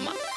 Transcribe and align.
Sporty 0.00 0.31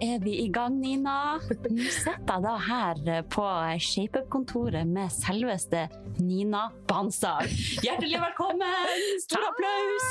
er 0.00 0.18
vi 0.24 0.32
i 0.44 0.48
gang, 0.52 0.78
Nina. 0.80 1.38
Nå 1.70 1.86
sitter 1.92 2.24
jeg 2.30 2.44
da 2.44 2.54
her 2.64 3.00
på 3.32 3.44
ShapeUp-kontoret 3.84 4.88
med 4.88 5.12
selveste 5.12 5.86
Nina 6.20 6.66
Bansag. 6.88 7.50
Hjertelig 7.84 8.20
velkommen! 8.22 9.04
Stor 9.22 9.44
applaus! 9.50 10.08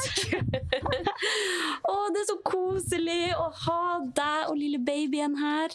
Å, 1.89 1.95
det 2.13 2.21
er 2.21 2.27
så 2.29 2.37
koselig 2.45 3.31
å 3.37 3.47
ha 3.65 3.81
deg 4.15 4.51
og 4.51 4.57
lille 4.59 4.79
babyen 4.85 5.37
her. 5.39 5.73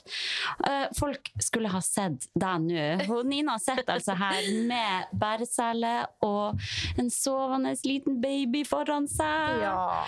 Eh, 0.69 0.87
Folk 0.99 1.31
skulle 1.43 1.71
ha 1.73 1.81
sett 1.85 2.29
deg 2.39 2.69
nå. 2.69 3.21
Nina 3.27 3.57
sitter 3.63 3.97
altså 3.97 4.17
her 4.19 4.47
med 4.69 5.13
bæresele 5.19 5.95
og 6.25 6.61
en 7.01 7.11
sovende 7.13 7.75
liten 7.85 8.21
baby 8.23 8.63
foran 8.69 9.09
seg. 9.11 9.65
Ja. 9.65 10.05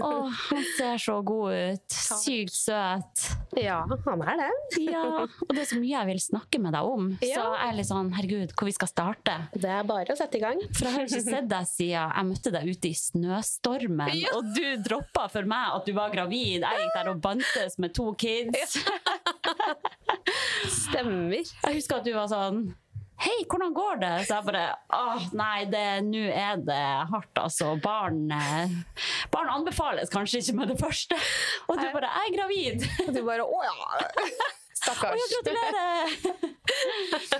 Å, 0.00 0.12
han 0.30 0.64
ser 0.76 1.00
så 1.02 1.18
god 1.26 1.56
ut. 1.74 1.98
Sykt 2.22 2.54
søt. 2.56 3.15
Ja, 3.56 3.78
han 3.86 4.22
er 4.22 4.36
det. 4.40 4.50
Ja, 4.86 5.02
og 5.24 5.52
det 5.54 5.62
er 5.62 5.68
så 5.70 5.78
mye 5.80 5.92
jeg 5.94 6.06
vil 6.10 6.20
snakke 6.20 6.60
med 6.60 6.72
deg 6.76 6.84
om. 6.84 7.06
Så 7.22 7.28
Ja. 7.30 7.44
jeg 7.56 7.68
er 7.70 7.76
litt 7.78 7.88
sånn, 7.88 8.10
herregud, 8.16 8.52
hvor 8.56 8.66
vi 8.68 8.72
skal 8.76 8.88
starte. 8.90 9.36
Det 9.56 9.70
er 9.70 9.82
bare 9.88 10.12
å 10.12 10.16
sette 10.18 10.36
i 10.36 10.40
gang. 10.42 10.60
For 10.72 10.84
jeg 10.86 10.92
har 10.94 11.06
ikke 11.06 11.22
sett 11.24 11.48
deg 11.48 11.66
siden 11.70 12.12
jeg 12.16 12.26
møtte 12.30 12.52
deg 12.52 12.68
ute 12.72 12.88
i 12.90 12.94
snøstormen, 13.00 14.14
Ja. 14.20 14.28
og 14.36 14.52
du 14.54 14.76
droppa 14.84 15.28
for 15.32 15.42
meg 15.48 15.74
at 15.78 15.86
du 15.86 15.92
var 15.96 16.10
gravid. 16.10 16.60
Jeg 16.60 16.82
gikk 16.82 16.94
der 16.94 17.08
og 17.14 17.20
bantes 17.22 17.78
med 17.78 17.94
to 17.94 18.12
kids. 18.14 18.76
Stemmer. 20.68 21.42
Jeg 21.42 21.74
husker 21.78 22.00
at 22.00 22.04
du 22.06 22.12
var 22.16 22.28
sånn 22.30 22.74
Hei, 23.16 23.36
hvordan 23.48 23.72
går 23.76 24.00
det? 24.02 24.10
Så 24.28 24.36
jeg 24.36 24.44
bare 24.50 24.64
Åh, 24.92 25.22
nei, 25.38 25.64
nå 26.04 26.24
er 26.36 26.60
det 26.66 26.82
hardt, 27.12 27.40
altså. 27.40 27.72
Barn, 27.82 28.26
eh, 28.34 28.74
barn 29.32 29.48
anbefales 29.54 30.12
kanskje 30.12 30.42
ikke 30.42 30.56
med 30.60 30.72
det 30.74 30.78
første. 30.82 31.16
Og 31.70 31.80
du 31.80 31.86
bare 31.94 32.10
Jeg 32.12 32.28
er 32.28 32.36
gravid! 32.36 32.86
Og 33.06 33.14
du 33.16 33.22
bare 33.26 33.46
Å 33.46 33.64
ja! 33.64 33.74
Å, 33.80 34.38
Stakkars. 34.76 35.16
ja, 35.18 35.26
gratulerer! 35.32 36.04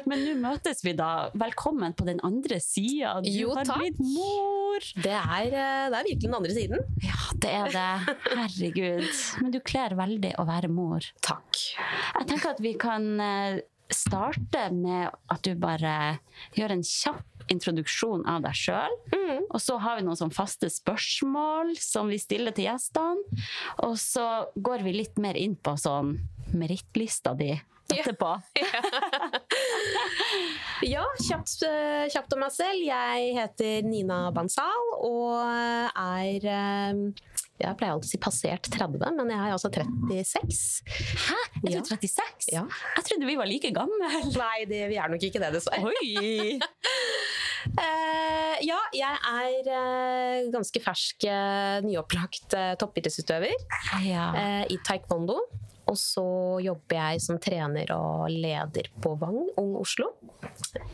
Men 0.09 0.23
nå 0.25 0.33
møtes 0.41 0.81
vi 0.83 0.95
da. 0.99 1.29
Velkommen 1.39 1.93
på 1.99 2.07
den 2.09 2.19
andre 2.27 2.57
sida. 2.65 3.19
Du 3.23 3.29
Jo, 3.31 3.53
har 3.55 3.69
takk. 3.69 3.83
blitt 3.85 4.01
mor. 4.01 4.89
Det 5.05 5.13
er, 5.13 5.47
eh, 5.53 5.85
det 5.93 6.01
er 6.01 6.09
virkelig 6.09 6.25
den 6.25 6.39
andre 6.41 6.57
siden. 6.57 6.83
Ja, 7.05 7.21
det 7.45 7.53
er 7.61 7.71
det. 7.77 8.17
Herregud. 8.33 9.07
Men 9.45 9.55
du 9.55 9.61
kler 9.61 9.95
veldig 9.99 10.33
å 10.41 10.47
være 10.49 10.73
mor. 10.73 11.07
Takk. 11.27 11.61
Jeg 12.17 12.31
tenker 12.33 12.55
at 12.57 12.65
vi 12.65 12.73
kan 12.81 13.07
eh, 13.21 13.61
starte 13.93 14.69
med 14.75 15.11
at 15.33 15.43
du 15.47 15.55
bare 15.59 16.19
gjør 16.57 16.75
en 16.75 16.85
kjapp 16.87 17.47
introduksjon 17.53 18.25
av 18.27 18.43
deg 18.47 18.59
sjøl. 18.59 18.97
Mm. 19.13 19.47
Og 19.47 19.61
så 19.63 19.79
har 19.83 19.99
vi 19.99 20.07
noen 20.07 20.19
sånn 20.19 20.35
faste 20.35 20.71
spørsmål 20.73 21.77
som 21.79 22.11
vi 22.11 22.19
stiller 22.23 22.55
til 22.57 22.69
gjestene. 22.69 23.45
Og 23.87 23.95
så 24.03 24.27
går 24.57 24.85
vi 24.87 24.97
litt 24.99 25.21
mer 25.23 25.39
inn 25.39 25.55
på 25.55 25.77
sånn 25.79 26.17
merittlista 26.57 27.35
di 27.39 27.53
etterpå. 27.95 28.33
Ja, 30.87 31.05
kjapt, 31.29 31.63
eh, 31.67 32.07
kjapt 32.11 32.35
om 32.35 32.43
meg 32.43 32.55
selv. 32.55 32.83
Jeg 32.83 33.33
heter 33.39 33.87
Nina 33.87 34.27
Bansal 34.35 34.91
og 34.97 35.39
er 35.47 36.51
eh, 36.51 37.37
Jeg 37.57 37.77
pleier 37.81 37.95
alltid 37.95 38.09
å 38.09 38.13
si 38.13 38.19
passert 38.21 38.69
30, 38.69 39.01
men 39.17 39.31
jeg 39.33 39.41
er 39.41 39.55
altså 39.55 39.71
36. 39.73 40.67
Hæ? 41.27 41.39
Er 41.65 41.71
Ja. 41.73 41.81
36? 41.89 42.51
Ja. 42.53 42.65
Jeg 42.99 43.05
trodde 43.09 43.29
vi 43.31 43.37
var 43.41 43.49
like 43.49 43.71
gamle. 43.73 44.11
Nei, 44.37 44.67
det, 44.69 44.83
vi 44.93 44.99
er 45.01 45.09
nok 45.13 45.23
ikke 45.25 45.41
det, 45.41 45.53
dessverre. 45.57 45.89
Oi! 45.89 46.59
uh, 47.81 48.57
ja, 48.71 48.81
jeg 48.93 49.21
er 49.33 49.71
uh, 49.73 50.51
ganske 50.53 50.83
fersk, 50.85 51.25
uh, 51.33 51.81
nyopplagt 51.87 52.57
toppidrettsutøver 52.81 53.57
Ja. 54.05 54.29
i 54.69 54.77
taekwondo. 54.85 55.41
Og 55.87 55.97
så 56.01 56.25
jobber 56.65 56.97
jeg 56.99 57.21
som 57.23 57.39
trener 57.43 57.91
og 57.95 58.27
leder 58.33 58.89
på 59.05 59.13
Vang 59.21 59.39
Ung 59.61 59.77
Oslo. 59.79 60.09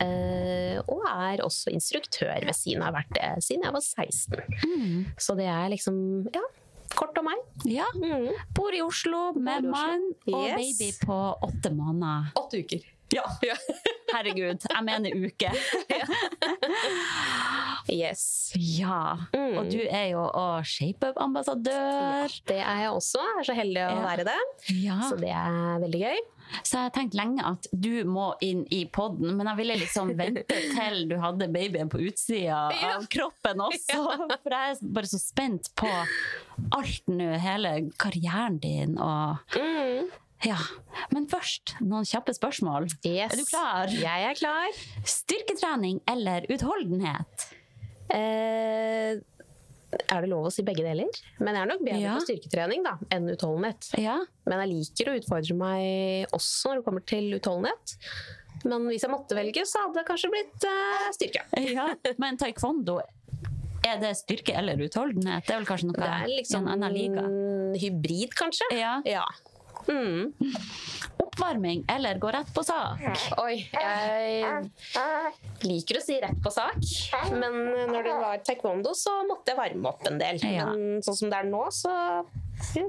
Eh, 0.03 0.77
og 0.85 1.01
er 1.09 1.41
også 1.45 1.71
instruktør 1.73 2.43
ved 2.45 2.53
siden 2.57 2.83
av. 2.83 2.91
Har 2.93 2.99
vært 3.01 3.15
det 3.17 3.43
siden 3.47 3.65
jeg 3.65 3.73
var 3.73 3.81
16. 3.81 4.43
Mm. 4.67 4.99
Så 5.17 5.35
det 5.39 5.47
er 5.49 5.71
liksom 5.73 5.97
ja, 6.33 6.43
kort 6.93 7.17
om 7.17 7.25
meg. 7.31 7.41
ja. 7.65 7.87
Mm. 7.97 8.29
Bor 8.53 8.75
i 8.75 8.83
Oslo 8.85 9.31
med 9.33 9.65
mann 9.65 10.09
og 10.29 10.43
Yes. 10.45 10.77
baby 10.77 10.91
på 11.07 11.17
åtte 11.49 11.73
måneder. 11.73 12.29
Åtte 12.37 12.61
uker. 12.61 12.85
Ja. 13.13 13.23
Herregud, 14.13 14.61
jeg 14.69 14.83
mener 14.85 15.15
uke. 15.27 15.49
Yes. 17.91 18.53
Ja. 18.55 19.17
Mm. 19.35 19.57
Og 19.59 19.65
du 19.71 19.81
er 19.83 20.05
jo 20.13 20.21
òg 20.39 20.63
ShapeUp-ambassadør. 20.65 22.31
Det 22.47 22.55
er 22.63 22.77
jeg 22.85 22.93
også. 22.95 23.19
Jeg 23.19 23.41
er 23.41 23.47
så 23.49 23.55
heldig 23.57 23.81
å 23.83 23.89
Ja. 23.91 24.03
være 24.05 24.23
det. 24.29 24.37
Ja. 24.85 24.99
Så 25.09 25.17
det 25.19 25.29
er 25.35 25.81
veldig 25.83 25.99
gøy. 25.99 26.21
Så 26.63 26.71
jeg 26.77 26.83
har 26.83 26.93
tenkt 26.95 27.13
lenge 27.17 27.43
at 27.45 27.67
du 27.73 28.03
må 28.05 28.33
inn 28.41 28.63
i 28.71 28.85
podden, 28.85 29.35
men 29.37 29.47
jeg 29.47 29.57
ville 29.57 29.75
liksom 29.83 30.13
vente 30.17 30.45
til 30.77 31.07
du 31.09 31.17
hadde 31.19 31.49
babyen 31.51 31.89
på 31.91 31.99
utsida 32.07 32.71
Ja. 32.71 32.95
av 32.95 33.05
kroppen 33.11 33.59
også. 33.67 33.99
For 34.43 34.49
jeg 34.55 34.77
er 34.77 34.77
bare 34.95 35.11
så 35.11 35.19
spent 35.19 35.69
på 35.75 35.89
alt 36.71 37.07
nå, 37.11 37.33
hele 37.39 37.89
karrieren 37.99 38.59
din 38.63 38.97
og 38.97 39.37
Mm. 39.59 40.07
Ja. 40.43 40.57
Men 41.13 41.27
først 41.31 41.75
noen 41.81 42.05
kjappe 42.07 42.33
spørsmål. 42.35 42.89
Yes. 43.05 43.31
Er 43.33 43.39
du 43.39 43.45
klar? 43.49 43.91
Jeg 43.93 44.25
er 44.29 44.37
klar. 44.39 44.79
Styrketrening 45.07 46.01
eller 46.11 46.45
utholdenhet? 46.51 47.45
Eh, 48.13 49.15
er 50.09 50.23
det 50.25 50.29
lov 50.31 50.47
å 50.49 50.51
si 50.53 50.63
begge 50.65 50.83
deler? 50.85 51.09
Men 51.39 51.55
jeg 51.55 51.61
er 51.63 51.69
nok 51.69 51.83
bedre 51.85 52.01
Ja. 52.01 52.15
på 52.17 52.25
styrketrening 52.27 52.83
da, 52.85 52.95
enn 53.13 53.29
utholdenhet. 53.29 53.91
Ja. 54.01 54.17
Men 54.49 54.59
jeg 54.63 54.71
liker 54.73 55.11
å 55.13 55.17
utfordre 55.21 55.55
meg 55.57 56.27
også 56.33 56.71
når 56.73 56.75
det 56.81 56.85
kommer 56.87 57.05
til 57.05 57.33
utholdenhet. 57.37 57.95
Men 58.65 58.85
hvis 58.87 59.03
jeg 59.03 59.11
måtte 59.11 59.35
velge, 59.35 59.65
så 59.67 59.83
hadde 59.85 59.99
det 60.01 60.05
kanskje 60.07 60.31
blitt 60.33 60.67
eh, 60.69 61.09
styrke. 61.15 61.45
ja. 61.77 61.87
Men 62.17 62.37
taekwondo, 62.41 62.99
er 63.85 63.97
det 63.99 64.13
styrke 64.17 64.55
eller 64.55 64.79
utholdenhet? 64.85 65.45
Det 65.47 65.55
er 65.55 65.59
vel 65.61 65.67
kanskje 65.67 65.89
noe 65.89 65.97
Det 65.99 66.11
er 66.11 66.29
liksom 66.31 66.67
en 66.67 66.73
annen 66.77 66.93
liga? 66.95 67.25
hybrid, 67.79 68.33
kanskje. 68.39 68.69
Ja. 68.77 68.97
Ja. 69.05 69.25
Mm. 69.87 70.33
Oppvarming 71.23 71.83
eller 71.89 72.17
gå 72.21 72.31
rett 72.33 72.49
på 72.53 72.63
sak? 72.65 73.01
Oi, 73.41 73.55
jeg 73.73 74.63
liker 75.67 75.99
å 75.99 76.03
si 76.03 76.17
rett 76.21 76.39
på 76.43 76.51
sak. 76.53 76.79
Men 77.31 77.59
når 77.91 78.07
det 78.07 78.15
var 78.21 78.43
taekwondo, 78.45 78.93
så 78.97 79.15
måtte 79.29 79.53
jeg 79.53 79.59
varme 79.59 79.93
opp 79.93 80.07
en 80.09 80.19
del. 80.21 80.41
Ja. 80.43 80.69
Men 80.71 81.03
sånn 81.05 81.19
som 81.23 81.33
det 81.33 81.43
er 81.43 81.49
nå, 81.49 81.65
så 81.73 81.93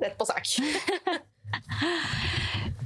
rett 0.02 0.18
på 0.18 0.28
sak. 0.28 0.54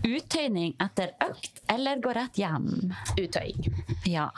Uttøyning 0.07 0.75
etter 0.83 1.11
økt 1.25 1.61
eller 1.73 2.01
gå 2.03 2.13
rett 2.17 2.39
hjem? 2.39 2.69
Uttøying. 3.19 3.67
Ja, 4.09 4.29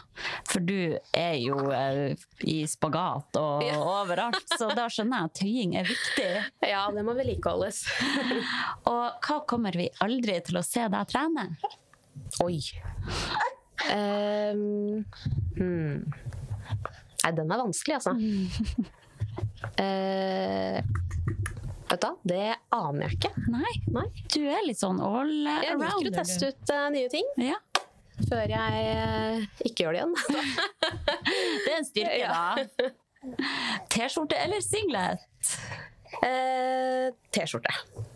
for 0.49 0.65
du 0.65 0.97
er 1.17 1.35
jo 1.41 1.59
eh, 1.75 2.15
i 2.49 2.62
spagat 2.71 3.37
og 3.41 3.65
Ja. 3.67 3.77
overalt, 4.01 4.41
så 4.57 4.71
da 4.77 4.87
skjønner 4.93 5.25
jeg 5.25 5.31
at 5.31 5.37
tøying 5.41 5.77
er 5.81 5.91
viktig. 5.91 6.31
Ja, 6.71 6.87
det 6.95 7.05
må 7.07 7.15
vedlikeholdes. 7.19 7.83
Og 8.91 9.27
hva 9.27 9.41
kommer 9.49 9.77
vi 9.77 9.91
aldri 10.05 10.39
til 10.47 10.61
å 10.61 10.65
se 10.67 10.87
deg 10.91 11.11
trene? 11.11 11.47
Oi. 12.45 12.56
Um, 13.91 15.05
hmm. 15.56 16.09
Nei, 17.21 17.33
den 17.37 17.53
er 17.53 17.63
vanskelig, 17.67 18.01
altså. 18.01 18.17
Eh, 19.81 20.81
vet 21.91 22.01
du 22.05 22.11
det 22.31 22.47
aner 22.77 23.03
jeg 23.07 23.19
ikke. 23.19 23.33
Nei, 23.51 23.73
Nei. 23.95 24.07
du 24.35 24.41
er 24.47 24.63
litt 24.67 24.79
sånn 24.81 25.01
all 25.03 25.33
around. 25.47 25.65
Jeg 25.67 25.79
liker 25.83 26.09
å 26.11 26.15
teste 26.21 26.51
ut 26.53 26.73
uh, 26.75 26.87
nye 26.95 27.09
ting. 27.13 27.27
Ja, 27.43 27.59
før 28.29 28.53
jeg 28.53 28.97
uh, 29.01 29.45
ikke 29.67 29.87
gjør 29.87 29.97
det 29.97 30.01
igjen. 30.03 30.15
det 31.65 31.71
er 31.73 31.79
en 31.81 31.89
styrke, 31.89 32.19
Ja. 32.21 32.29
da. 32.31 32.91
T-skjorte 33.93 34.37
eller 34.41 34.63
singlet? 34.65 35.27
Eh, 36.25 37.11
T-skjorte. 37.37 37.73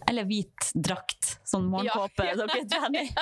Eller 0.08 0.24
hvit 0.28 0.70
drakt, 0.74 1.34
sånn 1.46 1.66
morgenkåpe 1.72 2.24
Ja. 2.30 2.34
dere 2.40 2.64
trener 2.68 3.04
i. 3.04 3.12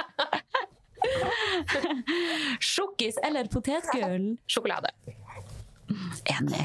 Sjokkis 2.63 3.19
eller 3.27 3.51
potetgull? 3.51 4.37
Sjokolade. 4.47 4.93
Enig. 6.33 6.65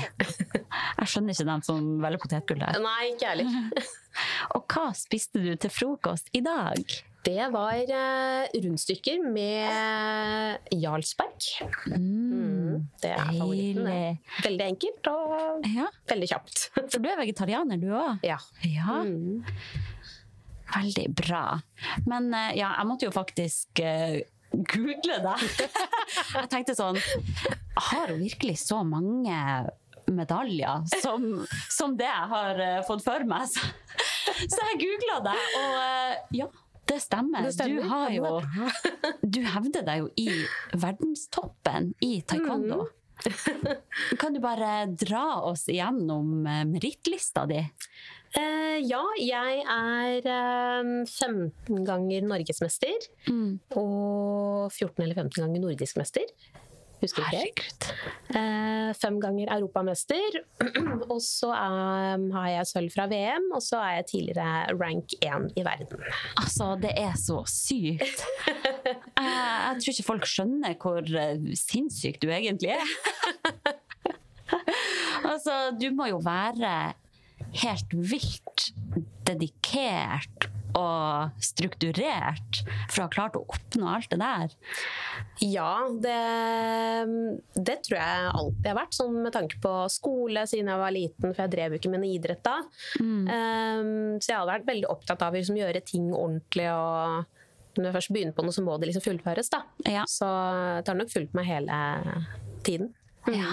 Jeg 0.98 1.08
skjønner 1.12 1.34
ikke 1.36 1.46
dem 1.50 1.62
som 1.66 1.86
velger 2.04 2.22
potetgull 2.24 2.62
der. 2.64 2.80
Nei, 2.84 3.12
ikke 3.14 3.28
jeg 3.28 3.46
heller. 3.46 3.92
Og 4.58 4.66
hva 4.74 4.88
spiste 4.98 5.42
du 5.44 5.52
til 5.62 5.74
frokost 5.74 6.30
i 6.38 6.42
dag? 6.46 6.82
Det 7.28 7.48
var 7.52 7.74
eh, 7.76 8.54
rundstykker 8.64 9.20
med 9.28 10.78
Jarlsberg. 10.80 11.48
Mm, 11.92 12.86
det 13.04 13.12
er 13.12 13.26
favoritten. 13.34 13.90
det. 13.90 14.38
Veldig 14.46 14.66
enkelt 14.70 15.10
og 15.12 15.68
Ja, 15.76 15.90
veldig 16.08 16.30
kjapt. 16.32 16.64
for 16.94 17.04
du 17.04 17.10
er 17.12 17.20
vegetarianer 17.20 17.82
du 17.84 17.90
òg? 17.92 18.24
Ja. 18.24 18.40
Ja, 18.64 19.02
Mm. 19.04 19.44
veldig 20.72 21.06
bra. 21.16 21.44
Men 22.08 22.32
eh, 22.34 22.56
ja, 22.60 22.72
jeg 22.80 22.88
måtte 22.90 23.08
jo 23.08 23.14
faktisk 23.16 23.80
eh, 23.84 24.22
google 24.52 25.18
det. 25.24 25.36
jeg 26.36 26.50
tenkte 26.52 26.76
sånn 26.78 27.00
Har 27.90 28.14
hun 28.14 28.22
virkelig 28.22 28.58
så 28.64 28.84
mange 28.88 29.38
medaljer 30.08 30.86
som, 31.02 31.26
som 31.74 31.98
det 32.00 32.08
jeg 32.08 32.30
har 32.34 32.62
eh, 32.64 32.80
fått 32.88 33.04
for 33.06 33.28
meg? 33.28 33.50
Så, 33.52 33.66
så 34.46 34.70
jeg 34.72 34.80
googla 34.86 35.20
det, 35.28 35.38
og 35.60 35.82
eh, 35.82 36.16
ja. 36.44 36.50
Det 36.88 37.02
stemmer. 37.04 37.44
Det 37.44 37.52
stemmer. 37.52 37.82
Du, 37.84 37.90
har 37.92 38.12
jo, 38.16 38.30
du 39.36 39.42
hevder 39.44 39.84
deg 39.90 40.06
jo 40.06 40.12
i 40.24 40.30
verdenstoppen 40.72 41.92
i 42.00 42.22
taekwondo. 42.24 42.86
Kan 44.22 44.34
du 44.34 44.40
bare 44.40 44.86
dra 44.94 45.42
oss 45.50 45.68
igjennom 45.68 46.46
eh, 46.48 46.64
merittlista 46.70 47.44
di? 47.50 47.60
Eh, 48.38 48.78
ja, 48.86 49.02
jeg 49.20 49.64
er 49.64 50.30
eh, 50.30 50.94
15 51.08 51.84
ganger 51.88 52.28
norgesmester. 52.30 53.10
Og 53.76 54.72
14 54.72 55.04
eller 55.04 55.18
15 55.18 55.42
ganger 55.42 55.64
nordisk 55.64 55.98
mester. 55.98 56.26
Husker 56.98 57.22
ikke 57.22 57.36
Herregud. 57.36 57.88
Eh, 58.40 58.92
fem 58.98 59.18
ganger 59.22 59.52
europamester. 59.54 60.40
og 61.14 61.20
så 61.22 61.52
eh, 61.54 62.26
har 62.34 62.48
jeg 62.50 62.70
sølv 62.72 62.94
fra 62.94 63.06
VM, 63.12 63.52
og 63.54 63.62
så 63.62 63.82
er 63.86 64.00
jeg 64.00 64.08
tidligere 64.12 64.78
rank 64.80 65.14
1 65.22 65.52
i 65.58 65.66
verden. 65.68 66.06
Altså, 66.42 66.72
det 66.82 66.96
er 66.98 67.14
så 67.22 67.44
sykt. 67.52 68.26
Jeg, 68.48 68.98
jeg 69.22 69.84
tror 69.84 69.94
ikke 69.94 70.08
folk 70.10 70.30
skjønner 70.30 70.78
hvor 70.82 71.02
eh, 71.06 71.52
sinnssyk 71.62 72.18
du 72.24 72.32
egentlig 72.34 72.74
er. 72.74 72.96
altså, 75.32 75.60
du 75.78 75.92
må 75.94 76.10
jo 76.10 76.22
være 76.26 76.74
helt 77.64 77.94
vilt 77.94 78.70
dedikert 79.28 80.50
og 80.78 81.40
strukturert 81.42 82.60
for 82.92 83.02
å 83.02 83.06
ha 83.06 83.12
klart 83.12 83.38
å 83.40 83.44
oppnå 83.50 83.88
alt 83.90 84.12
det 84.12 84.20
der. 84.22 84.52
Ja, 85.42 85.72
det, 86.04 86.18
det 87.56 87.78
tror 87.88 87.98
jeg 87.98 88.34
alltid 88.42 88.70
har 88.70 88.78
vært, 88.78 88.98
sånn 88.98 89.16
med 89.24 89.34
tanke 89.36 89.62
på 89.64 89.74
skole 89.94 90.44
siden 90.50 90.70
jeg 90.74 90.84
var 90.84 90.94
liten, 90.94 91.32
for 91.32 91.46
jeg 91.46 91.54
drev 91.56 91.74
jo 91.74 91.82
ikke 91.82 91.94
med 91.94 92.04
noe 92.04 92.14
idrett 92.14 92.44
da. 92.46 92.60
Um, 93.00 94.20
så 94.20 94.34
jeg 94.34 94.38
har 94.38 94.52
vært 94.52 94.70
veldig 94.70 94.92
opptatt 94.92 95.26
av 95.26 95.34
å 95.34 95.40
liksom, 95.40 95.58
gjøre 95.62 95.84
ting 95.88 96.12
ordentlig, 96.12 96.70
og 96.74 97.78
når 97.78 97.90
jeg 97.90 97.98
først 97.98 98.14
begynner 98.14 98.38
på 98.38 98.46
noe, 98.46 98.56
så 98.56 98.66
må 98.66 98.78
det 98.78 98.92
liksom 98.92 99.06
fullføres. 99.06 99.52
da. 99.54 99.64
Ja. 99.86 100.06
Så 100.10 100.28
det 100.28 100.90
har 100.92 100.98
nok 100.98 101.14
fulgt 101.14 101.36
meg 101.38 101.50
hele 101.50 101.82
tiden. 102.66 102.94
Ja. 103.30 103.52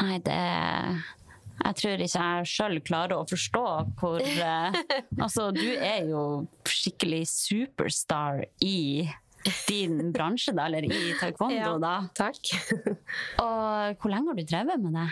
Nei, 0.00 0.16
det 0.26 0.40
Jeg 1.62 1.76
tror 1.78 2.02
ikke 2.02 2.22
jeg 2.24 2.48
sjøl 2.50 2.80
klarer 2.84 3.14
å 3.20 3.26
forstå 3.30 3.64
hvor 4.00 4.18
uh, 4.20 4.78
Altså, 5.24 5.50
du 5.54 5.66
er 5.76 6.08
jo 6.10 6.22
skikkelig 6.68 7.22
superstar 7.30 8.44
i 8.64 9.06
din 9.68 9.98
bransje, 10.14 10.54
da, 10.56 10.64
eller 10.70 10.86
i 10.88 11.12
taekwondo, 11.20 11.58
Ja. 11.58 11.74
da. 11.78 11.94
Takk. 12.16 12.40
Og 13.44 14.00
hvor 14.00 14.10
lenge 14.12 14.30
har 14.32 14.38
du 14.40 14.44
drevet 14.48 14.80
med 14.80 14.96
det? 14.96 15.06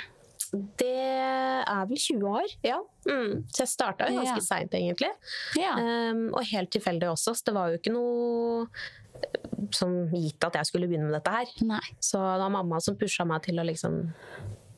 Det 0.80 0.88
er 0.92 1.86
vel 1.88 1.96
20 2.00 2.24
år, 2.28 2.54
ja. 2.64 2.78
Mm. 3.08 3.44
Så 3.52 3.62
jeg 3.62 3.70
starta 3.72 4.08
jo 4.10 4.18
ganske 4.20 4.40
Ja. 4.40 4.44
seint, 4.44 4.74
egentlig. 4.76 5.08
Ja. 5.60 5.74
Um, 5.80 6.26
og 6.34 6.44
helt 6.50 6.72
tilfeldig 6.74 7.08
også, 7.12 7.32
så 7.38 7.46
det 7.48 7.54
var 7.56 7.70
jo 7.72 7.78
ikke 7.80 7.92
noe 7.94 8.66
som 9.72 9.94
gitt 10.12 10.44
at 10.44 10.56
jeg 10.58 10.68
skulle 10.68 10.88
begynne 10.90 11.08
med 11.08 11.16
dette 11.16 11.32
her. 11.32 11.52
Nei. 11.68 11.84
Så 12.04 12.20
det 12.20 12.42
var 12.42 12.52
mamma 12.52 12.80
som 12.84 12.96
pusha 13.00 13.24
meg 13.28 13.44
til 13.46 13.60
å 13.62 13.64
liksom 13.68 14.00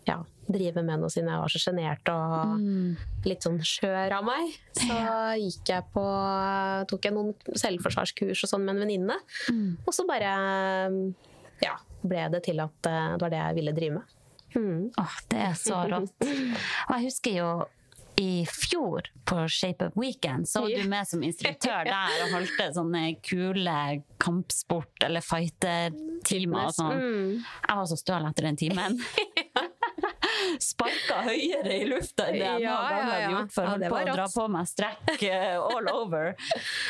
ja, 0.08 0.18
drive 0.44 0.82
med 0.84 1.00
noe 1.00 1.12
siden 1.12 1.30
jeg 1.32 1.40
var 1.40 1.52
så 1.52 1.60
sjenert 1.62 2.10
og 2.12 3.28
litt 3.28 3.46
sånn 3.46 3.60
skjør 3.64 4.18
av 4.18 4.26
meg. 4.26 4.56
Så 4.76 4.98
gikk 5.40 5.72
jeg 5.72 5.86
på 5.94 6.06
tok 6.90 7.08
jeg 7.08 7.16
noen 7.16 7.58
selvforsvarskurs 7.64 8.44
og 8.44 8.52
sånn 8.52 8.66
med 8.66 8.76
en 8.76 8.84
venninne. 8.84 9.16
Og 9.86 9.94
så 9.96 10.06
bare 10.08 10.34
ja, 11.64 11.78
ble 12.04 12.26
det 12.34 12.42
til 12.48 12.60
at 12.64 12.90
eh, 12.90 13.14
det 13.14 13.24
var 13.24 13.32
det 13.32 13.40
jeg 13.40 13.58
ville 13.60 13.76
drive 13.76 14.00
med. 14.00 14.20
Mm. 14.54 14.82
Åh, 15.00 15.16
det 15.32 15.40
er 15.48 15.56
så 15.58 15.80
rått. 15.90 16.28
Og 16.86 16.92
jeg 16.94 17.06
husker 17.08 17.40
jo 17.40 17.48
i 18.20 18.44
fjor 18.46 19.08
på 19.26 19.40
Shape 19.50 19.88
Up 19.88 19.96
Weekend 19.98 20.46
så 20.46 20.60
var 20.62 20.70
du 20.70 20.88
med 20.88 21.08
som 21.10 21.22
instruktør 21.26 21.88
der 21.88 22.20
og 22.22 22.34
holdt 22.36 22.60
sånne 22.76 23.02
kule 23.26 23.78
kampsport- 24.22 25.02
eller 25.02 25.24
fighter-timer 25.24 26.68
og 26.68 26.76
sånn. 26.76 27.00
Mm. 27.02 27.32
Jeg 27.42 27.80
var 27.80 27.88
så 27.90 27.98
støl 27.98 28.28
etter 28.30 28.50
den 28.50 28.60
timen. 28.60 29.00
Sparka 30.62 31.22
høyere 31.26 31.74
i 31.80 31.84
lufta 31.88 32.28
enn 32.30 32.38
det 32.38 32.46
jeg 32.46 32.62
noen 32.62 32.88
gang 32.90 33.08
hadde 33.10 33.32
gjort 33.34 33.52
for 33.54 33.64
Ja, 33.64 33.74
å 33.74 33.90
på 33.90 33.98
å 33.98 34.14
dra 34.14 34.26
på 34.34 34.46
meg 34.54 34.68
strekk 34.70 35.22
eh, 35.28 35.56
all 35.58 35.90
over. 35.94 36.34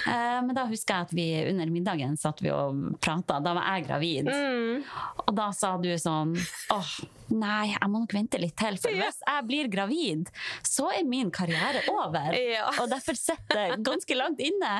Eh, 0.05 0.41
Men 0.45 0.53
da 0.57 0.65
husker 0.69 0.95
jeg 0.99 1.07
at 1.07 1.13
vi 1.17 1.25
under 1.49 1.71
middagen 1.73 2.17
satt 2.21 2.41
vi 2.45 2.51
og 2.53 2.97
prata. 3.03 3.39
Da 3.43 3.55
var 3.57 3.67
jeg 3.75 3.87
gravid. 3.87 4.29
Mm. 4.29 4.83
Og 5.25 5.31
da 5.37 5.47
sa 5.57 5.75
du 5.81 5.89
sånn 6.01 6.35
åh, 6.75 6.91
nei, 7.35 7.71
jeg 7.73 7.89
må 7.91 8.03
nok 8.03 8.13
vente 8.15 8.39
litt 8.43 8.57
til, 8.61 8.77
for 8.83 8.93
hvis 8.95 9.21
jeg 9.25 9.47
blir 9.49 9.71
gravid, 9.73 10.29
så 10.67 10.91
er 10.93 11.07
min 11.09 11.31
karriere 11.35 11.83
over. 11.93 12.35
Ja. 12.37 12.69
Og 12.83 12.91
derfor 12.93 13.17
sitter 13.19 13.57
det 13.73 13.81
ganske 13.87 14.19
langt 14.19 14.43
inne. 14.45 14.75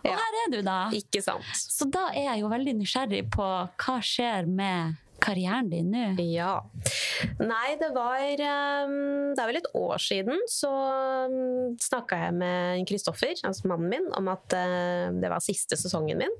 Og 0.00 0.08
Ja. 0.08 0.16
her 0.16 0.38
er 0.44 0.54
du, 0.56 0.60
da. 0.66 0.78
Ikke 0.96 1.20
sant. 1.24 1.44
Så 1.58 1.88
da 1.92 2.08
er 2.14 2.30
jeg 2.32 2.40
jo 2.44 2.48
veldig 2.54 2.74
nysgjerrig 2.80 3.26
på 3.34 3.44
hva 3.84 3.98
skjer 4.04 4.48
med 4.48 4.96
karrieren 5.22 5.70
din 5.72 5.90
nå. 5.92 6.04
Ja. 6.22 6.60
Nei, 7.40 7.74
det 7.80 7.90
var 7.94 8.22
um, 8.86 9.34
Det 9.34 9.42
er 9.42 9.50
vel 9.50 9.60
et 9.60 9.70
år 9.78 9.98
siden 10.02 10.44
så 10.50 10.70
um, 11.28 11.76
snakka 11.82 12.20
jeg 12.26 12.36
med 12.38 12.84
Kristoffer, 12.88 13.34
altså 13.44 13.70
mannen 13.70 13.90
min, 13.92 14.08
om 14.18 14.30
at 14.32 14.54
uh, 14.54 15.08
det 15.18 15.30
var 15.32 15.44
siste 15.44 15.78
sesongen 15.80 16.22
min. 16.22 16.36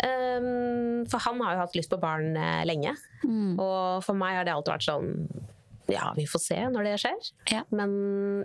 Um, 0.00 1.06
for 1.10 1.20
han 1.24 1.40
har 1.44 1.56
jo 1.56 1.62
hatt 1.64 1.78
lyst 1.78 1.92
på 1.92 2.00
barn 2.00 2.34
lenge. 2.68 2.92
lenge. 3.24 3.56
Og 3.60 4.04
for 4.04 4.16
meg 4.16 4.38
har 4.38 4.46
det 4.48 4.54
alltid 4.54 4.76
vært 4.76 4.88
sånn 4.88 5.14
ja, 5.90 6.12
vi 6.14 6.22
får 6.30 6.42
se 6.44 6.58
når 6.70 6.86
det 6.86 6.92
skjer. 7.02 7.30
Ja. 7.50 7.64
Men 7.74 7.90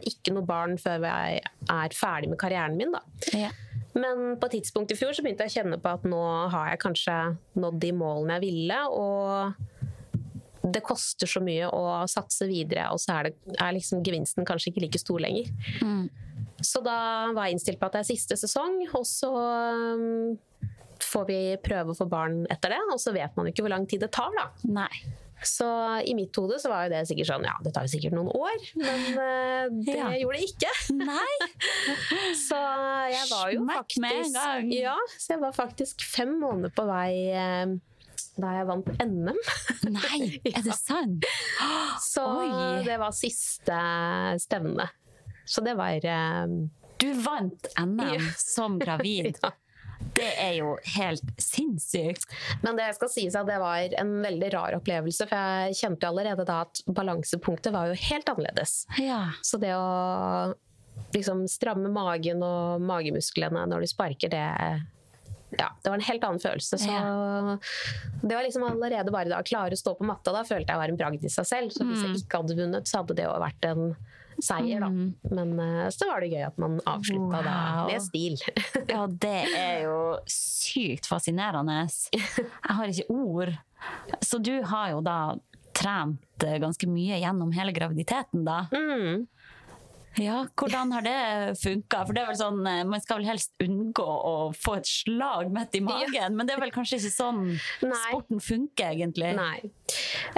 ikke 0.08 0.34
noe 0.34 0.48
barn 0.48 0.80
før 0.82 1.06
jeg 1.06 1.44
er 1.70 1.94
ferdig 1.94 2.32
med 2.32 2.40
karrieren 2.42 2.78
min, 2.80 2.96
da. 2.96 3.04
Ja. 3.38 3.52
Men 3.96 4.36
på 4.40 4.50
et 4.50 4.58
tidspunkt 4.58 4.92
i 4.92 4.98
fjor 5.00 5.16
så 5.16 5.24
begynte 5.24 5.46
jeg 5.46 5.54
å 5.54 5.56
kjenne 5.62 5.80
på 5.80 5.94
at 5.96 6.04
nå 6.08 6.22
har 6.52 6.74
jeg 6.74 6.82
kanskje 6.84 7.16
nådd 7.56 7.80
de 7.84 7.92
målene 7.96 8.38
jeg 8.38 8.44
ville, 8.44 8.80
og 8.92 9.56
det 10.66 10.82
koster 10.86 11.30
så 11.30 11.42
mye 11.46 11.70
å 11.70 11.84
satse 12.10 12.48
videre, 12.50 12.90
og 12.92 13.00
så 13.02 13.20
er, 13.20 13.30
det, 13.30 13.56
er 13.62 13.76
liksom 13.78 14.04
gevinsten 14.04 14.48
kanskje 14.48 14.72
ikke 14.72 14.84
like 14.88 15.02
stor 15.02 15.22
lenger. 15.24 15.52
Så 16.66 16.82
da 16.84 16.98
var 17.36 17.48
jeg 17.48 17.58
innstilt 17.58 17.80
på 17.80 17.88
at 17.88 17.98
det 17.98 18.04
er 18.04 18.10
siste 18.10 18.38
sesong, 18.40 18.82
og 18.98 19.06
så 19.08 19.32
um, 19.36 20.34
får 21.04 21.28
vi 21.30 21.40
prøve 21.64 21.94
å 21.94 21.98
få 21.98 22.08
barn 22.10 22.44
etter 22.52 22.76
det, 22.76 22.82
og 22.92 23.00
så 23.02 23.14
vet 23.16 23.36
man 23.38 23.48
jo 23.48 23.54
ikke 23.54 23.68
hvor 23.68 23.76
lang 23.76 23.88
tid 23.90 24.04
det 24.04 24.12
tar, 24.16 24.34
da. 24.36 24.50
Nei. 24.68 24.92
Så 25.46 25.68
i 26.10 26.16
mitt 26.18 26.36
hode 26.40 26.58
så 26.62 26.72
var 26.72 26.88
jo 26.88 26.94
det 26.96 27.04
sikkert 27.10 27.30
sånn, 27.30 27.46
ja, 27.48 27.54
det 27.64 27.72
tar 27.76 27.86
jo 27.86 27.92
sikkert 27.94 28.16
noen 28.18 28.32
år, 28.34 28.64
men 28.82 29.04
eh, 29.14 29.66
det 29.86 29.98
Ja. 30.02 30.12
gjorde 30.18 30.40
det 30.40 30.48
ikke. 30.50 30.72
Så 32.48 32.60
jeg 33.12 33.28
var 33.32 33.52
jo 33.54 33.62
en 33.64 33.70
faktisk. 33.70 34.40
Ja, 34.74 34.96
så 35.18 35.36
jeg 35.36 35.42
var 35.44 35.54
faktisk 35.56 36.04
fem 36.06 36.36
måneder 36.42 36.74
på 36.76 36.86
vei 36.90 37.12
eh, 37.34 37.76
da 38.36 38.52
jeg 38.58 38.68
vant 38.68 38.90
NM. 39.00 39.38
Nei, 39.96 40.20
er 40.52 40.64
det 40.66 40.76
sant? 40.76 41.28
Så 42.04 42.24
Oi. 42.26 42.82
det 42.88 42.98
var 43.00 43.14
siste 43.16 43.78
stevne. 44.44 44.90
Så 45.48 45.62
det 45.64 45.76
var 45.78 46.04
um... 46.46 46.58
Du 47.00 47.10
vant 47.22 47.68
NM 47.80 48.24
som 48.40 48.80
gravid. 48.82 49.38
Ja. 49.44 49.52
Det 50.16 50.28
er 50.40 50.54
jo 50.60 50.76
helt 50.96 51.24
sinnssykt. 51.42 52.26
Men 52.64 52.78
det 52.80 52.90
skal 52.96 53.10
sies 53.12 53.36
at 53.36 53.48
det 53.50 53.58
var 53.60 53.96
en 54.00 54.14
veldig 54.24 54.54
rar 54.54 54.78
opplevelse, 54.78 55.28
for 55.28 55.36
jeg 55.38 55.76
kjente 55.82 56.08
allerede 56.08 56.46
da 56.48 56.62
at 56.66 56.82
balansepunktet 56.88 57.74
var 57.76 57.92
jo 57.92 57.98
helt 58.10 58.30
annerledes. 58.32 58.86
Ja. 59.02 59.22
Så 59.44 59.60
det 59.62 59.74
å 59.76 60.54
liksom 61.16 61.46
stramme 61.52 61.90
magen 61.92 62.44
og 62.46 62.82
magemusklene 62.88 63.66
når 63.68 63.84
du 63.84 63.92
sparker, 63.92 64.32
det 64.32 64.46
ja, 65.56 65.70
det 65.84 65.88
var 65.92 65.96
en 66.00 66.04
helt 66.04 66.24
annen 66.28 66.42
følelse. 66.44 66.78
Så 66.82 66.96
det 68.24 68.36
var 68.36 68.44
liksom 68.44 68.64
allerede 68.68 69.12
bare 69.14 69.30
da 69.32 69.40
å 69.40 69.46
klare 69.48 69.76
å 69.78 69.80
stå 69.80 69.94
på 70.00 70.08
matta, 70.08 70.34
da 70.36 70.42
følte 70.48 70.74
jeg 70.74 70.82
var 70.82 70.92
en 70.92 70.98
bragd 71.00 71.24
i 71.24 71.32
seg 71.32 71.48
selv. 71.48 71.72
Så 71.72 71.86
hvis 71.88 72.02
Mm. 72.02 72.10
jeg 72.16 72.24
ikke 72.26 72.42
hadde 72.42 72.58
vunnet, 72.60 72.88
så 72.90 72.98
hadde 73.00 73.16
det 73.16 73.24
jo 73.28 73.36
vært 73.40 73.68
en 73.70 73.96
seier, 74.44 74.84
da. 74.84 74.90
Men 75.36 75.54
eh, 75.60 75.88
så 75.94 76.10
var 76.10 76.24
det 76.24 76.32
gøy 76.34 76.46
at 76.48 76.58
man 76.62 76.80
avslutta 76.90 77.42
da 77.46 77.58
med 77.90 78.04
stil. 78.04 78.38
Ja, 78.96 79.06
det 79.10 79.38
er 79.56 79.86
jo 79.86 80.00
sykt 80.30 81.08
fascinerende. 81.10 81.86
Jeg 82.14 82.48
har 82.78 82.92
ikke 82.92 83.08
ord. 83.14 83.54
Så 84.24 84.40
du 84.44 84.54
har 84.68 84.92
jo 84.94 85.02
da 85.06 85.20
trent 85.76 86.46
eh, 86.46 86.58
ganske 86.62 86.88
mye 86.90 87.20
gjennom 87.22 87.52
hele 87.56 87.74
graviditeten, 87.76 88.46
da. 88.48 88.66
Mm. 88.72 89.26
Ja, 90.22 90.46
hvordan 90.56 90.94
har 90.96 91.04
det 91.04 91.16
funka? 91.60 92.04
For 92.06 92.16
det 92.16 92.24
er 92.24 92.30
vel 92.30 92.40
sånn, 92.40 92.62
eh, 92.70 92.84
man 92.88 93.04
skal 93.04 93.20
vel 93.20 93.30
helst 93.34 93.52
unngå 93.64 94.06
å 94.06 94.36
få 94.56 94.78
et 94.80 94.90
slag 94.90 95.52
midt 95.54 95.76
i 95.76 95.82
magen, 95.84 96.38
men 96.38 96.48
det 96.48 96.56
er 96.56 96.62
vel 96.64 96.74
kanskje 96.76 97.00
ikke 97.02 97.14
sånn 97.14 97.42
Nei. 97.52 98.00
sporten 98.06 98.44
funker, 98.44 98.94
egentlig? 98.94 99.34
Nei. 99.36 99.60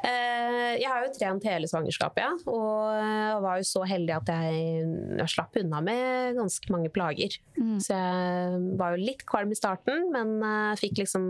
Eh, 0.02 0.74
jeg 0.82 0.90
har 0.90 1.06
jo 1.06 1.14
trent 1.16 1.48
hele 1.48 1.70
svangerskapet, 1.70 2.24
ja. 2.26 2.34
Og 2.50 2.98
jeg 2.98 3.42
var 3.46 3.62
jo 3.62 3.68
så 3.70 3.84
heldig 3.88 4.16
at 4.18 4.32
jeg, 4.34 4.86
jeg 5.22 5.34
slapp 5.36 5.60
unna 5.62 5.82
med 5.86 6.40
ganske 6.40 6.74
mange 6.74 6.94
plager. 6.94 7.38
Mm. 7.58 7.78
Så 7.84 7.94
jeg 7.94 8.64
var 8.82 8.96
jo 8.96 9.10
litt 9.12 9.26
kvalm 9.30 9.54
i 9.54 9.60
starten, 9.60 10.10
men 10.14 10.38
eh, 10.42 10.78
fikk 10.82 11.04
liksom 11.04 11.28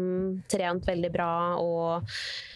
trent 0.51 0.87
veldig 0.87 1.11
bra 1.13 1.33
og 1.59 2.07
eh, 2.07 2.55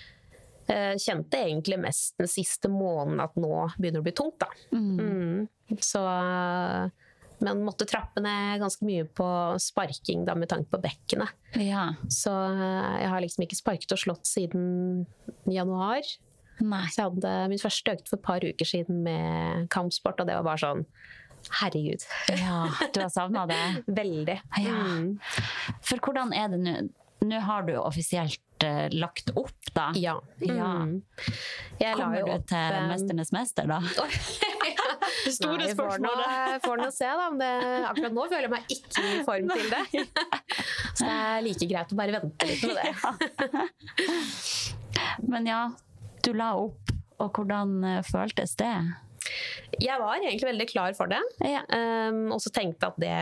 kjente 1.01 1.39
egentlig 1.41 1.79
mest 1.81 2.17
den 2.21 2.29
siste 2.31 2.69
måneden 2.71 3.23
at 3.23 3.37
nå 3.39 3.55
begynner 3.77 3.99
det 3.99 4.03
å 4.03 4.07
bli 4.09 4.17
tungt, 4.17 4.37
da. 4.41 4.49
Mm. 4.75 5.47
Så 5.81 6.03
men 7.41 7.63
måtte 7.65 7.87
trappe 7.89 8.21
ned 8.21 8.61
ganske 8.61 8.85
mye 8.85 9.05
på 9.17 9.27
sparking 9.61 10.25
da, 10.27 10.35
med 10.37 10.49
tanke 10.51 10.69
på 10.71 10.81
bekkenet. 10.81 11.33
Ja. 11.57 11.87
Så 12.11 12.31
eh, 12.31 12.97
jeg 13.01 13.09
har 13.13 13.23
liksom 13.23 13.45
ikke 13.47 13.57
sparket 13.57 13.95
og 13.95 14.01
slått 14.01 14.29
siden 14.29 15.07
januar. 15.49 16.05
Nei. 16.61 16.83
Så 16.93 17.01
jeg 17.01 17.07
hadde 17.07 17.33
min 17.49 17.61
første 17.61 17.95
økt 17.97 18.11
for 18.11 18.19
et 18.19 18.27
par 18.27 18.45
uker 18.45 18.69
siden 18.69 19.01
med 19.07 19.65
kampsport, 19.73 20.21
og 20.21 20.29
det 20.29 20.37
var 20.37 20.47
bare 20.51 20.61
sånn 20.61 20.85
Herregud. 21.57 22.03
Ja, 22.37 22.67
du 22.93 22.99
har 23.01 23.09
savna 23.09 23.47
det? 23.49 23.61
Veldig. 24.01 24.35
Ja. 24.61 24.75
Mm. 24.77 25.15
For 25.81 25.97
hvordan 25.97 26.35
er 26.37 26.51
det 26.53 26.59
nå? 26.61 26.75
Nå 27.25 27.37
har 27.45 27.65
du 27.65 27.75
offisielt 27.77 28.41
eh, 28.67 28.87
lagt 28.93 29.31
opp, 29.35 29.71
da. 29.75 29.89
Ja. 29.97 30.15
Ja. 30.43 30.69
Mm. 30.85 31.01
Jeg 31.81 31.95
la 31.97 32.03
Kommer 32.03 32.25
du 32.25 32.31
opp, 32.35 32.45
til 32.51 32.77
um... 32.77 32.89
'Mesternes 32.91 33.31
mester', 33.35 33.67
da? 33.69 33.79
Det 35.21 35.33
store 35.35 35.57
Nei, 35.67 35.73
får 35.77 35.99
nå- 36.01 36.59
Får 36.63 36.77
nå 36.81 36.87
se, 36.93 37.05
da. 37.05 37.27
Det, 37.37 37.49
akkurat 37.89 38.13
nå 38.15 38.23
føler 38.31 38.45
jeg 38.47 38.51
meg 38.53 38.71
ikke 38.73 39.03
i 39.05 39.23
form 39.27 39.49
til 39.51 39.67
det. 39.69 39.83
Så 40.97 41.05
det 41.05 41.13
er 41.13 41.43
like 41.45 41.67
greit 41.69 41.93
å 41.93 41.97
bare 41.99 42.15
vente 42.15 42.49
litt 42.49 42.63
med 42.65 42.75
det. 42.79 43.67
Men 45.31 45.45
ja, 45.49 45.61
du 46.25 46.31
la 46.37 46.51
opp, 46.59 46.93
og 47.21 47.31
hvordan 47.37 47.75
eh, 47.85 48.01
føltes 48.07 48.55
det? 48.61 48.73
Jeg 49.81 49.99
var 50.01 50.17
egentlig 50.19 50.47
veldig 50.49 50.67
klar 50.71 50.93
for 50.97 51.07
det. 51.11 51.21
Ja. 51.45 51.61
Um, 51.69 52.31
og 52.35 52.41
så 52.43 52.51
tenkte 52.53 52.89
at 52.91 52.97
det, 53.01 53.13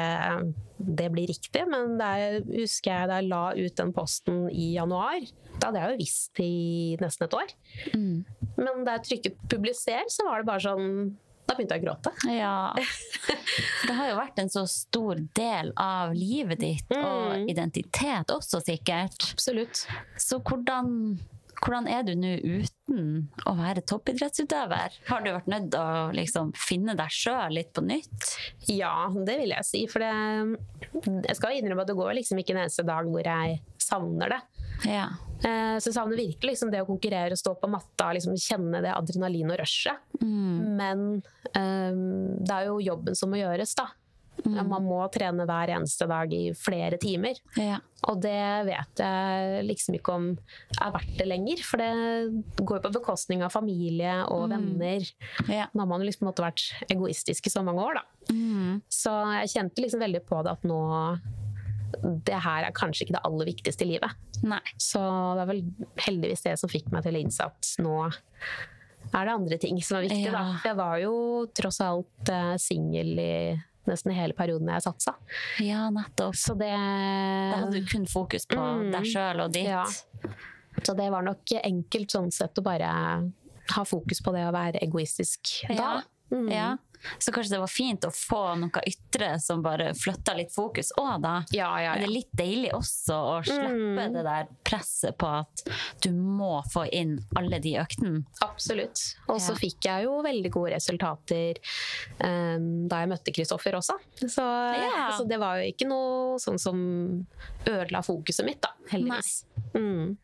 det 0.79 1.09
blir 1.13 1.27
riktig, 1.29 1.65
men 1.69 1.97
da 1.99 2.13
husker 2.47 2.91
jeg 2.93 3.09
da 3.11 3.19
jeg 3.19 3.29
la 3.29 3.43
ut 3.57 3.75
den 3.81 3.93
posten 3.95 4.45
i 4.49 4.71
januar, 4.77 5.19
da 5.59 5.67
hadde 5.69 5.81
jeg 5.83 5.91
jo 5.91 5.99
visst 5.99 6.39
i 6.43 6.51
nesten 7.01 7.27
et 7.27 7.35
år. 7.35 7.55
Mm. 7.93 8.25
Men 8.57 8.85
da 8.87 8.97
jeg 8.97 9.07
trykket 9.09 9.41
'publiser', 9.51 10.07
så 10.09 10.25
var 10.29 10.39
det 10.41 10.47
bare 10.53 10.65
sånn 10.69 11.17
Da 11.49 11.55
begynte 11.57 11.73
jeg 11.73 11.81
å 11.81 11.87
gråte. 11.87 12.11
Ja. 12.29 12.73
Det 13.87 13.93
har 13.97 14.09
jo 14.11 14.17
vært 14.19 14.37
en 14.37 14.51
så 14.53 14.67
stor 14.69 15.17
del 15.33 15.71
av 15.81 16.11
livet 16.13 16.59
ditt, 16.61 16.91
og 16.93 17.33
Mm. 17.39 17.47
identitet 17.49 18.29
også, 18.29 18.61
sikkert. 18.61 19.17
Absolutt. 19.33 19.87
Så 20.15 20.37
hvordan, 20.45 21.17
hvordan 21.63 21.87
er 21.91 22.03
du 22.07 22.13
nå 22.17 22.31
uten 22.39 23.01
å 23.49 23.53
være 23.57 23.83
toppidrettsutøver? 23.89 24.95
Har 25.09 25.23
du 25.25 25.31
vært 25.35 25.49
nødt 25.51 25.69
til 25.73 25.79
å 25.81 26.09
liksom 26.15 26.53
finne 26.57 26.95
deg 26.99 27.11
sjøl 27.13 27.55
litt 27.57 27.73
på 27.75 27.83
nytt? 27.85 28.29
Ja, 28.71 29.09
det 29.13 29.37
vil 29.41 29.53
jeg 29.55 29.67
si. 29.67 29.83
For 29.91 30.03
det, 30.03 30.13
jeg 31.27 31.37
skal 31.39 31.57
innrømme 31.59 31.83
at 31.85 31.91
det 31.91 31.97
går 31.99 32.15
liksom 32.19 32.41
ikke 32.41 32.55
en 32.55 32.63
eneste 32.65 32.85
dag 32.87 33.09
hvor 33.11 33.25
jeg 33.27 33.59
savner 33.83 34.35
det. 34.35 34.41
Ja. 34.87 35.07
Eh, 35.43 35.75
Så 35.81 35.89
jeg 35.89 35.95
savner 35.97 36.19
virkelig 36.19 36.53
liksom 36.53 36.71
det 36.71 36.83
å 36.83 36.87
konkurrere, 36.87 37.35
og 37.35 37.41
stå 37.41 37.55
på 37.59 37.69
matta, 37.71 38.11
liksom 38.15 38.37
kjenne 38.39 38.81
det 38.85 38.93
adrenalin 38.95 39.51
og 39.53 39.59
rushet. 39.61 40.05
Men 40.21 41.05
um, 41.55 42.03
det 42.43 42.53
er 42.55 42.67
jo 42.69 42.79
jobben 42.83 43.15
som 43.17 43.31
må 43.33 43.39
gjøres, 43.41 43.73
da. 43.79 43.89
Man 44.47 44.85
må 44.87 44.99
trene 45.13 45.45
hver 45.47 45.73
eneste 45.75 46.07
dag 46.09 46.33
i 46.33 46.49
flere 46.57 46.99
timer. 47.01 47.39
ja. 47.59 47.79
Og 48.07 48.21
det 48.23 48.63
vet 48.63 49.01
jeg 49.03 49.63
liksom 49.67 49.97
ikke 49.97 50.13
om 50.15 50.27
er 50.79 50.93
verdt 50.93 51.17
det 51.19 51.25
lenger, 51.27 51.63
for 51.67 51.81
det 51.81 52.63
går 52.63 52.79
på 52.85 52.93
bekostning 52.95 53.43
av 53.43 53.51
familie 53.51 54.21
og 54.31 54.45
venner. 54.53 55.03
ja. 55.51 55.67
Nå 55.73 55.83
har 55.83 55.89
man 55.91 55.99
jo 55.99 56.07
liksom 56.07 56.29
måtte 56.29 56.45
vært 56.45 56.63
egoistisk 56.87 57.49
i 57.49 57.53
så 57.53 57.63
mange 57.65 57.83
år, 57.83 57.99
da. 57.99 58.05
Mm. 58.31 58.79
Så 58.87 59.11
jeg 59.41 59.51
kjente 59.57 59.83
liksom 59.83 60.05
veldig 60.05 60.23
på 60.29 60.39
det 60.45 60.51
at 60.53 60.65
nå 60.69 60.79
Det 61.89 62.37
her 62.37 62.67
er 62.67 62.73
kanskje 62.77 63.07
ikke 63.07 63.15
det 63.15 63.25
aller 63.25 63.47
viktigste 63.49 63.83
i 63.83 63.93
livet. 63.95 64.27
Nei. 64.45 64.61
Så 64.79 65.01
det 65.35 65.43
er 65.43 65.49
vel 65.49 65.63
heldigvis 66.05 66.45
det 66.45 66.53
som 66.61 66.71
fikk 66.71 66.91
meg 66.93 67.03
til 67.03 67.17
å 67.17 67.23
innse 67.25 67.47
at 67.49 67.71
nå 67.83 67.95
er 69.09 69.25
det 69.25 69.33
andre 69.33 69.57
ting 69.57 69.79
som 69.81 69.97
er 69.97 70.05
viktig. 70.05 70.27
Ja. 70.29 70.35
Da. 70.35 70.59
Jeg 70.69 70.77
var 70.77 70.99
jo 71.01 71.15
tross 71.57 71.79
alt 71.83 72.31
uh, 72.31 72.53
singel 72.61 73.17
i 73.19 73.33
nesten 73.89 74.13
hele 74.15 74.33
perioden 74.37 74.69
jeg 74.71 74.85
satsa. 74.85 75.15
Ja, 75.65 75.87
nettopp. 75.93 76.37
Så 76.37 76.55
det, 76.57 76.69
Da 76.71 77.57
hadde 77.63 77.79
du 77.81 77.85
kun 77.89 78.05
fokus 78.09 78.45
på 78.49 78.57
Mm. 78.59 78.91
deg 78.93 79.03
sjøl 79.09 79.43
og 79.45 79.51
ditt. 79.53 79.67
Ja. 79.67 79.85
så 80.83 80.95
det 80.95 81.09
var 81.11 81.21
nok 81.25 81.43
enkelt 81.63 82.11
sånn 82.13 82.31
sett 82.31 82.55
å 82.55 82.63
bare 82.63 82.87
ha 83.75 83.83
fokus 83.85 84.21
på 84.21 84.31
det 84.33 84.45
å 84.47 84.53
være 84.55 84.79
egoistisk 84.81 85.67
da. 85.67 85.73
Ja. 85.75 86.01
Mm. 86.31 86.49
Ja. 86.53 86.77
Så 87.17 87.31
kanskje 87.31 87.53
det 87.55 87.59
var 87.61 87.71
fint 87.71 88.05
å 88.05 88.11
få 88.11 88.41
noe 88.59 88.81
ytre 88.89 89.31
som 89.39 89.61
bare 89.63 89.91
flytta 89.95 90.33
litt 90.37 90.51
fokus 90.55 90.91
òg, 90.99 91.21
da. 91.23 91.33
Ja, 91.55 91.69
ja, 91.81 91.93
Er 91.95 92.01
ja. 92.01 92.05
det 92.07 92.11
litt 92.11 92.31
deilig 92.35 92.73
også 92.75 93.15
å 93.15 93.35
slippe 93.45 93.69
Mm. 93.69 94.13
det 94.13 94.23
der 94.25 94.47
presset 94.67 95.17
på 95.19 95.27
at 95.39 95.63
du 96.03 96.09
må 96.11 96.59
få 96.73 96.85
inn 96.91 97.17
alle 97.39 97.59
de 97.63 97.75
øktene? 97.79 98.23
Absolutt. 98.45 99.01
Og 99.29 99.39
så 99.41 99.55
fikk 99.57 99.87
jeg 99.87 100.05
jo 100.07 100.19
veldig 100.25 100.51
gode 100.51 100.73
resultater 100.75 101.59
um, 102.23 102.87
da 102.89 103.01
jeg 103.03 103.11
møtte 103.13 103.33
Kristoffer 103.35 103.77
også. 103.79 103.95
Så, 104.25 104.45
så 105.17 105.27
det 105.29 105.39
var 105.41 105.59
jo 105.61 105.69
ikke 105.71 105.87
noe 105.89 106.39
sånn 106.41 106.59
som 106.59 106.79
ødela 107.65 108.01
fokuset 108.05 108.45
mitt, 108.47 108.61
da. 108.63 108.73
Heldigvis. 108.91 109.43
Mm. 109.75 110.17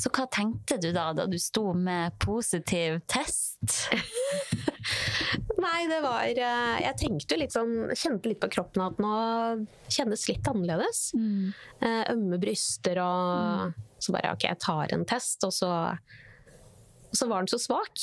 Så 0.00 0.10
hva 0.10 0.24
tenkte 0.32 0.78
du 0.80 0.90
da, 0.94 1.10
da 1.14 1.26
du 1.30 1.36
sto 1.38 1.72
med 1.76 2.16
positiv 2.22 3.00
test? 3.06 3.88
Nei, 5.58 5.80
det 5.90 5.98
var 6.04 6.28
eh, 6.28 6.76
Jeg 6.84 6.96
tenkte 7.00 7.34
jo 7.34 7.40
litt 7.40 7.54
sånn 7.54 7.90
Kjente 7.92 8.30
litt 8.30 8.40
på 8.42 8.50
kroppen 8.52 8.84
at 8.84 9.00
nå 9.02 9.14
kjennes 9.90 10.28
litt 10.30 10.48
annerledes. 10.48 11.02
Mm. 11.18 11.50
Ømme 12.14 12.38
bryster 12.40 13.00
og 13.02 13.76
Så 13.98 14.14
bare 14.14 14.34
OK, 14.36 14.46
jeg 14.46 14.60
tar 14.62 14.94
en 14.94 15.06
test, 15.08 15.42
og 15.46 15.54
så 15.56 15.72
og 17.08 17.16
så 17.16 17.28
var 17.28 17.44
den 17.44 17.50
så 17.50 17.60
svak. 17.60 18.02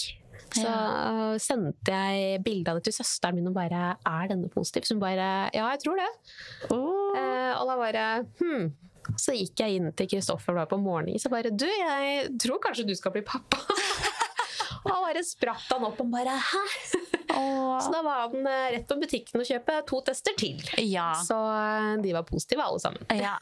Så 0.56 0.63
ja. 0.63 1.36
sendte 1.42 1.92
jeg 1.92 2.42
bilde 2.46 2.72
av 2.72 2.80
det 2.80 2.88
til 2.88 2.96
søsteren 3.00 3.36
min 3.36 3.50
og 3.50 3.56
bare 3.58 3.96
Er 3.98 4.30
denne 4.32 4.48
positiv? 4.51 4.86
Så 4.86 4.96
hun 4.96 5.01
bare 5.04 5.50
Ja, 5.56 5.68
jeg 5.74 5.82
tror 5.84 6.00
det. 6.00 6.10
Eh, 6.70 7.51
og 7.58 7.65
da 7.70 7.77
bare 7.80 8.06
Hm. 8.39 8.70
Så 9.22 9.36
gikk 9.38 9.62
jeg 9.62 9.77
inn 9.77 9.92
til 9.94 10.10
Kristoffer 10.10 10.58
på 10.70 10.80
morgenen 10.82 11.22
så 11.22 11.30
bare 11.30 11.51
Du, 11.54 11.68
jeg 11.68 12.32
tror 12.42 12.62
kanskje 12.63 12.88
du 12.88 12.96
skal 12.98 13.13
bli 13.13 13.25
pappa. 13.25 13.60
og 14.86 14.92
han 14.94 15.06
bare 15.10 15.24
spratt 15.25 15.68
han 15.74 15.86
opp 15.88 16.00
og 16.04 16.10
bare 16.13 16.38
Hæ? 16.39 16.63
Så 17.36 17.89
da 17.92 18.00
var 18.06 18.30
han 18.30 18.46
eh, 18.48 18.68
rett 18.77 18.86
på 18.88 18.96
butikken 19.01 19.42
og 19.42 19.48
kjøpe 19.50 19.80
to 19.89 19.98
tester 20.08 20.36
til. 20.39 20.62
Ja. 20.86 21.10
Så 21.25 21.36
eh, 21.36 21.96
de 22.04 22.13
var 22.15 22.24
positive 22.27 22.63
alle 22.63 22.80
sammen. 22.80 23.01
ja. 23.25 23.34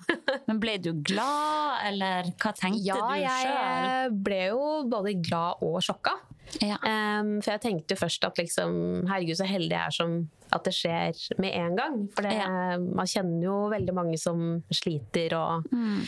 Men 0.48 0.62
ble 0.64 0.78
du 0.82 0.92
glad, 1.06 1.84
eller 1.92 2.32
hva 2.42 2.54
tenkte 2.58 2.82
Ja, 2.88 2.98
du 2.98 3.04
sjøl? 3.12 3.28
jeg 3.28 4.16
ble 4.26 4.40
jo 4.54 4.64
både 4.90 5.14
glad 5.22 5.62
og 5.68 5.78
sjokka. 5.86 6.16
Ja. 6.62 6.78
Um, 6.84 7.38
for 7.42 7.54
jeg 7.56 7.64
tenkte 7.64 7.96
først 7.98 8.26
at 8.28 8.38
liksom, 8.42 8.74
herregud 9.10 9.40
så 9.40 9.48
heldig 9.50 9.74
jeg 9.78 9.84
er 9.92 9.96
som 9.96 10.18
at 10.54 10.64
det 10.68 10.74
skjer 10.76 11.18
med 11.42 11.54
en 11.58 11.76
gang. 11.76 11.96
For 12.14 12.22
det, 12.28 12.36
man 12.96 13.10
kjenner 13.10 13.44
jo 13.48 13.56
veldig 13.74 13.94
mange 13.98 14.18
som 14.22 14.64
sliter 14.72 15.34
og 15.38 15.66
Mm. 15.74 16.04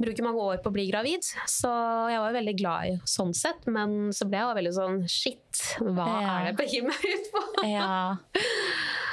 bruker 0.00 0.24
mange 0.24 0.40
år 0.40 0.62
på 0.64 0.70
å 0.70 0.76
bli 0.76 0.86
gravid. 0.90 1.22
Så 1.46 1.68
jeg 2.10 2.18
var 2.22 2.32
veldig 2.32 2.56
glad 2.58 2.86
i 2.86 2.96
sånn 3.04 3.34
sett, 3.36 3.66
men 3.66 4.10
så 4.16 4.24
ble 4.28 4.38
jeg 4.38 4.56
veldig 4.60 4.74
sånn 4.78 4.98
shit, 5.08 5.62
hva 5.80 6.06
Ja. 6.06 6.38
er 6.38 6.44
det 6.44 6.46
jeg 6.52 6.56
begir 6.62 6.82
meg 6.88 7.04
ut 7.04 7.30
på? 7.32 7.42
Ja. 7.76 8.16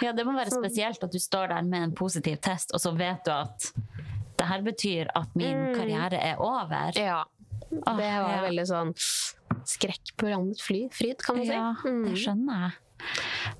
ja, 0.01 0.11
det 0.13 0.25
må 0.25 0.33
være 0.35 0.51
spesielt 0.51 1.03
at 1.03 1.11
du 1.11 1.19
står 1.19 1.49
der 1.49 1.61
med 1.63 1.83
en 1.83 1.91
positiv 1.95 2.39
test, 2.41 2.71
og 2.73 2.79
så 2.79 2.95
vet 2.97 3.23
du 3.25 3.31
at 3.31 3.71
det 4.37 4.47
her 4.47 4.61
betyr 4.61 5.07
at 5.15 5.35
min 5.35 5.57
Mm. 5.73 5.75
karriere 5.75 6.19
er 6.19 6.35
over. 6.39 6.91
Ja. 6.95 7.23
Åh, 7.87 7.97
Det 7.97 8.09
var 8.21 8.33
ja. 8.33 8.41
veldig 8.49 8.65
sånn 8.67 8.93
skrekk 9.65 10.15
på 10.17 10.27
landet 10.29 10.59
fly, 10.61 10.87
fryd, 10.89 11.17
kan 11.23 11.37
man 11.37 11.45
si. 11.45 11.51
Ja, 11.53 11.73
det 11.83 11.91
Mm. 11.91 12.15
skjønner 12.15 12.59
jeg. 12.61 12.73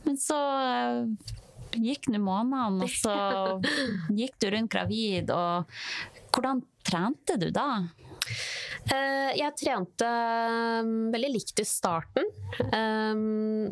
Men 0.04 0.20
så 0.20 0.38
øh, 0.38 1.08
gikk 1.80 2.10
nå 2.12 2.20
månedene, 2.22 2.86
og 2.86 2.92
så 2.92 3.16
gikk 4.20 4.38
du 4.44 4.50
rundt 4.54 4.72
gravid, 4.74 5.32
og 5.34 5.70
hvordan 6.34 6.62
trente 6.86 7.38
du 7.40 7.48
da? 7.54 7.68
Eh, 8.92 9.32
jeg 9.40 9.56
trente 9.60 10.08
um, 10.84 10.90
veldig 11.14 11.30
likt 11.38 11.62
i 11.64 11.66
starten. 11.68 12.28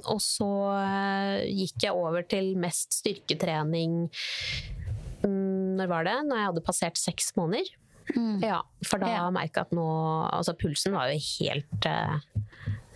Og 0.08 0.22
så 0.24 0.48
eh, 0.78 1.50
gikk 1.52 1.84
jeg 1.88 1.96
over 1.98 2.24
til 2.32 2.54
mest 2.60 2.96
styrketrening 3.02 4.06
um, 5.26 5.76
Når 5.80 5.92
var 5.92 6.08
det? 6.08 6.18
Når 6.30 6.40
jeg 6.40 6.50
hadde 6.52 6.64
passert 6.68 7.00
seks 7.02 7.34
måneder. 7.40 7.68
Ja, 8.44 8.62
for 8.88 9.00
da 9.00 9.08
Ja. 9.12 9.28
merka 9.32 9.62
jeg 9.62 9.70
at 9.70 9.76
nå 9.78 9.84
Altså, 10.34 10.56
pulsen 10.60 10.96
var 10.98 11.12
jo 11.14 11.20
helt 11.22 11.86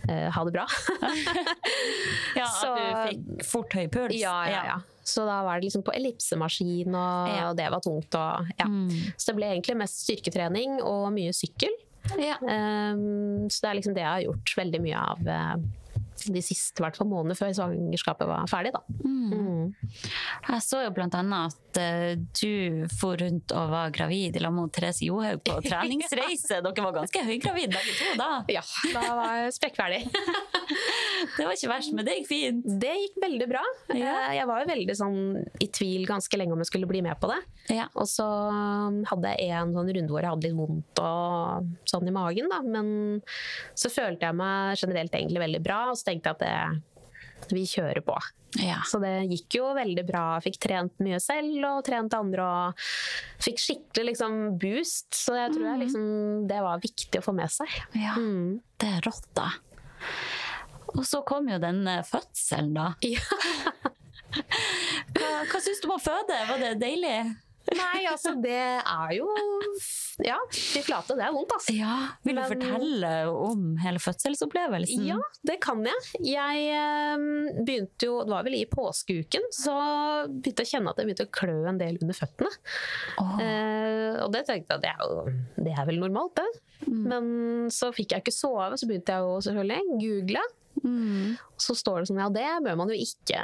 eh, 0.10 0.30
ha 0.32 0.44
det 0.48 0.54
bra. 0.56 0.66
Ja, 2.36 2.46
Så- 2.52 2.74
At 2.76 3.12
du 3.12 3.16
fikk 3.40 3.46
fort 3.48 3.74
høy 3.78 3.88
puls? 3.92 4.16
Ja, 4.20 4.36
ja, 4.50 4.62
ja. 4.74 4.78
Så 5.06 5.24
da 5.28 5.38
var 5.46 5.60
det 5.60 5.68
liksom 5.70 5.84
på 5.86 5.94
ellipsemaskin, 5.96 6.90
og, 6.98 7.30
Ja. 7.30 7.50
og 7.50 7.58
det 7.58 7.68
var 7.72 7.80
tungt. 7.86 8.16
Og, 8.18 8.48
ja. 8.60 8.66
Mm. 8.66 8.90
Så 9.18 9.28
det 9.32 9.36
ble 9.38 9.46
egentlig 9.54 9.78
mest 9.78 10.02
styrketrening 10.04 10.80
og 10.82 11.12
mye 11.14 11.32
sykkel. 11.34 11.70
Ja. 12.22 12.36
Um, 12.42 13.48
så 13.50 13.62
det 13.64 13.70
er 13.70 13.78
liksom 13.80 13.94
det 13.96 14.04
jeg 14.04 14.12
har 14.12 14.26
gjort 14.28 14.52
veldig 14.58 14.82
mye 14.84 15.00
av 15.00 15.28
eh, 15.28 15.56
de 16.26 16.42
siste 16.44 16.84
hvert 16.84 16.98
månedene 17.04 17.38
før 17.38 17.54
svangerskapet 17.58 18.30
var 18.30 18.50
ferdig. 18.50 18.72
Da. 18.76 18.82
Mm. 19.06 19.74
Jeg 20.50 20.64
så 20.66 20.82
jo 20.86 20.92
annet 20.96 21.56
at 21.56 21.80
eh, 21.82 22.16
du 22.40 22.86
for 23.00 23.20
rundt 23.20 23.54
og 23.56 23.74
var 23.74 23.94
gravid 23.96 24.38
i 24.38 24.44
lag 24.44 24.54
med 24.56 24.72
Therese 24.76 25.06
Johaug 25.06 25.44
på 25.46 25.58
treningsreise. 25.70 26.62
Dere 26.66 26.86
var 26.88 26.96
ganske 27.02 27.26
høygravide 27.28 27.76
begge 27.76 27.98
to 28.00 28.14
da. 28.20 28.32
Ja, 28.56 28.64
da 28.94 29.04
var 29.18 29.34
jeg 29.42 29.56
sprekkferdig. 29.58 30.02
Det 31.36 31.46
var 31.48 31.56
ikke 31.56 31.70
verst, 31.72 31.94
men 31.96 32.06
det 32.06 32.14
gikk 32.20 32.28
fint. 32.30 32.66
Det 32.82 32.92
gikk 32.92 33.16
veldig 33.24 33.48
bra. 33.50 33.62
Ja. 33.96 34.12
Eh, 34.30 34.36
Jeg 34.38 34.48
var 34.50 34.62
jo 34.62 34.68
veldig 34.70 34.96
sånn 34.98 35.18
i 35.64 35.68
tvil 35.74 36.06
ganske 36.08 36.38
lenge 36.38 36.54
om 36.56 36.62
jeg 36.62 36.70
skulle 36.70 36.90
bli 36.90 37.02
med 37.06 37.18
på 37.22 37.30
det. 37.32 37.40
Ja. 37.74 37.88
Og 37.98 38.08
så 38.10 38.26
um, 38.26 39.00
hadde 39.10 39.32
jeg 39.34 39.56
en 39.58 39.74
sånn 39.76 39.90
runde 39.98 40.14
hvor 40.14 40.22
jeg 40.22 40.36
hadde 40.36 40.48
litt 40.48 40.58
vondt 40.60 41.02
og 41.02 41.72
sånn 41.90 42.12
i 42.12 42.14
magen, 42.14 42.52
da. 42.52 42.60
Men 42.62 43.24
så 43.78 43.92
følte 43.94 44.30
jeg 44.30 44.38
meg 44.38 44.80
generelt 44.82 45.18
egentlig 45.18 45.42
veldig 45.42 45.64
bra, 45.66 45.80
og 45.92 45.98
så 45.98 46.05
tenkte 46.06 46.32
jeg 46.32 46.38
at 46.38 46.44
det, 46.46 47.54
vi 47.54 47.66
kjører 47.70 48.02
på. 48.06 48.16
Ja. 48.62 48.80
Så 48.88 49.02
det 49.04 49.26
gikk 49.28 49.58
jo 49.58 49.70
veldig 49.76 50.06
bra. 50.08 50.24
Fikk 50.44 50.60
trent 50.64 50.94
mye 51.04 51.20
selv 51.24 51.60
og 51.68 51.82
trent 51.88 52.14
andre 52.16 52.46
og 52.46 52.86
fikk 53.44 53.60
skikkelig 53.62 54.14
liksom 54.14 54.38
boost. 54.62 55.10
Så 55.18 55.36
jeg 55.38 55.56
tror 55.56 55.68
jeg 55.74 55.82
liksom, 55.84 56.06
det 56.50 56.62
var 56.64 56.84
viktig 56.84 57.22
å 57.22 57.26
få 57.26 57.36
med 57.36 57.52
seg. 57.52 57.80
ja. 57.98 58.16
Mm. 58.16 58.62
Det 58.80 58.90
er 58.98 59.06
rått, 59.06 59.28
da. 59.38 59.50
Og 60.96 61.04
så 61.08 61.22
kom 61.28 61.48
jo 61.48 61.58
den 61.60 61.86
eh, 61.88 62.04
fødselen, 62.08 62.74
da. 62.76 62.90
Ja. 63.04 63.24
Hva, 65.16 65.28
hva 65.48 65.60
syns 65.64 65.80
du 65.80 65.86
om 65.88 65.94
å 65.96 66.02
føde? 66.02 66.36
Var 66.50 66.60
det 66.60 66.72
deilig? 66.82 67.20
Nei, 67.74 68.04
altså 68.06 68.36
det 68.44 68.54
er 68.54 69.14
jo 69.16 69.26
Ja, 70.24 70.38
fy 70.54 70.84
flate, 70.86 71.16
det 71.18 71.26
er 71.26 71.34
vondt, 71.34 71.54
altså. 71.56 71.74
Ja. 71.76 71.96
Vil 72.24 72.38
du 72.38 72.42
Men- 72.42 72.52
fortelle 72.52 73.12
om 73.34 73.64
hele 73.82 74.00
fødselsopplevelsen? 74.00 75.06
Ja, 75.08 75.18
det 75.44 75.58
kan 75.66 75.82
jeg. 75.84 76.12
Jeg 76.22 76.68
eh, 76.72 77.26
begynte 77.66 78.08
jo, 78.08 78.20
det 78.24 78.32
var 78.36 78.46
vel 78.48 78.58
i 78.60 78.66
påskeuken, 78.70 79.50
så 79.52 79.76
begynte 80.30 80.64
jeg 80.64 80.70
å 80.70 80.74
kjenne 80.76 80.94
at 80.94 81.02
jeg 81.02 81.10
begynte 81.10 81.28
å 81.28 81.34
klø 81.40 81.58
en 81.68 81.82
del 81.82 81.98
under 82.02 82.16
føttene. 82.16 82.54
Oh. 83.22 83.36
Eh, 83.42 84.22
og 84.24 84.32
det 84.36 84.46
tenkte 84.48 84.78
jeg 84.78 84.86
det 84.86 84.94
er, 84.94 85.02
jo, 85.02 85.26
det 85.66 85.74
er 85.76 85.90
vel 85.90 86.00
normalt, 86.04 86.38
det. 86.40 86.62
Mm. 86.86 87.02
Men 87.10 87.26
så 87.74 87.90
fikk 87.96 88.14
jeg 88.14 88.24
ikke 88.24 88.36
sove, 88.36 88.78
så 88.78 88.88
begynte 88.88 89.16
jeg 89.16 89.26
jo 89.26 89.42
selvfølgelig 89.50 90.00
google. 90.06 90.46
Mm. 90.84 91.36
Så 91.62 91.76
står 91.78 92.02
det 92.02 92.10
sånn, 92.10 92.22
ja 92.22 92.30
det 92.34 92.48
bør 92.66 92.80
man 92.82 92.92
jo 92.92 92.98
ikke 93.00 93.40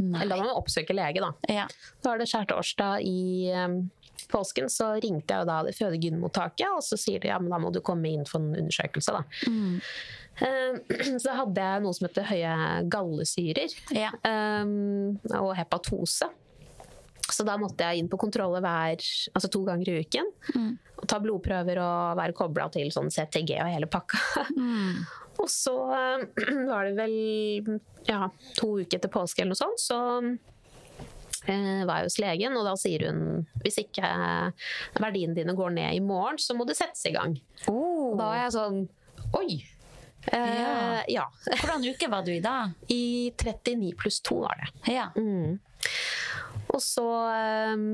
Nei. 0.00 0.22
Eller 0.22 0.32
da 0.32 0.38
må 0.40 0.48
man 0.48 0.60
oppsøke 0.60 0.96
lege, 0.96 1.22
da. 1.22 1.32
Ja. 1.50 1.66
Da 2.00 2.12
var 2.12 2.22
det 2.22 2.28
skjærtorsdag 2.30 3.04
i 3.06 3.50
um, 3.52 3.82
påsken, 4.30 4.70
så 4.72 4.94
ringte 5.02 5.34
jeg 5.34 5.44
jo 5.44 5.48
da 5.50 5.60
det 5.66 5.76
fødegynemottaket, 5.78 6.68
og 6.70 6.82
så 6.84 6.98
sier 7.00 7.22
de 7.22 7.30
ja, 7.30 7.38
men 7.42 7.52
da 7.52 7.60
må 7.62 7.72
du 7.74 7.82
komme 7.84 8.10
inn 8.10 8.26
for 8.28 8.42
en 8.42 8.56
undersøkelse, 8.64 9.16
da. 9.16 9.24
Mm. 9.50 9.78
Uh, 10.40 11.18
Så 11.22 11.34
hadde 11.36 11.64
jeg 11.66 11.84
noe 11.84 11.96
som 11.96 12.06
heter 12.08 12.28
høye 12.30 12.52
gallesyrer 12.92 13.74
ja. 13.92 14.12
um, 14.64 15.18
og 15.36 15.52
hepatose. 15.58 16.30
Så 17.30 17.44
da 17.46 17.54
måtte 17.60 17.86
jeg 17.86 18.00
inn 18.00 18.08
på 18.10 18.18
kontroller 18.18 18.62
hver, 18.64 19.02
altså 19.36 19.50
to 19.52 19.62
ganger 19.66 19.92
i 19.92 20.00
uken. 20.02 20.30
Mm. 20.56 20.72
Og 21.00 21.06
ta 21.08 21.20
blodprøver 21.22 21.78
og 21.82 22.18
være 22.18 22.36
kobla 22.36 22.66
til 22.74 22.90
sånn 22.94 23.12
CTG 23.12 23.54
og 23.60 23.70
hele 23.70 23.90
pakka. 23.90 24.20
Mm. 24.56 25.04
Og 25.40 25.48
så 25.50 25.74
eh, 25.96 26.24
var 26.70 26.88
det 26.88 26.94
vel 26.98 27.80
ja, 28.08 28.28
to 28.58 28.74
uker 28.80 28.98
etter 28.98 29.12
påske 29.12 29.44
eller 29.44 29.54
noe 29.54 29.60
sånt, 29.60 29.82
så 29.82 29.98
eh, 31.48 31.82
var 31.88 32.00
jeg 32.00 32.10
hos 32.10 32.20
legen, 32.22 32.56
og 32.58 32.68
da 32.68 32.76
sier 32.80 33.08
hun 33.08 33.44
hvis 33.64 33.80
ikke 33.84 34.12
verdiene 35.00 35.36
dine 35.36 35.56
går 35.56 35.76
ned 35.76 35.98
i 35.98 36.04
morgen, 36.04 36.40
så 36.40 36.56
må 36.58 36.68
det 36.68 36.78
settes 36.78 37.04
i 37.08 37.14
gang. 37.16 37.36
Oh. 37.70 38.16
Da 38.18 38.24
var 38.26 38.40
jeg 38.44 38.56
sånn 38.56 38.82
Oi! 39.36 39.60
Uh, 40.20 41.00
ja. 41.08 41.24
Hvordan 41.60 41.84
uke 41.86 42.08
var 42.12 42.24
du 42.26 42.32
i 42.34 42.42
da? 42.44 42.70
I 42.92 43.32
39 43.36 43.92
pluss 43.96 44.20
2 44.26 44.40
var 44.42 44.58
det. 44.60 44.70
Ja. 44.92 45.06
Mm. 45.16 45.60
Og 46.70 46.82
så 46.84 47.06
eh, 47.32 47.84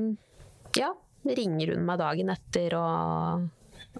ja, 0.77 0.89
ringer 1.37 1.73
hun 1.73 1.85
meg 1.87 2.01
dagen 2.01 2.31
etter, 2.33 2.75
og, 2.77 3.47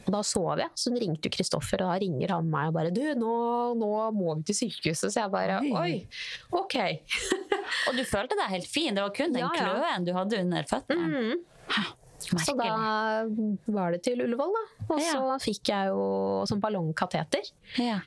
og 0.06 0.10
da 0.14 0.22
sov 0.26 0.60
jeg. 0.62 0.70
Så 0.78 0.92
ringte 0.96 1.30
Kristoffer, 1.34 1.82
og 1.84 1.92
da 1.92 2.00
ringer 2.04 2.34
han 2.36 2.50
meg 2.52 2.70
og 2.72 2.74
bare 2.78 2.92
Du, 2.94 3.02
nå, 3.20 3.36
nå 3.80 3.92
må 4.16 4.36
vi 4.40 4.48
til 4.52 4.60
sykehuset. 4.64 5.12
Så 5.14 5.22
jeg 5.24 5.32
bare 5.34 5.60
Oi. 5.82 6.08
Ok. 6.56 6.76
Og 7.90 7.96
du 7.98 8.04
følte 8.08 8.36
deg 8.40 8.52
helt 8.54 8.68
fin? 8.72 8.96
Det 8.96 9.04
var 9.04 9.12
kun 9.16 9.34
den 9.36 9.42
Ja, 9.44 9.50
ja. 9.52 9.64
kløen 9.74 10.06
du 10.08 10.14
hadde 10.16 10.38
under 10.46 10.68
føttene? 10.70 11.08
Mm. 11.08 11.96
Så 12.18 12.54
da 12.58 12.70
var 13.76 13.92
det 13.94 14.00
til 14.08 14.22
Ullevål, 14.24 14.54
da. 14.56 14.62
Og 14.88 15.00
Ja. 15.04 15.12
så 15.14 15.36
fikk 15.44 15.70
jeg 15.70 15.92
jo 15.92 16.06
sånn 16.50 16.62
ballongkateter. 16.64 17.52
Ja. 17.78 18.00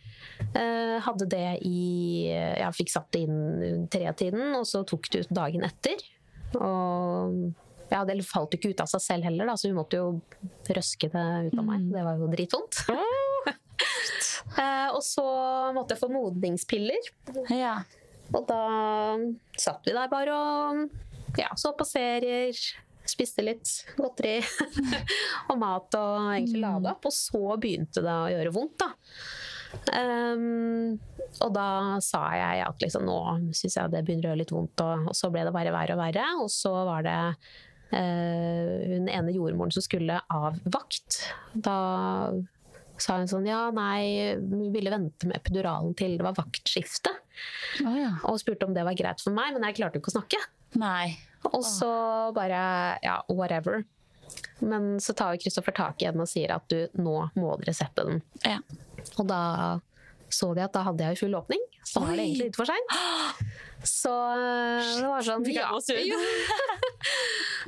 Eh, 0.56 0.96
hadde 1.04 1.28
det 1.30 1.60
i 1.68 2.26
Jeg 2.32 2.72
fikk 2.74 2.90
satt 2.90 3.10
det 3.14 3.22
inn 3.28 3.86
tretiden, 3.92 4.54
og 4.58 4.64
så 4.66 4.82
tok 4.88 5.08
det 5.12 5.26
ut 5.26 5.34
dagen 5.38 5.62
etter. 5.68 6.00
Og 6.58 7.52
ja, 7.90 8.04
det 8.06 8.18
falt 8.26 8.54
jo 8.54 8.60
ikke 8.60 8.72
ut 8.74 8.82
av 8.84 8.90
seg 8.92 9.02
selv 9.04 9.26
heller, 9.26 9.50
da, 9.50 9.56
så 9.58 9.70
hun 9.70 9.78
måtte 9.80 9.98
jo 9.98 10.10
røske 10.70 11.10
det 11.10 11.26
ut 11.50 11.58
av 11.58 11.66
meg. 11.66 11.88
Det 11.90 12.04
var 12.06 12.20
jo 12.20 12.30
dritvondt. 12.32 12.84
Eh, 14.58 14.88
og 14.90 15.00
så 15.04 15.22
måtte 15.76 15.94
jeg 15.94 16.00
få 16.00 16.08
modningspiller. 16.12 17.06
ja. 17.54 17.78
Og 18.34 18.44
da 18.48 18.58
satt 19.58 19.86
vi 19.86 19.94
der 19.94 20.10
bare 20.10 20.34
og 20.34 20.80
ja, 21.38 21.50
så 21.56 21.72
på 21.76 21.86
serier. 21.86 22.56
Spiste 23.10 23.42
litt 23.42 23.70
godteri 23.96 24.38
og 25.50 25.56
mat 25.58 25.96
og 25.98 26.32
egentlig 26.34 26.60
lada 26.62 26.92
opp. 26.94 27.08
Og 27.08 27.14
så 27.14 27.40
begynte 27.60 28.04
det 28.04 28.16
å 28.16 28.28
gjøre 28.30 28.52
vondt, 28.54 28.84
da. 28.84 28.90
Um, 29.94 30.98
og 31.44 31.52
da 31.54 31.98
sa 32.02 32.24
jeg 32.34 32.62
at 32.66 32.82
liksom, 32.82 33.06
nå 33.06 33.18
syns 33.54 33.76
jeg 33.78 33.92
det 33.92 34.02
begynner 34.06 34.28
å 34.28 34.32
gjøre 34.32 34.42
litt 34.42 34.54
vondt, 34.54 34.82
og, 34.82 35.10
og 35.12 35.16
så 35.16 35.30
ble 35.30 35.44
det 35.46 35.54
bare 35.54 35.74
verre 35.74 35.96
og 35.96 36.02
verre. 36.02 36.28
Og 36.42 36.50
så 36.52 36.74
var 36.88 37.06
det 37.06 37.18
hun 37.90 39.08
ene 39.10 39.34
jordmoren 39.34 39.74
som 39.74 39.84
skulle 39.84 40.20
av 40.30 40.58
vakt. 40.70 41.22
Da 41.52 42.30
sa 43.00 43.16
hun 43.16 43.30
sånn 43.30 43.48
ja, 43.48 43.62
nei, 43.74 44.36
vi 44.36 44.68
ville 44.74 44.92
vente 44.92 45.28
med 45.28 45.38
epiduralen 45.40 45.94
til 45.98 46.18
det 46.18 46.26
var 46.26 46.36
vaktskifte. 46.36 47.12
Oh, 47.84 47.96
ja. 47.96 48.12
Og 48.28 48.40
spurte 48.42 48.68
om 48.68 48.76
det 48.76 48.84
var 48.86 48.98
greit 48.98 49.22
for 49.24 49.34
meg, 49.34 49.54
men 49.54 49.64
jeg 49.68 49.80
klarte 49.80 49.98
jo 49.98 50.04
ikke 50.04 50.12
å 50.12 50.18
snakke. 50.18 50.40
Nei. 50.80 51.16
Og 51.50 51.64
så 51.64 51.90
bare 52.36 52.60
ja, 53.02 53.16
whatever. 53.32 53.82
Men 54.60 54.98
så 55.02 55.16
tar 55.16 55.34
jo 55.34 55.42
Kristoffer 55.42 55.74
tak 55.74 56.02
i 56.02 56.10
henne 56.10 56.22
og 56.22 56.30
sier 56.30 56.52
at 56.54 56.66
du, 56.70 56.84
nå 57.00 57.16
må 57.40 57.54
dere 57.62 57.74
sette 57.74 58.04
den. 58.06 58.20
Ja. 58.44 58.60
Og 59.16 59.24
da 59.30 59.40
så 60.30 60.52
de 60.54 60.62
at 60.62 60.74
da 60.74 60.84
hadde 60.86 61.02
jeg 61.02 61.16
jo 61.16 61.24
full 61.24 61.36
åpning. 61.40 61.62
Så 61.82 62.02
var 62.04 62.14
det 62.14 62.22
egentlig 62.22 62.50
litt 62.50 62.58
for 62.58 62.68
seint. 62.68 62.92
Så 63.82 64.12
øh, 64.12 64.90
det 65.00 65.08
var 65.08 65.24
sånn 65.26 65.46
ja. 65.50 65.70
Ja. 66.04 66.18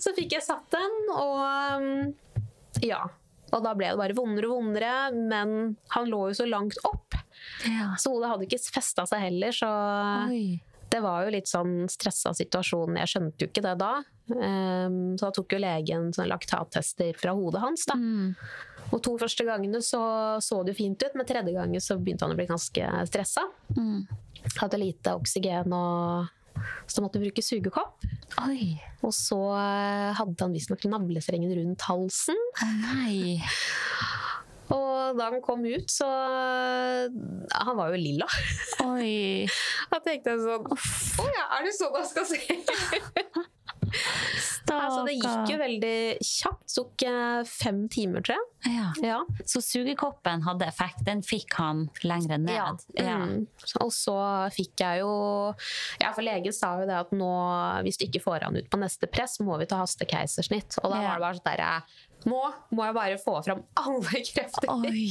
Så 0.02 0.14
fikk 0.16 0.36
jeg 0.36 0.44
satt 0.44 0.68
den, 0.72 0.96
og 1.14 2.84
ja. 2.84 3.02
Og 3.52 3.60
da 3.60 3.74
ble 3.76 3.90
det 3.92 4.00
bare 4.00 4.16
vondere 4.16 4.48
og 4.48 4.62
vondere, 4.62 4.92
men 5.12 5.74
han 5.92 6.08
lå 6.08 6.24
jo 6.30 6.38
så 6.40 6.48
langt 6.48 6.78
opp. 6.88 7.18
ja. 7.68 7.92
Så 8.00 8.14
hodet 8.14 8.30
hadde 8.32 8.48
ikke 8.48 8.62
festa 8.72 9.04
seg 9.08 9.26
heller, 9.26 9.52
så 9.52 9.68
Oi. 10.32 10.56
det 10.92 11.02
var 11.04 11.26
jo 11.26 11.34
litt 11.34 11.50
sånn 11.50 11.84
stressa 11.92 12.32
situasjon. 12.38 12.96
Jeg 13.02 13.12
skjønte 13.12 13.44
jo 13.44 13.52
ikke 13.52 13.64
det 13.66 13.76
da. 13.82 13.94
Um, 14.32 15.18
så 15.18 15.28
da 15.28 15.32
tok 15.36 15.52
jo 15.52 15.60
legen 15.60 16.12
sånne 16.14 16.30
laktattester 16.30 17.16
fra 17.20 17.34
hodet 17.36 17.60
hans. 17.60 17.84
da. 17.90 17.98
Mm. 17.98 18.32
Og 18.92 19.00
to 19.04 19.16
første 19.20 19.44
gangene 19.48 19.80
så, 19.84 20.02
så 20.44 20.60
det 20.64 20.74
jo 20.74 20.82
fint 20.82 21.04
ut, 21.04 21.16
men 21.16 21.28
tredje 21.28 21.54
gangen 21.56 21.80
så 21.80 21.96
begynte 22.00 22.26
han 22.26 22.34
å 22.34 22.38
bli 22.38 22.48
ganske 22.48 22.88
stressa. 23.08 23.44
Mm. 23.76 24.04
Hadde 24.58 24.80
lite 24.80 25.14
oksygen 25.16 25.76
og 25.76 26.32
så 26.90 27.04
måtte 27.04 27.22
bruke 27.22 27.44
sugekopp. 27.44 28.06
Oi. 28.46 28.74
Og 29.02 29.14
så 29.16 29.38
eh, 29.58 30.10
hadde 30.18 30.44
han 30.44 30.56
visstnok 30.56 30.84
navlestrengen 30.90 31.52
rundt 31.58 31.86
halsen. 31.88 32.38
Nei. 32.82 33.40
Og 34.72 35.18
da 35.18 35.28
han 35.28 35.42
kom 35.44 35.64
ut, 35.66 35.90
så 35.90 36.06
Han 36.06 37.76
var 37.76 37.92
jo 37.92 37.98
lilla. 38.00 38.28
Oi. 38.86 39.44
Da 39.92 40.00
tenkte 40.00 40.32
jeg 40.32 40.44
sånn 40.46 40.68
Å 40.72 41.26
ja, 41.28 41.48
er 41.58 41.66
det 41.66 41.74
sånn 41.76 41.98
jeg 41.98 42.08
skal 42.14 42.30
se 42.30 43.42
Altså, 44.72 45.02
det 45.06 45.14
gikk 45.18 45.50
jo 45.52 45.58
veldig 45.60 45.96
kjapt. 46.24 46.66
Tok 46.72 47.04
eh, 47.06 47.40
fem 47.48 47.80
timer, 47.92 48.24
tror 48.24 48.38
jeg. 48.38 48.74
Ja. 48.76 48.88
Ja. 49.02 49.18
Så 49.48 49.62
sugekoppen 49.64 50.44
hadde 50.46 50.68
effekt. 50.68 51.02
Den 51.06 51.22
fikk 51.26 51.56
han 51.58 51.86
lengre 52.06 52.38
ned. 52.40 52.84
Ja. 52.96 53.18
Mm. 53.18 53.46
Og 53.82 53.90
så 53.94 54.16
fikk 54.54 54.84
jeg 54.84 55.02
jo 55.02 55.12
Ja, 56.00 56.12
for 56.14 56.22
legen 56.24 56.54
sa 56.56 56.76
jo 56.80 56.86
det 56.88 56.96
at 57.00 57.12
nå, 57.16 57.32
hvis 57.86 57.98
du 58.00 58.06
ikke 58.06 58.22
får 58.24 58.46
han 58.46 58.58
ut 58.58 58.70
på 58.70 58.80
neste 58.80 59.10
press, 59.10 59.38
må 59.42 59.58
vi 59.60 59.68
ta 59.70 59.82
hastekeisersnitt. 59.82 60.78
Og 60.82 60.94
da 60.94 61.02
var 61.02 61.18
det 61.18 61.26
bare 61.26 61.38
sånn 61.40 61.50
derre 61.50 61.74
Nå 62.22 62.38
må 62.70 62.84
jeg 62.86 62.94
bare 62.94 63.18
få 63.18 63.32
fram 63.42 63.64
alle 63.80 64.20
krefter. 64.28 64.68
Oi. 64.70 65.08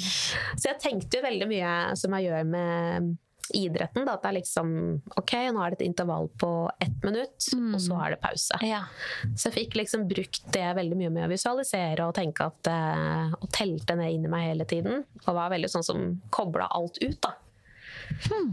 Så 0.56 0.70
jeg 0.70 0.80
tenkte 0.80 1.20
jo 1.20 1.26
veldig 1.26 1.48
mye 1.50 1.74
som 2.00 2.16
jeg 2.16 2.30
gjør 2.30 2.48
med 2.48 3.12
idretten. 3.58 4.06
Da, 4.06 4.14
at 4.18 4.24
det 4.24 4.30
er 4.32 4.38
liksom 4.40 4.72
OK, 5.18 5.34
nå 5.52 5.62
er 5.66 5.74
det 5.74 5.80
et 5.82 5.86
intervall 5.90 6.30
på 6.42 6.52
ett 6.82 7.04
minutt, 7.04 7.38
Mm. 7.54 7.74
og 7.76 7.82
så 7.82 8.00
er 8.06 8.10
det 8.16 8.22
pause. 8.22 8.58
Ja. 8.66 8.84
Så 9.36 9.50
jeg 9.50 9.54
fikk 9.58 9.76
liksom 9.82 10.08
brukt 10.10 10.44
det 10.54 10.68
veldig 10.78 10.98
mye 10.98 11.10
med 11.12 11.26
å 11.28 11.32
visualisere 11.32 12.06
og 12.08 12.14
tenke 12.16 12.46
at 12.48 12.68
eh, 12.72 13.34
Og 13.42 13.50
telte 13.52 13.96
ned 13.96 14.12
inni 14.14 14.28
meg 14.32 14.50
hele 14.52 14.66
tiden. 14.66 15.04
Og 15.28 15.36
var 15.36 15.50
veldig 15.52 15.70
sånn 15.70 15.84
som 15.84 16.22
kobla 16.32 16.68
alt 16.72 16.98
ut, 17.02 17.20
da. 17.22 17.34
Hmm. 18.28 18.52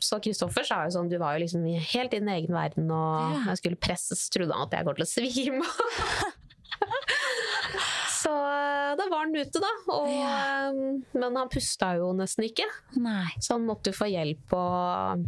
så 0.00 0.16
Kristoffer 0.24 0.64
sa 0.64 0.78
jo 0.86 0.92
sånn 0.94 1.08
Du 1.10 1.18
var 1.20 1.34
jo 1.36 1.42
liksom 1.44 1.64
helt 1.68 2.14
i 2.14 2.18
din 2.18 2.28
egen 2.32 2.54
verden, 2.54 2.90
og 2.90 3.34
Ja. 3.34 3.42
jeg 3.52 3.58
skulle 3.60 3.76
presses, 3.76 4.28
trodde 4.32 4.52
han 4.56 4.66
at 4.68 4.72
jeg 4.72 4.84
går 4.86 4.94
til 4.96 5.04
å 5.04 5.12
svime. 5.12 5.66
så 8.22 8.32
eh, 8.32 8.92
da 8.98 9.06
var 9.10 9.24
han 9.26 9.34
ute, 9.36 9.60
da. 9.62 9.72
Og, 9.96 10.08
Ja. 10.12 10.32
eh, 10.70 11.18
men 11.18 11.36
han 11.40 11.50
pusta 11.52 11.92
jo 11.98 12.12
nesten 12.18 12.46
ikke. 12.48 12.66
Nei. 13.02 13.26
Så 13.42 13.56
han 13.58 13.66
måtte 13.68 13.90
jo 13.92 13.98
få 13.98 14.10
hjelp 14.12 14.56
og 14.58 15.26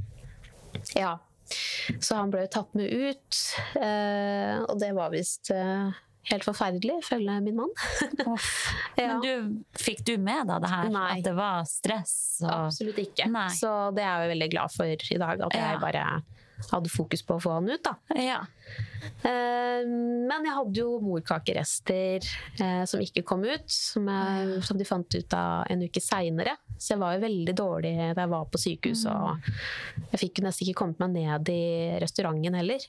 Ja. 0.97 1.17
Så 2.01 2.17
han 2.17 2.31
ble 2.33 2.47
jo 2.47 2.53
tatt 2.55 2.73
med 2.79 2.89
ut, 2.89 3.39
eh, 3.77 4.63
og 4.65 4.79
det 4.81 4.95
var 4.97 5.11
visst 5.13 5.51
helt 6.31 6.47
forferdelig, 6.47 6.95
ifølge 7.03 7.35
min 7.45 7.59
mann. 7.59 7.75
Ja. 8.97 9.09
Men 9.19 9.21
du, 9.21 9.63
fikk 9.77 10.05
du 10.07 10.15
med 10.23 10.47
da 10.49 10.57
det 10.63 10.71
her? 10.71 10.89
Nei. 10.95 11.19
At 11.19 11.25
det 11.27 11.35
var 11.37 11.65
stress? 11.69 12.15
Og... 12.47 12.49
Absolutt 12.71 13.01
ikke. 13.03 13.27
Nei. 13.29 13.49
Så 13.53 13.71
det 13.97 14.05
er 14.07 14.23
jeg 14.23 14.29
jo 14.29 14.33
veldig 14.33 14.49
glad 14.55 14.73
for 14.73 14.87
i 14.87 15.19
dag, 15.21 15.43
at 15.49 15.59
Ja. 15.59 15.67
jeg 15.75 15.83
bare 15.83 16.05
hadde 16.73 16.93
fokus 16.93 17.23
på 17.27 17.37
å 17.37 17.43
få 17.43 17.53
han 17.59 17.69
ut, 17.71 17.83
da. 17.85 17.95
Ja. 18.19 18.41
Eh, 19.25 19.85
Men 19.85 20.47
jeg 20.47 20.55
hadde 20.57 20.81
jo 20.81 20.97
morkakerester 21.05 22.25
eh, 22.61 22.85
som 22.89 23.03
ikke 23.05 23.25
kom 23.27 23.45
ut, 23.45 23.67
som, 23.69 24.09
jeg, 24.09 24.63
som 24.65 24.81
de 24.81 24.89
fant 24.89 25.19
ut 25.19 25.37
av 25.37 25.67
en 25.71 25.85
uke 25.85 26.01
seinere. 26.03 26.57
Så 26.79 26.95
jeg 26.95 27.03
var 27.03 27.15
jo 27.17 27.25
veldig 27.27 27.55
dårlig 27.57 27.95
da 28.17 28.25
jeg 28.25 28.33
var 28.33 28.49
på 28.51 28.61
sykehus, 28.61 29.05
og 29.11 29.49
jeg 30.13 30.23
fikk 30.25 30.41
jo 30.41 30.47
nesten 30.49 30.67
ikke 30.67 30.81
kommet 30.83 31.03
meg 31.05 31.17
ned 31.19 31.53
i 31.53 31.65
restauranten 32.03 32.57
heller. 32.59 32.89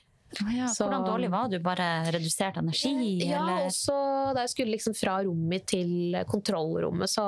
Ja, 0.52 0.66
Så- 0.68 0.84
Hvordan 0.84 1.04
dårlig 1.06 1.30
var 1.30 1.48
du? 1.48 1.58
Bare 1.62 2.04
redusert 2.12 2.56
energi? 2.58 2.90
Ja, 3.24 3.38
eller? 3.46 3.66
også 3.70 4.34
da 4.34 4.40
jeg 4.42 4.50
skulle 4.50 4.72
liksom 4.74 4.94
fra 4.98 5.22
rommet 5.24 5.48
mitt 5.48 5.66
til 5.70 6.16
kontrollrommet, 6.28 7.08
så 7.08 7.24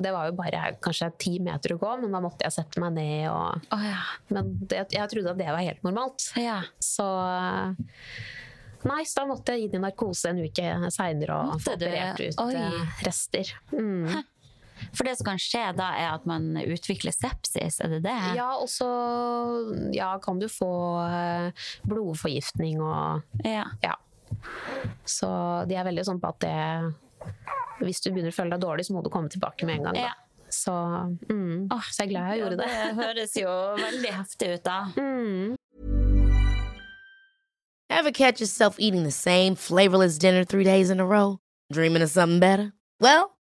Det 0.00 0.12
var 0.12 0.26
jo 0.30 0.32
bare 0.32 0.76
kanskje 0.80 1.10
ti 1.18 1.38
meter 1.38 1.76
å 1.76 1.78
gå, 1.78 2.00
men 2.00 2.10
da 2.12 2.20
måtte 2.20 2.42
jeg 2.42 2.52
sette 2.56 2.80
meg 2.80 2.94
ned 2.94 3.28
og 3.30 3.60
oh 3.70 3.84
ja. 3.84 4.00
Men 4.30 4.56
det, 4.66 4.88
jeg 4.90 5.08
trodde 5.12 5.30
at 5.30 5.38
det 5.38 5.46
var 5.46 5.62
helt 5.62 5.82
normalt. 5.84 6.32
ja. 6.36 6.62
Så 6.80 7.06
Nei, 8.86 9.02
så 9.02 9.14
da 9.22 9.26
måtte 9.26 9.54
jeg 9.56 9.66
inn 9.66 9.74
i 9.80 9.82
narkose 9.82 10.28
en 10.30 10.38
uke 10.44 10.90
seinere 10.94 11.34
og 11.34 11.54
Måtte 11.56 11.64
få 11.64 11.72
operert 11.74 12.20
ut 12.22 12.40
Oi. 12.44 12.54
eh, 12.54 13.00
rester. 13.02 13.48
Mm. 13.72 14.22
For 14.92 15.08
det 15.08 15.16
som 15.18 15.28
kan 15.30 15.40
skje 15.40 15.64
da, 15.78 15.90
er 15.98 16.10
at 16.14 16.26
man 16.28 16.52
utvikler 16.62 17.14
sepsis, 17.14 17.80
er 17.82 17.96
det 17.96 18.02
det? 18.06 18.16
Ja, 18.38 18.52
og 18.60 18.68
så 18.72 18.88
ja, 19.94 20.14
kan 20.22 20.40
du 20.42 20.48
få 20.52 20.72
eh, 21.06 21.66
blodforgiftning 21.88 22.82
og 22.82 23.46
Ja. 23.46 23.66
Ja. 23.84 23.96
Så 25.06 25.28
de 25.68 25.76
er 25.78 25.86
veldig 25.86 26.04
sånn 26.04 26.18
på 26.20 26.28
at 26.34 26.40
det 26.42 26.56
Hvis 27.80 28.02
du 28.02 28.10
begynner 28.10 28.32
å 28.32 28.36
føle 28.36 28.56
deg 28.56 28.64
dårlig, 28.64 28.86
så 28.88 28.96
må 28.96 29.02
du 29.04 29.10
komme 29.12 29.30
tilbake 29.32 29.66
med 29.68 29.78
en 29.80 29.88
gang. 29.88 29.98
Da. 29.98 30.08
Ja. 30.08 30.14
Så, 30.48 30.72
mm, 31.28 31.68
oh, 31.74 31.86
så 31.90 32.02
jeg 32.04 32.06
er 32.06 32.10
glad 32.12 32.28
jeg 32.30 32.40
gjorde 32.40 32.58
det. 32.62 32.66
Det 32.70 32.94
høres 33.02 33.36
jo 33.36 33.52
veldig 33.80 34.12
heftig 34.14 34.50
ut, 34.54 34.64
da. 34.64 34.78
Mm. 34.96 35.56
Ever 37.90 38.10
catch 38.10 38.40
yourself 38.40 38.76
eating 38.78 39.04
the 39.04 39.10
same 39.10 39.54
flavorless 39.54 40.18
dinner 40.18 40.44
three 40.44 40.64
days 40.64 40.90
in 40.90 41.00
a 41.00 41.06
row? 41.06 41.38
Dreaming 41.72 42.02
of 42.02 42.10
something 42.10 42.40
better? 42.40 42.72
Well, 43.00 43.35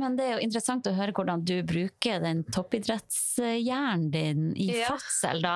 Men 0.00 0.14
det 0.16 0.24
er 0.26 0.32
jo 0.38 0.44
interessant 0.46 0.86
å 0.88 0.94
høre 0.96 1.12
hvordan 1.16 1.42
du 1.44 1.58
bruker 1.68 2.22
den 2.24 2.40
toppidrettshjernen 2.54 4.06
din 4.14 4.46
i 4.56 4.70
Ja. 4.78 4.94
fødsel, 4.96 5.42
da. 5.44 5.54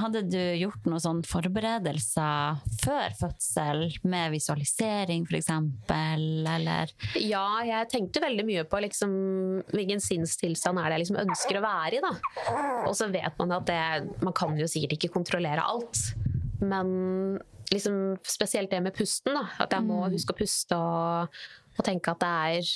Hadde 0.00 0.22
du 0.30 0.38
gjort 0.56 0.86
noen 0.88 1.02
sånn 1.04 1.20
forberedelser 1.26 2.60
før 2.80 3.14
fødsel, 3.20 3.84
med 4.04 4.32
visualisering 4.32 5.26
f.eks., 5.28 5.50
eller 5.90 6.90
Ja, 7.20 7.60
jeg 7.66 7.88
tenkte 7.92 8.22
veldig 8.24 8.46
mye 8.48 8.64
på 8.64 8.80
liksom, 8.82 9.12
hvilken 9.74 10.00
sinnstilstand 10.00 10.78
er 10.80 10.88
det 10.90 10.98
jeg 10.98 11.04
liksom 11.04 11.20
ønsker 11.26 11.60
å 11.60 11.64
være 11.66 11.98
i. 11.98 12.02
Da. 12.04 12.12
Og 12.88 12.94
så 12.96 13.10
vet 13.12 13.36
man 13.38 13.52
at 13.58 13.66
det, 13.68 13.80
man 14.24 14.32
kan 14.36 14.56
jo 14.58 14.66
sikkert 14.70 14.96
ikke 14.98 15.12
kontrollere 15.18 15.62
alt. 15.64 16.14
Men 16.60 17.40
liksom, 17.72 18.16
spesielt 18.26 18.70
det 18.72 18.80
med 18.82 18.94
pusten. 18.96 19.34
Da. 19.36 19.46
At 19.64 19.72
jeg 19.76 19.84
må 19.86 20.02
huske 20.10 20.34
å 20.34 20.38
puste 20.40 20.76
og, 20.76 21.40
og 21.78 21.84
tenke 21.86 22.12
at 22.12 22.20
det 22.20 22.28
er 22.28 22.70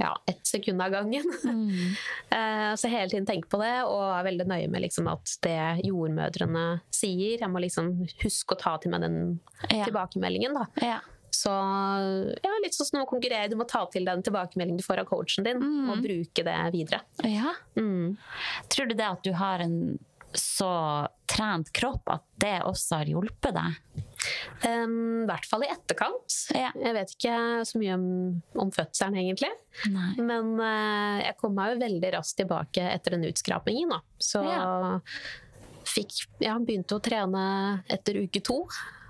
ja, 0.00 0.12
ett 0.26 0.46
sekund 0.48 0.82
av 0.82 0.90
gangen. 0.90 1.26
Mm. 1.44 1.92
så 2.80 2.88
hele 2.90 3.10
tiden 3.12 3.26
tenke 3.28 3.50
på 3.52 3.60
det, 3.62 3.74
og 3.86 4.00
er 4.16 4.24
veldig 4.26 4.46
nøye 4.50 4.70
med 4.72 4.82
liksom, 4.86 5.06
at 5.12 5.36
det 5.44 5.84
jordmødrene 5.86 6.64
sier 6.94 7.38
Jeg 7.44 7.50
må 7.52 7.60
liksom 7.62 7.92
huske 8.24 8.56
å 8.56 8.58
ta 8.58 8.74
til 8.82 8.90
meg 8.94 9.04
den 9.06 9.20
Ja. 9.70 9.84
tilbakemeldingen. 9.84 10.54
Da. 10.58 10.66
Ja. 10.82 10.98
Så 11.30 11.52
ja, 11.52 12.54
litt 12.64 12.74
sånn 12.74 12.88
som 12.88 13.02
å 13.04 13.06
konkurrere. 13.06 13.50
Du 13.52 13.54
må 13.60 13.66
ta 13.68 13.84
til 13.92 14.08
den 14.08 14.24
tilbakemeldingen 14.26 14.80
du 14.80 14.86
får 14.86 15.04
av 15.04 15.10
coachen 15.12 15.46
din, 15.46 15.62
og 15.92 16.02
bruke 16.02 16.42
det 16.46 16.58
videre. 16.74 17.02
ja. 17.22 17.54
Mm. 17.76 18.16
Tror 18.72 18.88
du 18.90 18.94
det 18.98 19.06
at 19.06 19.22
du 19.22 19.32
har 19.38 19.62
en 19.62 19.98
så 20.34 21.06
trent 21.30 21.70
kropp, 21.72 22.08
at 22.10 22.24
det 22.42 22.58
også 22.66 22.98
har 23.00 23.08
hjulpet 23.12 23.54
deg? 23.54 24.02
Um, 24.66 25.24
I 25.24 25.28
hvert 25.30 25.46
fall 25.48 25.64
i 25.66 25.70
etterkant. 25.72 26.36
Ja. 26.56 26.70
Jeg 26.74 26.94
vet 26.96 27.14
ikke 27.14 27.38
så 27.68 27.80
mye 27.80 27.94
om, 27.96 28.06
om 28.64 28.70
fødselen, 28.74 29.18
egentlig. 29.22 29.50
Nei. 29.94 30.12
Men 30.18 30.54
uh, 30.58 31.18
jeg 31.22 31.36
kom 31.40 31.54
meg 31.58 31.74
jo 31.74 31.82
veldig 31.84 32.12
raskt 32.16 32.40
tilbake 32.42 32.84
etter 32.92 33.16
den 33.16 33.26
utskrapingen. 33.30 33.94
Da. 33.94 34.00
Så 34.18 34.42
Ja. 34.44 35.00
fikk, 35.88 36.16
ja, 36.44 36.56
begynte 36.58 36.98
å 36.98 37.02
trene 37.04 37.44
etter 37.88 38.18
uke 38.24 38.42
to. 38.44 38.62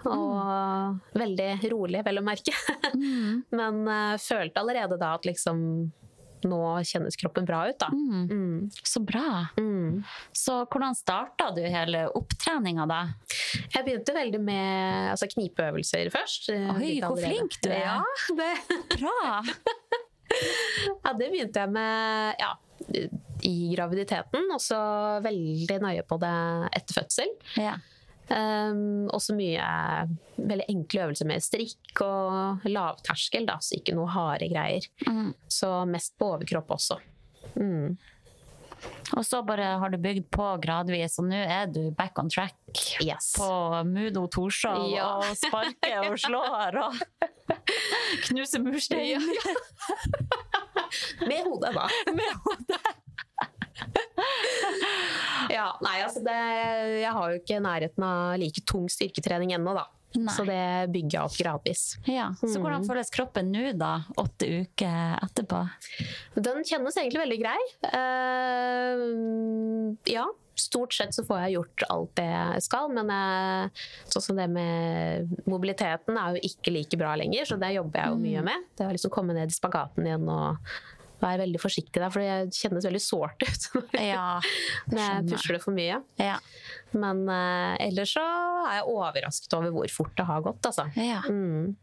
Og 0.09 1.01
veldig 1.19 1.49
rolig, 1.73 2.05
vel 2.07 2.21
å 2.23 2.27
merke. 2.27 2.55
Mm. 2.99 3.43
Men 3.55 3.77
uh, 3.87 4.17
følte 4.19 4.59
allerede 4.63 4.97
da 4.99 5.13
at 5.19 5.27
liksom 5.29 5.59
Nå 6.47 6.59
kjennes 6.87 7.17
kroppen 7.19 7.47
bra 7.49 7.65
ut, 7.71 7.79
da. 7.81 7.89
Mm. 7.91 8.29
Mm. 8.31 8.71
Så 8.87 9.01
bra. 9.03 9.47
Mm. 9.59 10.05
Så 10.37 10.61
hvordan 10.71 10.95
starta 10.99 11.51
du 11.57 11.63
hele 11.65 12.05
opptreninga 12.19 12.87
da? 12.91 13.01
Jeg 13.75 13.85
begynte 13.87 14.15
veldig 14.15 14.41
med 14.45 15.11
altså, 15.15 15.27
knipeøvelser 15.33 16.11
først. 16.15 16.51
eh, 16.55 16.69
Oi, 16.77 16.93
hvor 17.01 17.17
allerede. 17.17 17.33
flink 17.33 17.59
du 17.65 17.71
er. 17.73 17.85
Ja, 17.89 18.03
det, 18.39 18.53
Bra! 18.99 19.43
ja, 21.05 21.13
det 21.19 21.29
begynte 21.33 21.63
jeg 21.65 21.73
med 21.75 22.43
ja, 22.43 22.51
i 23.49 23.55
graviditeten, 23.75 24.49
og 24.55 24.61
så 24.63 24.79
veldig 25.25 25.79
nøye 25.85 26.05
på 26.09 26.19
det 26.23 26.35
etter 26.79 27.01
fødsel. 27.03 27.33
Ja. 27.61 27.77
Um, 28.29 29.07
også 29.15 29.33
mye 29.39 29.65
veldig 30.37 30.67
enkle 30.69 31.07
øvelser 31.07 31.25
med 31.31 31.41
strikk 31.41 32.03
og 32.05 32.67
lavterskel, 32.69 33.47
da, 33.49 33.55
så 33.65 33.79
ikke 33.79 33.95
noe 33.97 34.11
harde 34.13 34.51
greier. 34.53 34.85
Mm. 35.09 35.31
Så 35.49 35.71
mest 35.89 36.13
på 36.21 36.29
overkropp 36.35 36.75
også. 36.77 36.99
Mm. 37.57 37.97
Og 39.17 39.25
så 39.27 39.41
bare 39.43 39.73
har 39.81 39.91
du 39.91 39.97
bygd 39.99 40.29
på 40.31 40.45
gradvis, 40.63 41.17
og 41.19 41.25
nå 41.33 41.41
er 41.41 41.67
du 41.73 41.89
back 41.99 42.21
on 42.21 42.29
track 42.31 42.55
Yes. 43.03 43.33
på 43.35 43.49
Mudo 43.89 44.27
Torshov 44.31 44.85
Ja. 44.93 45.09
og 45.17 45.33
sparker 45.41 46.13
og 46.13 46.21
slår 46.21 46.79
og 46.85 47.01
knuser 48.29 48.61
murstein. 48.63 49.25
Med 51.29 51.43
hodet, 51.49 51.73
da. 51.75 51.89
Med 52.13 52.33
hodet. 52.45 52.95
Ja, 55.49 55.71
nei, 55.81 56.01
altså 56.05 56.21
det, 56.21 56.35
jeg 57.01 57.13
har 57.15 57.31
jo 57.33 57.39
ikke 57.41 57.61
nærheten 57.65 58.05
av 58.05 58.35
like 58.41 58.61
tung 58.69 58.89
styrketrening 58.93 59.55
ennå, 59.57 59.73
da. 59.79 59.87
Nei. 60.17 60.33
Så 60.33 60.45
det 60.49 60.89
bygger 60.93 61.15
jeg 61.19 61.25
opp 61.29 61.37
gradvis. 61.37 61.83
Ja, 62.09 62.31
Så 62.41 62.61
hvordan 62.63 62.87
føles 62.89 63.13
kroppen 63.13 63.51
nå, 63.53 63.73
da? 63.77 64.01
Åtte 64.21 64.49
uker 64.65 65.19
etterpå? 65.21 65.63
Den 66.35 66.65
kjennes 66.69 66.97
egentlig 66.97 67.23
veldig 67.23 67.41
grei. 67.43 67.59
Uh, 67.93 69.03
ja, 70.09 70.25
stort 70.59 70.97
sett 70.97 71.15
så 71.15 71.25
får 71.29 71.43
jeg 71.45 71.57
gjort 71.59 71.87
alt 71.93 72.15
det 72.19 72.29
jeg 72.29 72.65
skal, 72.67 72.89
men 72.91 73.13
eh, 73.15 73.85
sånn 74.11 74.25
som 74.25 74.39
det 74.41 74.49
med 74.51 75.37
mobiliteten 75.47 76.19
er 76.19 76.35
jo 76.35 76.51
ikke 76.51 76.75
like 76.75 76.99
bra 76.99 77.15
lenger, 77.21 77.47
så 77.47 77.59
det 77.61 77.77
jobber 77.77 78.03
jeg 78.03 78.15
jo 78.15 78.23
mye 78.25 78.47
med. 78.49 78.71
Det 78.79 78.89
å 78.89 78.95
liksom 78.95 79.13
komme 79.15 79.37
ned 79.37 79.53
i 79.53 79.59
spagaten 79.59 80.09
igjen 80.09 80.27
og 80.33 80.59
være 81.23 81.41
veldig 81.43 81.61
forsiktig 81.63 81.99
der, 81.99 82.13
for 82.15 82.23
det 82.23 82.55
kjennes 82.57 82.87
veldig 82.87 83.03
sårt 83.03 83.43
ut 83.43 83.69
Ja. 83.99 84.39
når 84.91 85.01
jeg 85.03 85.25
pusler 85.25 85.33
pusher 85.33 85.59
det 85.59 85.63
for 85.65 85.77
mye. 85.77 86.01
Ja. 86.21 86.39
Men 86.95 87.25
uh, 87.29 87.75
ellers 87.83 88.15
så 88.17 88.25
er 88.69 88.79
jeg 88.79 88.89
overrasket 88.95 89.59
over 89.59 89.75
hvor 89.75 89.95
fort 89.95 90.15
det 90.19 90.29
har 90.29 90.45
gått, 90.47 90.71
altså. 90.71 90.89
ja. 90.97 91.23
Mm. 91.29 91.77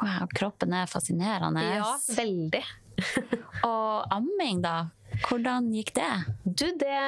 Wow, 0.00 0.28
kroppen 0.32 0.72
er 0.72 0.88
fascinerende. 0.88 1.60
Ja, 1.66 1.90
veldig. 2.16 2.62
Og 3.68 4.14
amming, 4.14 4.62
da? 4.64 4.76
Hvordan 5.26 5.66
gikk 5.74 5.90
det? 5.98 6.08
Du, 6.44 6.66
det 6.78 7.00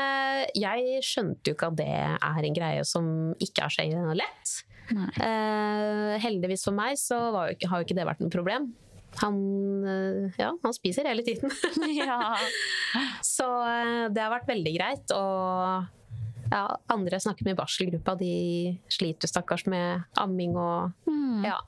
Jeg 0.59 1.03
skjønte 1.07 1.49
jo 1.53 1.57
ikke 1.57 1.71
at 1.71 1.79
det 1.79 1.88
er 1.95 2.49
en 2.49 2.57
greie 2.57 2.85
som 2.88 3.07
ikke 3.40 3.68
er 3.68 3.77
så 3.77 4.16
lett. 4.18 4.55
Eh, 4.92 6.14
heldigvis 6.21 6.66
for 6.66 6.77
meg 6.77 6.99
så 7.01 7.18
var 7.33 7.49
jo 7.49 7.57
ikke, 7.57 7.71
har 7.71 7.81
jo 7.81 7.87
ikke 7.87 7.97
det 7.97 8.09
vært 8.09 8.25
noe 8.25 8.35
problem. 8.35 8.73
Han, 9.20 9.37
eh, 9.85 10.31
ja, 10.38 10.53
han 10.62 10.72
spiser 10.72 11.05
hele 11.05 11.22
tiden. 11.27 11.51
Ja. 11.98 12.37
så 13.22 13.46
eh, 13.68 14.09
det 14.12 14.22
har 14.22 14.31
vært 14.33 14.48
veldig 14.48 14.72
greit. 14.79 15.12
Og 15.12 15.87
ja, 16.53 16.62
andre 16.92 17.16
jeg 17.18 17.25
snakker 17.27 17.44
med 17.46 17.55
i 17.57 17.61
barselgruppa, 17.61 18.14
de 18.20 18.33
sliter 18.92 19.29
stakkars 19.31 19.66
med 19.66 20.03
amming 20.20 20.57
og 20.57 20.92
Mm. 21.09 21.44
ja. 21.44 21.59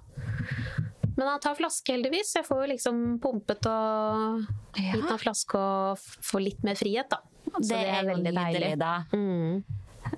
Men 1.17 1.29
han 1.29 1.39
tar 1.41 1.55
flaske, 1.55 1.93
heldigvis. 1.95 2.33
Jeg 2.35 2.45
får 2.49 2.65
jo 2.65 2.71
liksom 2.73 2.97
pumpet 3.23 3.67
og 3.71 4.45
Ja. 4.81 4.93
gitt 4.97 5.07
han 5.09 5.19
flaske 5.23 5.55
og 5.55 5.99
får 6.27 6.43
litt 6.43 6.65
mer 6.67 6.75
frihet, 6.75 7.09
da. 7.11 7.21
Så 7.61 7.69
Det 7.69 7.79
er 7.87 8.05
veldig 8.09 8.33
deilig. 8.35 8.61
deilig. 8.61 8.79
da. 8.79 9.05
Mm. 9.13 9.65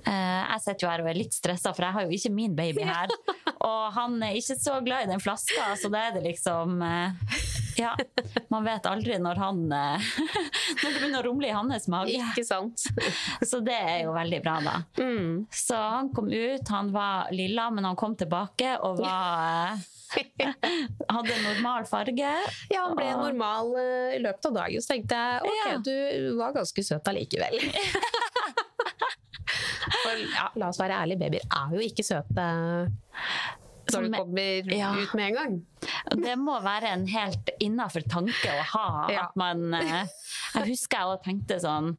Eh, 0.05 0.43
jeg 0.53 0.61
sitter 0.63 0.85
jo 0.85 0.89
her 0.91 1.01
og 1.03 1.09
er 1.11 1.17
litt 1.19 1.35
stressa, 1.35 1.73
for 1.75 1.83
jeg 1.87 1.95
har 1.97 2.05
jo 2.07 2.15
ikke 2.17 2.31
min 2.33 2.55
baby 2.55 2.83
her. 2.87 3.11
Og 3.67 3.87
han 3.95 4.19
er 4.23 4.35
ikke 4.37 4.55
så 4.61 4.77
glad 4.85 5.07
i 5.07 5.09
den 5.09 5.19
flaska, 5.19 5.71
så 5.81 5.89
da 5.91 6.03
er 6.07 6.11
det 6.17 6.21
liksom 6.27 6.77
eh, 6.85 7.15
Ja. 7.79 7.91
Man 8.53 8.63
vet 8.65 8.85
aldri 8.89 9.17
når 9.21 9.39
han 9.41 9.63
eh, 9.73 10.05
Når 10.83 10.85
det 10.85 10.93
begynner 11.01 11.19
å 11.19 11.25
rumle 11.25 11.49
i 11.49 11.55
hans 11.55 11.87
mage. 11.91 12.13
Ikke 12.21 12.45
sant? 12.45 12.85
Så 13.49 13.59
det 13.65 13.75
er 13.75 14.03
jo 14.05 14.13
veldig 14.15 14.39
bra, 14.45 14.55
da. 14.65 14.75
Mm. 15.01 15.47
Så 15.53 15.75
han 15.77 16.11
kom 16.13 16.29
ut, 16.31 16.69
han 16.69 16.91
var 16.93 17.31
lilla, 17.33 17.67
men 17.73 17.85
han 17.89 17.97
kom 17.99 18.15
tilbake 18.19 18.75
og 18.85 19.01
var 19.01 19.77
Hadde 20.13 21.35
normal 21.43 21.83
farge. 21.89 22.29
Ja, 22.71 22.85
han 22.85 22.95
ble 22.95 23.09
Og- 23.15 23.25
normal 23.25 23.73
i 24.15 24.21
løpet 24.23 24.47
av 24.51 24.53
dagen, 24.61 24.85
så 24.85 24.93
tenkte 24.93 25.17
jeg 25.19 25.41
ok, 25.49 25.57
Ja. 25.65 25.77
du 25.83 26.37
var 26.39 26.53
ganske 26.55 26.85
søt 26.87 27.09
allikevel. 27.11 27.57
For 30.01 30.19
ja, 30.21 30.49
la 30.59 30.71
oss 30.71 30.81
være 30.81 30.99
ærlige, 31.03 31.21
babyer 31.23 31.47
er 31.47 31.77
jo 31.77 31.85
ikke 31.85 32.05
søte 32.05 32.47
når 33.87 34.03
du 34.03 34.15
kommer 34.17 34.71
ja. 34.73 34.89
ut 34.99 35.13
med 35.15 35.29
en 35.29 35.35
gang. 35.37 35.53
Det 36.23 36.35
må 36.39 36.57
være 36.63 36.91
en 36.91 37.05
helt 37.07 37.51
innafor 37.63 38.03
tanke 38.11 38.51
å 38.51 38.65
ha. 38.73 38.87
Ja. 39.13 39.27
At 39.27 39.37
man 39.39 39.69
eh, 39.77 40.09
Jeg 40.57 40.73
husker 40.73 40.99
jeg 40.99 41.13
også 41.13 41.23
tenkte 41.29 41.59
sånn 41.63 41.93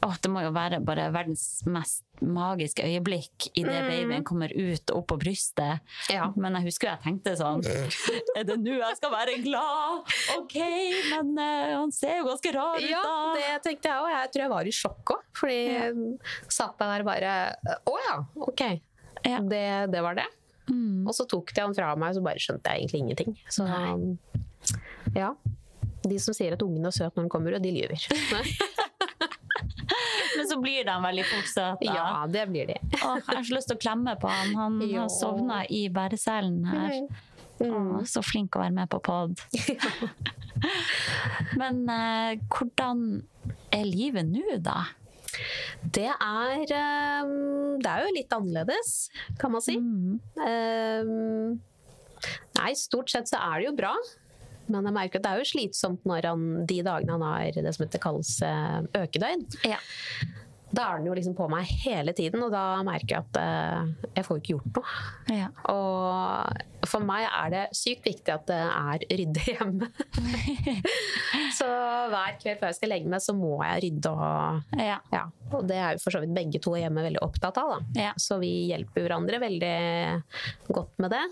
Åh, 0.00 0.14
det 0.22 0.30
må 0.32 0.40
jo 0.40 0.50
være 0.54 0.78
bare 0.84 1.10
verdens 1.12 1.60
mest 1.68 2.06
magiske 2.24 2.84
øyeblikk 2.84 3.50
idet 3.58 3.82
babyen 3.84 4.24
kommer 4.24 4.52
ut 4.52 4.92
og 4.92 5.00
opp 5.00 5.08
på 5.12 5.18
brystet. 5.20 5.84
Ja. 6.12 6.30
Men 6.40 6.56
jeg 6.58 6.70
husker 6.70 6.92
jeg 6.92 7.02
tenkte 7.04 7.34
sånn 7.36 7.64
Er 8.38 8.46
det 8.48 8.56
nå 8.62 8.78
jeg 8.78 8.98
skal 8.98 9.12
være 9.12 9.36
glad? 9.44 10.14
OK, 10.38 10.56
men 11.12 11.34
uh, 11.36 11.76
han 11.82 11.92
ser 11.96 12.20
jo 12.20 12.28
ganske 12.30 12.54
rar 12.56 12.80
ut, 12.80 12.86
da. 12.86 12.90
Ja, 12.92 13.12
det 13.36 13.54
tenkte 13.66 13.92
jeg 13.92 14.04
òg. 14.04 14.10
Jeg 14.14 14.32
tror 14.32 14.44
jeg 14.46 14.54
var 14.54 14.72
i 14.72 14.74
sjokk 14.80 15.14
òg. 15.16 15.24
Fordi 15.40 15.60
ja. 15.68 15.92
satt 16.48 16.80
meg 16.80 16.92
der 16.94 17.06
bare 17.08 17.36
Å 17.88 17.96
ja, 18.08 18.18
ok. 18.48 18.66
Ja. 19.26 19.40
Det, 19.44 19.64
det 19.92 20.04
var 20.04 20.16
det. 20.16 20.28
Mm. 20.70 21.06
Og 21.08 21.14
så 21.16 21.26
tok 21.28 21.52
de 21.52 21.64
han 21.64 21.76
fra 21.76 21.92
meg, 21.98 22.16
så 22.16 22.24
bare 22.24 22.40
skjønte 22.40 22.72
jeg 22.72 22.86
egentlig 22.86 23.04
ingenting. 23.04 23.36
Så 23.52 23.66
ja. 25.16 25.34
De 26.00 26.16
som 26.22 26.32
sier 26.36 26.56
at 26.56 26.62
ungen 26.64 26.86
er 26.88 26.94
søt 26.96 27.12
når 27.12 27.26
den 27.26 27.32
kommer 27.32 27.56
Og 27.58 27.64
de 27.64 27.72
lyver. 27.74 28.06
Så 30.50 30.58
blir 30.62 30.86
de 30.86 30.96
veldig 31.02 31.24
fort 31.30 31.50
søte. 31.50 31.88
Ja, 31.88 32.26
det 32.30 32.44
blir 32.50 32.70
de. 32.72 32.78
Åh, 33.00 33.16
jeg 33.16 33.26
har 33.30 33.42
så 33.46 33.56
lyst 33.56 33.70
til 33.70 33.78
å 33.78 33.82
klemme 33.82 34.16
på 34.20 34.30
han. 34.30 34.54
Han 34.58 34.78
jo. 34.84 35.02
har 35.02 35.10
sovna 35.14 35.62
i 35.70 35.84
bæreselen 35.92 36.62
her. 36.70 36.96
Mm. 37.60 37.70
Åh, 37.70 37.98
så 38.08 38.22
flink 38.24 38.56
å 38.56 38.64
være 38.64 38.76
med 38.78 38.90
på 38.92 39.02
pod. 39.04 39.42
Men 41.60 41.84
eh, 41.92 42.40
hvordan 42.50 43.04
er 43.72 43.86
livet 43.88 44.26
nå, 44.28 44.44
da? 44.64 44.82
Det 45.80 46.10
er 46.10 46.72
eh, 46.74 47.28
Det 47.80 47.90
er 47.90 48.04
jo 48.04 48.14
litt 48.16 48.32
annerledes, 48.34 49.10
kan 49.40 49.50
man 49.54 49.62
si. 49.64 49.76
Mm. 49.78 50.18
Um, 50.40 51.60
nei, 52.58 52.72
stort 52.76 53.12
sett 53.12 53.30
så 53.30 53.36
er 53.40 53.60
det 53.60 53.66
jo 53.70 53.76
bra. 53.78 53.94
Men 54.70 54.90
jeg 54.90 54.96
merker 54.96 55.20
at 55.20 55.26
det 55.26 55.32
er 55.32 55.42
jo 55.42 55.50
slitsomt 55.52 56.06
når 56.08 56.30
han, 56.32 56.46
de 56.68 56.80
dagene 56.86 57.16
han 57.16 57.26
har 57.26 57.58
det 57.58 57.74
som 57.76 57.86
heter 57.86 58.02
kalles 58.02 58.36
eh, 58.46 58.78
økedøgn. 59.02 59.48
Ja. 59.68 59.80
Da 60.70 60.84
er 60.86 61.00
den 61.00 61.08
jo 61.08 61.14
liksom 61.18 61.34
på 61.34 61.48
meg 61.50 61.66
hele 61.82 62.12
tiden, 62.14 62.42
og 62.46 62.52
da 62.54 62.78
merker 62.86 63.16
jeg 63.16 63.24
at 63.24 63.38
eh, 63.40 64.10
jeg 64.20 64.26
får 64.26 64.38
ikke 64.38 64.52
gjort 64.54 64.76
noe. 64.78 64.92
Ja. 65.34 65.48
Og 65.72 66.86
for 66.90 67.04
meg 67.06 67.26
er 67.26 67.50
det 67.54 67.64
sykt 67.76 68.06
viktig 68.06 68.32
at 68.32 68.46
det 68.48 68.60
er 68.60 69.04
ryddig 69.10 69.46
hjemme. 69.48 69.90
så 71.58 71.68
hver 72.12 72.38
kveld 72.40 72.62
før 72.62 72.70
jeg 72.70 72.78
skal 72.78 72.94
legge 72.94 73.10
meg, 73.10 73.24
så 73.24 73.34
må 73.36 73.56
jeg 73.66 73.84
rydde 73.88 74.14
og 74.14 74.78
Ja. 74.78 75.00
ja, 75.12 75.26
og 75.50 75.66
det 75.66 75.80
er 75.80 75.98
jo 75.98 76.04
for 76.04 76.14
så 76.14 76.22
vidt 76.22 76.36
begge 76.38 76.62
to 76.62 76.76
hjemme 76.78 77.02
veldig 77.08 77.22
opptatt 77.26 77.58
av. 77.60 77.74
Da. 77.74 78.06
Ja. 78.06 78.14
Så 78.14 78.38
vi 78.42 78.52
hjelper 78.70 79.08
hverandre 79.08 79.42
veldig 79.42 79.76
godt 80.70 81.02
med 81.02 81.18
det. 81.18 81.24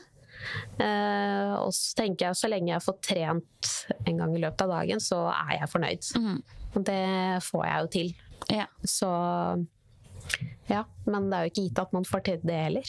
Eh, 0.78 1.54
og 1.58 1.72
så 1.74 1.94
tenker 1.98 2.26
jeg 2.28 2.34
så 2.40 2.48
lenge 2.52 2.72
jeg 2.74 2.84
får 2.84 2.98
trent 3.02 3.72
en 4.06 4.16
gang 4.22 4.36
i 4.36 4.40
løpet 4.44 4.62
av 4.62 4.68
dagen, 4.76 5.00
så 5.02 5.24
er 5.32 5.58
jeg 5.60 5.72
fornøyd. 5.72 6.12
Mm. 6.18 6.38
Og 6.76 6.84
det 6.84 7.42
får 7.48 7.64
jeg 7.66 7.80
jo 7.80 7.90
til. 7.98 8.14
ja. 8.54 8.66
Så 8.84 9.66
ja, 10.68 10.82
men 11.08 11.30
det 11.30 11.36
er 11.38 11.44
jo 11.46 11.50
ikke 11.52 11.62
gitt 11.64 11.78
at 11.80 11.92
man 11.96 12.04
får 12.04 12.20
til 12.26 12.40
det 12.44 12.56
heller. 12.66 12.88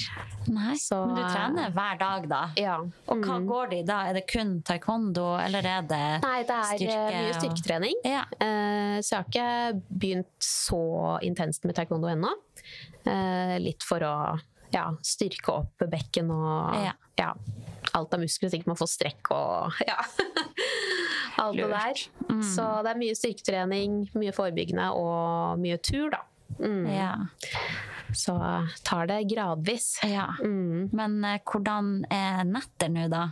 Nei, 0.51 0.73
Så- 0.75 1.05
men 1.07 1.15
du 1.15 1.21
trener 1.23 1.71
hver 1.71 1.97
dag, 1.99 2.27
da? 2.27 2.41
Ja. 2.57 2.73
Og 3.07 3.17
hva 3.23 3.37
Mm. 3.39 3.47
går 3.47 3.69
det 3.69 3.77
i 3.79 3.83
da? 3.87 3.99
Er 4.09 4.13
det 4.13 4.27
kun 4.27 4.61
taekwondo, 4.61 5.37
eller 5.39 5.59
er 5.59 5.81
det 5.81 6.21
styrke? 6.21 6.21
Nei, 6.27 6.43
det 6.43 6.49
er 6.49 6.63
styrke 6.63 6.97
mye 6.99 7.21
mye 7.21 7.29
og- 7.29 7.41
styrketrening. 7.41 7.93
Ja. 8.03 8.23
Eh, 8.41 8.99
Så 8.99 9.09
jeg 9.09 9.17
har 9.17 9.23
ikke 9.23 9.81
begynt 9.97 10.39
så 10.41 11.21
intenst 11.23 11.63
med 11.63 11.75
taekwondo 11.75 12.07
ennå. 12.09 12.33
Eh, 13.05 13.57
Litt 13.59 13.81
for 13.83 13.99
å 13.99 14.39
ja, 14.73 14.85
styrke 15.05 15.53
opp 15.61 15.85
bekken 15.89 16.31
og 16.35 16.77
Ja. 16.83 16.93
ja, 17.19 17.33
alt 17.97 18.13
av 18.13 18.21
muskler, 18.21 18.51
så 18.51 18.59
ikke 18.59 18.71
man 18.71 18.79
får 18.79 18.91
strekk 18.95 19.31
og 19.35 19.79
ja. 19.87 19.99
Alt 21.39 21.55
det 21.55 21.69
der. 21.71 22.01
Mm. 22.27 22.41
Så 22.43 22.63
det 22.83 22.91
er 22.91 22.99
mye 22.99 23.15
styrketrening, 23.15 23.93
mye 24.19 24.33
forebyggende 24.35 24.89
og 24.99 25.61
mye 25.61 25.77
tur, 25.79 26.09
da. 26.11 26.25
Mm. 26.59 26.83
Ja. 26.91 27.13
Så 28.11 28.33
tar 28.83 29.07
det 29.07 29.21
gradvis. 29.29 29.99
ja. 30.03 30.25
Mm. 30.43 30.89
Men 30.91 31.15
eh, 31.29 31.39
hvordan 31.47 32.03
er 32.11 32.41
netter 32.49 32.91
nå, 32.91 33.05
da? 33.11 33.29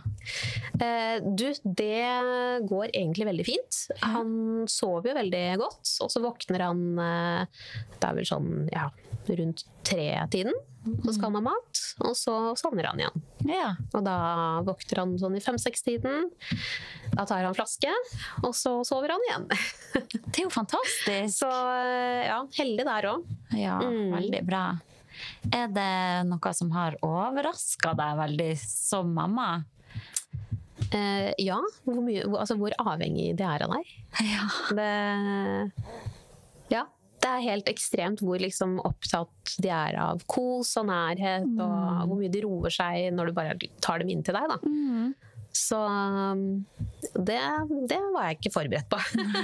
Eh, 0.80 1.18
du, 1.20 1.50
det 1.64 2.64
går 2.70 2.94
egentlig 2.94 3.28
veldig 3.28 3.46
fint. 3.50 3.80
Han 4.06 4.64
sover 4.70 5.12
jo 5.12 5.18
veldig 5.18 5.44
godt, 5.60 5.92
og 6.06 6.14
så 6.14 6.22
våkner 6.24 6.64
han 6.70 6.84
eh, 7.02 7.66
Det 7.98 8.08
er 8.08 8.18
vel 8.22 8.30
sånn 8.30 8.50
ja, 8.72 8.88
rundt 9.36 9.64
tre-tiden. 9.84 10.54
Så 11.04 11.12
skal 11.12 11.28
han 11.28 11.36
ha 11.36 11.50
mat, 11.50 11.80
og 12.00 12.14
så 12.16 12.34
sovner 12.56 12.86
han 12.88 13.00
igjen. 13.02 13.22
Ja. 13.50 13.74
Og 13.92 14.04
da 14.06 14.14
vokter 14.64 15.02
han 15.02 15.16
sånn 15.20 15.36
i 15.36 15.42
fem-seks-tiden. 15.44 16.30
Da 17.12 17.26
tar 17.28 17.44
han 17.44 17.56
flaske, 17.56 17.90
og 18.40 18.54
så 18.56 18.78
sover 18.88 19.12
han 19.12 19.26
igjen. 19.28 19.48
Det 20.32 20.38
er 20.38 20.46
jo 20.46 20.52
fantastisk. 20.54 21.34
Så 21.42 21.48
eh, 21.50 22.24
ja, 22.30 22.38
heldig 22.56 22.86
der 22.88 23.10
òg. 23.12 23.26
Ja, 23.58 23.76
Mm. 23.84 24.14
veldig 24.16 24.42
bra. 24.48 24.62
Er 25.52 25.66
det 25.74 25.90
noe 26.30 26.52
som 26.54 26.70
har 26.72 26.96
overraska 27.04 27.92
deg 27.98 28.16
veldig 28.22 28.52
som 28.62 29.10
mamma? 29.16 29.64
Eh, 30.94 31.34
ja, 31.42 31.58
hvor, 31.84 31.98
mye, 32.06 32.22
altså 32.38 32.54
hvor 32.56 32.72
avhengig 32.80 33.32
de 33.36 33.44
er 33.44 33.64
av 33.66 33.74
deg. 33.74 33.90
Ja. 34.24 34.46
Det, 34.78 34.92
ja, 36.72 36.84
det 37.22 37.30
er 37.30 37.46
helt 37.46 37.70
ekstremt 37.70 38.22
hvor 38.24 38.40
liksom 38.40 38.78
opptatt 38.86 39.56
de 39.62 39.70
er 39.74 39.98
av 39.98 40.22
kos 40.30 40.74
og 40.80 40.88
nærhet, 40.90 41.48
og 41.58 42.04
hvor 42.08 42.18
mye 42.18 42.32
de 42.32 42.44
roer 42.44 42.74
seg 42.74 43.08
når 43.14 43.30
du 43.30 43.36
bare 43.36 43.56
tar 43.84 44.02
dem 44.02 44.12
inn 44.14 44.22
til 44.26 44.38
deg. 44.38 44.52
Da. 44.52 44.58
Mm. 44.62 45.16
Så 45.58 45.78
um, 45.86 46.64
det, 47.14 47.40
det 47.88 47.98
var 48.14 48.28
jeg 48.28 48.38
ikke 48.38 48.52
forberedt 48.54 48.88
på. 48.92 48.98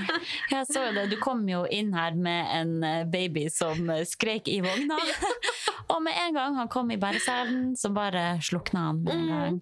Jeg 0.52 0.66
så 0.68 0.84
det. 0.94 1.08
Du 1.10 1.16
kom 1.22 1.42
jo 1.48 1.64
inn 1.66 1.94
her 1.96 2.14
med 2.14 2.52
en 2.54 2.74
eh, 2.86 3.06
baby 3.08 3.46
som 3.52 3.88
eh, 3.90 4.04
skrek 4.08 4.50
i 4.52 4.60
vogna. 4.64 4.98
Og 5.92 6.02
med 6.04 6.16
en 6.26 6.36
gang 6.36 6.58
han 6.60 6.70
kom 6.72 6.92
i 6.94 7.00
bæreselen, 7.00 7.72
så 7.76 7.90
bare 7.94 8.36
slukna 8.44 8.90
han 8.90 9.02
med 9.04 9.16
en 9.16 9.32
gang. 9.32 9.58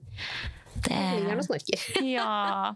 Det 0.83 0.99
Ringer 0.99 1.39
og 1.39 1.47
snorker. 1.47 1.85
Ja. 2.13 2.75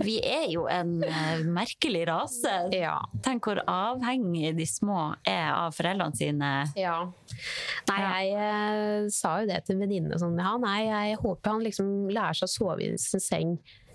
Vi 0.00 0.16
er 0.24 0.46
jo 0.52 0.66
en 0.70 1.00
eh, 1.04 1.42
merkelig 1.44 2.04
rase. 2.08 2.52
Ja. 2.76 2.96
Tenk 3.24 3.48
hvor 3.48 3.60
avhengig 3.66 4.54
de 4.58 4.66
små 4.68 5.10
er 5.28 5.50
av 5.52 5.74
foreldrene 5.76 6.16
sine. 6.16 6.52
Ja. 6.78 6.96
Nei, 7.90 8.00
jeg 8.04 8.32
eh, 8.38 9.10
sa 9.14 9.40
jo 9.42 9.50
det 9.50 9.62
til 9.66 9.76
en 9.76 9.84
venninne 9.84 10.20
sånn 10.20 10.38
Ja, 10.40 10.54
nei, 10.62 10.78
jeg 10.86 11.20
håper 11.22 11.56
han 11.56 11.66
liksom 11.66 12.10
lærer 12.12 12.38
seg 12.38 12.50
å 12.50 12.54
sove 12.54 12.86
i 12.86 12.92
sin 13.00 13.24
seng 13.24 13.54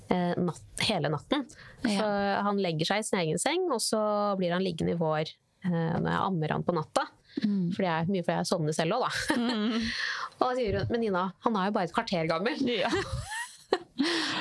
eh, 0.10 0.34
natt, 0.38 0.65
hele 0.86 1.12
natten. 1.13 1.46
Ja. 1.86 1.98
Så 1.98 2.10
han 2.50 2.62
legger 2.62 2.91
seg 2.91 3.04
i 3.04 3.08
sin 3.08 3.22
egen 3.24 3.41
seng, 3.41 3.70
og 3.72 3.82
så 3.84 4.02
blir 4.39 4.56
han 4.56 4.65
liggende 4.65 4.96
i 4.96 5.00
vår 5.00 5.30
eh, 5.30 5.96
når 6.00 6.10
jeg 6.12 6.24
ammer 6.24 6.58
han 6.58 6.65
på 6.65 6.76
natta. 6.76 7.08
Mm. 7.44 7.72
For 7.76 7.84
det 7.84 7.91
er 7.91 8.12
mye 8.12 8.24
fordi 8.24 8.38
jeg 8.38 8.50
sovner 8.52 8.76
selv 8.76 8.98
òg, 8.98 9.08
da. 9.08 9.39
og 10.39 10.46
da 10.46 10.52
sier 10.56 10.78
hun 10.80 10.94
Men 10.94 11.02
Nina, 11.04 11.26
han 11.44 11.58
er 11.60 11.70
jo 11.70 11.76
bare 11.76 11.89
et 11.89 11.96
kvarter 11.96 12.30
gammel. 12.32 12.62
Ja. 12.70 12.91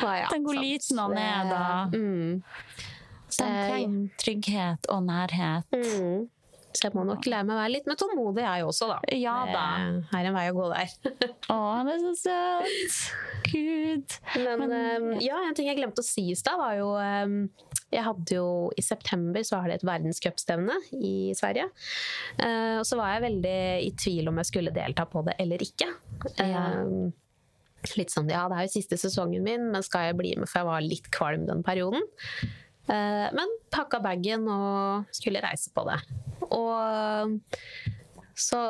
Ja, 0.03 0.29
Tenk 0.33 0.49
hvor 0.49 0.59
liten 0.59 0.99
han 0.99 1.17
er 1.19 1.51
da. 1.51 1.65
Mm. 1.95 2.43
Så 3.29 3.47
de 3.47 3.67
trenger 3.69 4.09
trygghet 4.21 4.89
og 4.95 5.03
nærhet. 5.09 5.67
Mm. 5.75 6.29
Så 6.75 6.89
jeg 6.89 6.95
må 6.97 7.05
nok 7.07 7.23
lære 7.31 7.47
meg 7.47 7.55
å 7.55 7.59
være 7.61 7.71
litt 7.71 7.85
mer 7.87 7.95
tålmodig, 8.01 8.43
jeg 8.43 8.65
også, 8.67 8.89
da. 8.91 8.97
Ja 9.15 9.35
da. 9.47 9.61
Det 10.11 10.19
er 10.19 10.27
en 10.27 10.35
vei 10.35 10.43
å 10.51 10.55
gå 10.57 10.65
der. 10.73 10.95
Å, 11.55 11.59
han 11.79 11.91
er 11.93 12.01
så 12.03 12.15
søt! 12.19 12.97
Gud. 13.47 14.17
Men, 14.43 14.65
Men- 14.65 14.75
um, 15.05 15.21
ja, 15.23 15.39
en 15.47 15.55
ting 15.55 15.69
jeg 15.71 15.79
glemte 15.79 16.03
å 16.03 16.07
si 16.07 16.25
i 16.33 16.35
stad, 16.39 16.59
var 16.59 16.75
jo 16.75 16.89
um, 16.99 17.37
Jeg 17.95 18.03
hadde 18.09 18.39
jo 18.41 18.47
I 18.75 18.83
september 18.83 19.47
så 19.47 19.61
var 19.61 19.71
det 19.71 19.77
et 19.79 19.87
verdenscupstevne 19.87 20.81
i 20.99 21.15
Sverige. 21.39 21.69
Uh, 22.43 22.81
og 22.81 22.87
så 22.91 22.99
var 22.99 23.15
jeg 23.15 23.27
veldig 23.29 23.59
i 23.87 23.93
tvil 23.95 24.33
om 24.33 24.43
jeg 24.43 24.51
skulle 24.51 24.75
delta 24.75 25.07
på 25.07 25.23
det 25.31 25.39
eller 25.47 25.63
ikke. 25.63 25.93
Ja. 26.43 26.67
Litt 27.99 28.13
sånn 28.15 28.31
ja, 28.33 28.47
det 28.49 28.59
er 28.59 28.69
jo 28.69 28.75
siste 28.79 28.99
sesongen 29.01 29.45
min, 29.45 29.69
men 29.75 29.85
skal 29.85 30.09
jeg 30.09 30.19
bli 30.19 30.35
med? 30.39 30.49
For 30.51 30.63
jeg 30.63 30.71
var 30.71 30.85
litt 30.85 31.11
kvalm 31.15 31.45
den 31.49 31.61
perioden. 31.67 32.07
Eh, 32.89 33.29
men 33.37 33.53
pakka 33.73 34.01
bagen 34.05 34.49
og 34.51 35.13
skulle 35.15 35.43
reise 35.45 35.73
på 35.75 35.85
det. 35.89 35.99
Og 36.49 37.37
så 38.35 38.61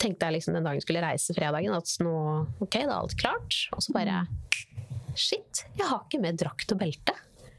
tenkte 0.00 0.28
jeg 0.28 0.38
liksom 0.38 0.56
den 0.56 0.64
dagen 0.64 0.80
jeg 0.80 0.86
skulle 0.86 1.04
reise 1.04 1.36
fredagen, 1.36 1.74
at 1.76 1.90
nå 2.02 2.14
ok, 2.64 2.78
da 2.78 2.86
er 2.86 2.96
alt 3.00 3.18
klart. 3.20 3.58
Og 3.76 3.84
så 3.84 3.94
bare 3.96 4.24
Shit, 5.12 5.66
jeg 5.76 5.84
har 5.84 6.06
ikke 6.06 6.22
med 6.22 6.38
drakt 6.40 6.72
og 6.72 6.78
belte. 6.80 7.12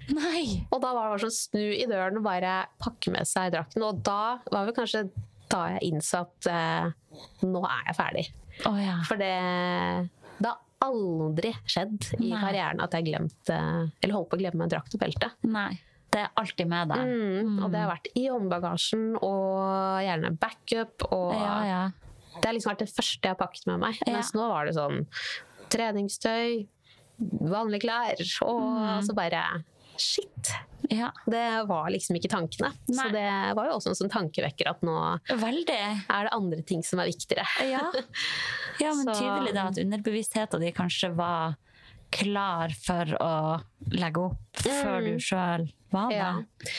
Nei! 0.09 0.65
Og 0.73 0.79
da 0.81 0.89
var 0.89 1.05
det 1.05 1.11
bare 1.13 1.21
sånn 1.27 1.35
snu 1.35 1.61
i 1.61 1.85
døren 1.85 2.17
og 2.17 2.25
bare 2.25 2.63
pakke 2.81 3.13
med 3.13 3.29
seg 3.29 3.53
drakten. 3.53 3.85
Og 3.85 4.01
da 4.01 4.39
var 4.49 4.65
vel 4.65 4.73
kanskje 4.75 5.05
da 5.53 5.59
jeg 5.75 5.91
innså 5.91 6.23
at 6.25 6.49
eh, 6.49 6.89
nå 7.45 7.61
er 7.61 7.85
jeg 7.91 7.97
ferdig. 7.99 8.25
Oh, 8.69 8.79
ja. 8.81 8.97
For 9.05 9.21
det, 9.21 9.29
aldri 10.83 11.53
skjedd 11.65 12.09
i 12.19 12.29
Nei. 12.29 12.39
karrieren 12.41 12.81
at 12.83 12.91
jeg 12.97 13.07
glemte 13.07 13.57
Eller 14.03 14.13
holdt 14.17 14.29
på 14.33 14.37
å 14.37 14.41
glemme 14.43 14.67
drakt 14.71 14.93
og 14.97 15.01
belte. 15.03 15.31
Nei. 15.47 15.79
Det 16.13 16.21
er 16.21 16.29
alltid 16.37 16.67
med 16.69 16.91
deg. 16.93 17.07
Mm, 17.09 17.55
og 17.65 17.71
det 17.73 17.79
har 17.81 17.89
vært 17.89 18.07
i 18.19 18.27
håndbagasjen 18.29 19.05
og 19.17 20.03
gjerne 20.05 20.29
backup. 20.37 21.07
Og 21.09 21.31
Ja, 21.33 21.55
ja. 21.65 21.81
det 22.37 22.45
har 22.45 22.53
liksom 22.53 22.69
vært 22.75 22.83
det 22.85 22.91
første 22.93 23.23
jeg 23.25 23.33
har 23.33 23.39
pakket 23.39 23.65
med 23.71 23.79
meg. 23.81 23.97
Ja. 24.05 24.13
Mens 24.19 24.29
nå 24.37 24.45
var 24.51 24.65
det 24.69 24.75
sånn 24.77 25.07
treningstøy, 25.73 26.67
vanlige 27.49 27.81
klær, 27.87 28.21
og 28.45 28.61
Mm. 28.77 29.01
så 29.07 29.15
bare 29.15 29.63
Shit! 29.97 30.53
ja. 30.89 31.11
Det 31.25 31.63
var 31.67 31.89
liksom 31.89 32.15
ikke 32.19 32.29
tankene. 32.29 32.69
Så 32.87 33.07
det 33.13 33.25
var 33.57 33.69
jo 33.69 33.77
også 33.77 33.93
en 33.93 33.97
sånn 33.97 34.11
tankevekker 34.13 34.69
at 34.69 34.81
nå 34.85 34.95
Veldig. 35.29 35.77
er 36.09 36.27
det 36.27 36.33
andre 36.35 36.61
ting 36.61 36.83
som 36.85 36.99
er 36.99 37.09
viktigere. 37.11 37.45
Ja, 37.69 37.85
ja 38.83 38.93
men 38.93 39.07
Så- 39.07 39.19
tydelig 39.21 39.53
da 39.55 39.67
at 39.71 39.79
underbevisstheten 39.81 40.59
din 40.61 40.73
kanskje 40.75 41.13
var 41.15 41.55
klar 42.13 42.69
for 42.77 43.05
å 43.17 43.31
legge 43.89 44.21
opp 44.21 44.61
før 44.61 45.01
du 45.07 45.15
sjøl 45.23 45.65
det. 45.93 46.03
Mm. 46.09 46.17
Ja. 46.17 46.73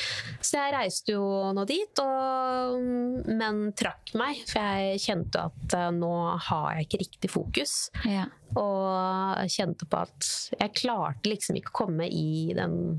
Så 0.44 0.60
jeg 0.60 0.74
reiste 0.74 1.14
jo 1.14 1.24
nå 1.56 1.64
dit, 1.68 2.02
og, 2.02 2.86
men 3.30 3.64
trakk 3.78 4.14
meg. 4.18 4.42
For 4.50 4.60
jeg 4.60 5.02
kjente 5.04 5.46
at 5.50 5.76
eh, 5.78 5.90
nå 5.96 6.14
har 6.48 6.70
jeg 6.76 6.88
ikke 6.88 7.02
riktig 7.04 7.32
fokus. 7.32 7.74
Ja. 8.08 8.28
Og 8.60 9.50
kjente 9.50 9.88
på 9.90 10.04
at 10.04 10.30
jeg 10.58 10.76
klarte 10.82 11.30
liksom 11.30 11.58
ikke 11.58 11.74
å 11.74 11.78
komme 11.84 12.08
i 12.08 12.54
den 12.56 12.98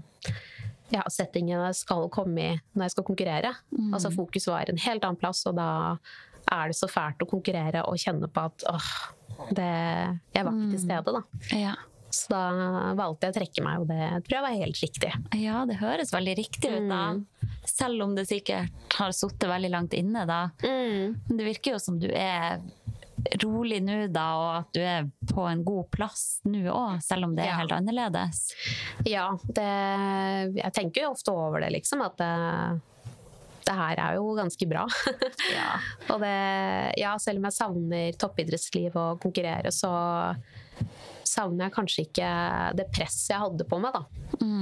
ja, 0.93 1.01
settingen 1.09 1.57
jeg 1.57 1.77
skal 1.79 2.07
komme 2.13 2.41
i 2.41 2.53
når 2.75 2.87
jeg 2.87 2.95
skal 2.95 3.07
konkurrere. 3.07 3.51
Altså 3.95 4.11
Fokus 4.13 4.47
var 4.51 4.69
en 4.69 4.81
helt 4.81 5.05
annen 5.05 5.19
plass, 5.19 5.43
og 5.49 5.57
da 5.57 5.69
er 6.53 6.69
det 6.69 6.77
så 6.77 6.89
fælt 6.91 7.23
å 7.25 7.29
konkurrere 7.29 7.81
og 7.89 7.97
kjenne 8.01 8.29
på 8.29 8.43
at 8.49 8.65
åh, 8.69 8.89
det, 9.57 9.71
jeg 10.35 10.45
var 10.45 10.53
ikke 10.53 10.71
til 10.75 10.83
stede, 10.83 11.15
da. 11.15 11.23
Ja. 11.57 11.75
Så 12.15 12.31
da 12.31 12.93
valgte 12.95 13.27
jeg 13.27 13.33
å 13.33 13.37
trekke 13.39 13.63
meg, 13.65 13.81
og 13.83 13.89
det 13.91 14.09
tror 14.25 14.37
jeg 14.37 14.45
var 14.45 14.57
helt 14.61 14.81
riktig. 14.85 15.11
ja, 15.41 15.65
det 15.67 15.75
høres 15.81 16.13
veldig 16.15 16.35
riktig 16.39 16.71
ut 16.77 16.87
da. 16.89 17.01
Selv 17.67 18.05
om 18.05 18.15
det 18.15 18.27
sikkert 18.29 18.95
har 18.99 19.11
sittet 19.17 19.49
veldig 19.49 19.71
langt 19.73 19.93
inne 19.97 20.23
da. 20.29 20.39
Men 20.63 21.35
det 21.39 21.47
virker 21.51 21.75
jo 21.75 21.81
som 21.81 21.99
du 21.99 22.07
er 22.13 22.61
rolig 23.41 23.79
nå 23.81 23.95
da, 24.13 24.23
og 24.37 24.49
at 24.59 24.73
du 24.75 24.81
er 24.85 25.07
på 25.31 25.45
en 25.49 25.63
god 25.65 25.87
plass 25.95 26.25
nå 26.45 26.65
òg, 26.69 26.99
selv 27.01 27.25
om 27.25 27.33
det 27.35 27.45
er 27.47 27.53
Ja. 27.53 27.59
helt 27.63 27.73
annerledes. 27.73 28.41
Ja, 29.09 29.27
det, 29.47 29.69
jeg 30.59 30.73
tenker 30.77 31.07
jo 31.07 31.13
ofte 31.15 31.33
over 31.33 31.63
det, 31.65 31.71
liksom. 31.73 32.03
At 32.05 32.19
det, 32.21 32.29
det 33.65 33.73
her 33.79 33.97
er 34.03 34.19
jo 34.19 34.27
ganske 34.37 34.67
bra. 34.69 34.83
Ja. 35.55 35.71
og 36.13 36.21
det, 36.21 36.35
ja, 37.01 37.15
selv 37.17 37.41
om 37.41 37.49
jeg 37.49 37.57
savner 37.57 38.19
toppidrettsliv 38.21 38.93
og 39.01 39.17
konkurrere, 39.25 39.73
så 39.73 39.89
savner 41.27 41.67
jeg 41.67 41.75
kanskje 41.75 42.05
ikke 42.07 42.29
det 42.77 42.87
presset 42.93 43.33
jeg 43.33 43.43
hadde 43.43 43.67
på 43.69 43.79
meg, 43.81 43.95
da. 43.95 44.05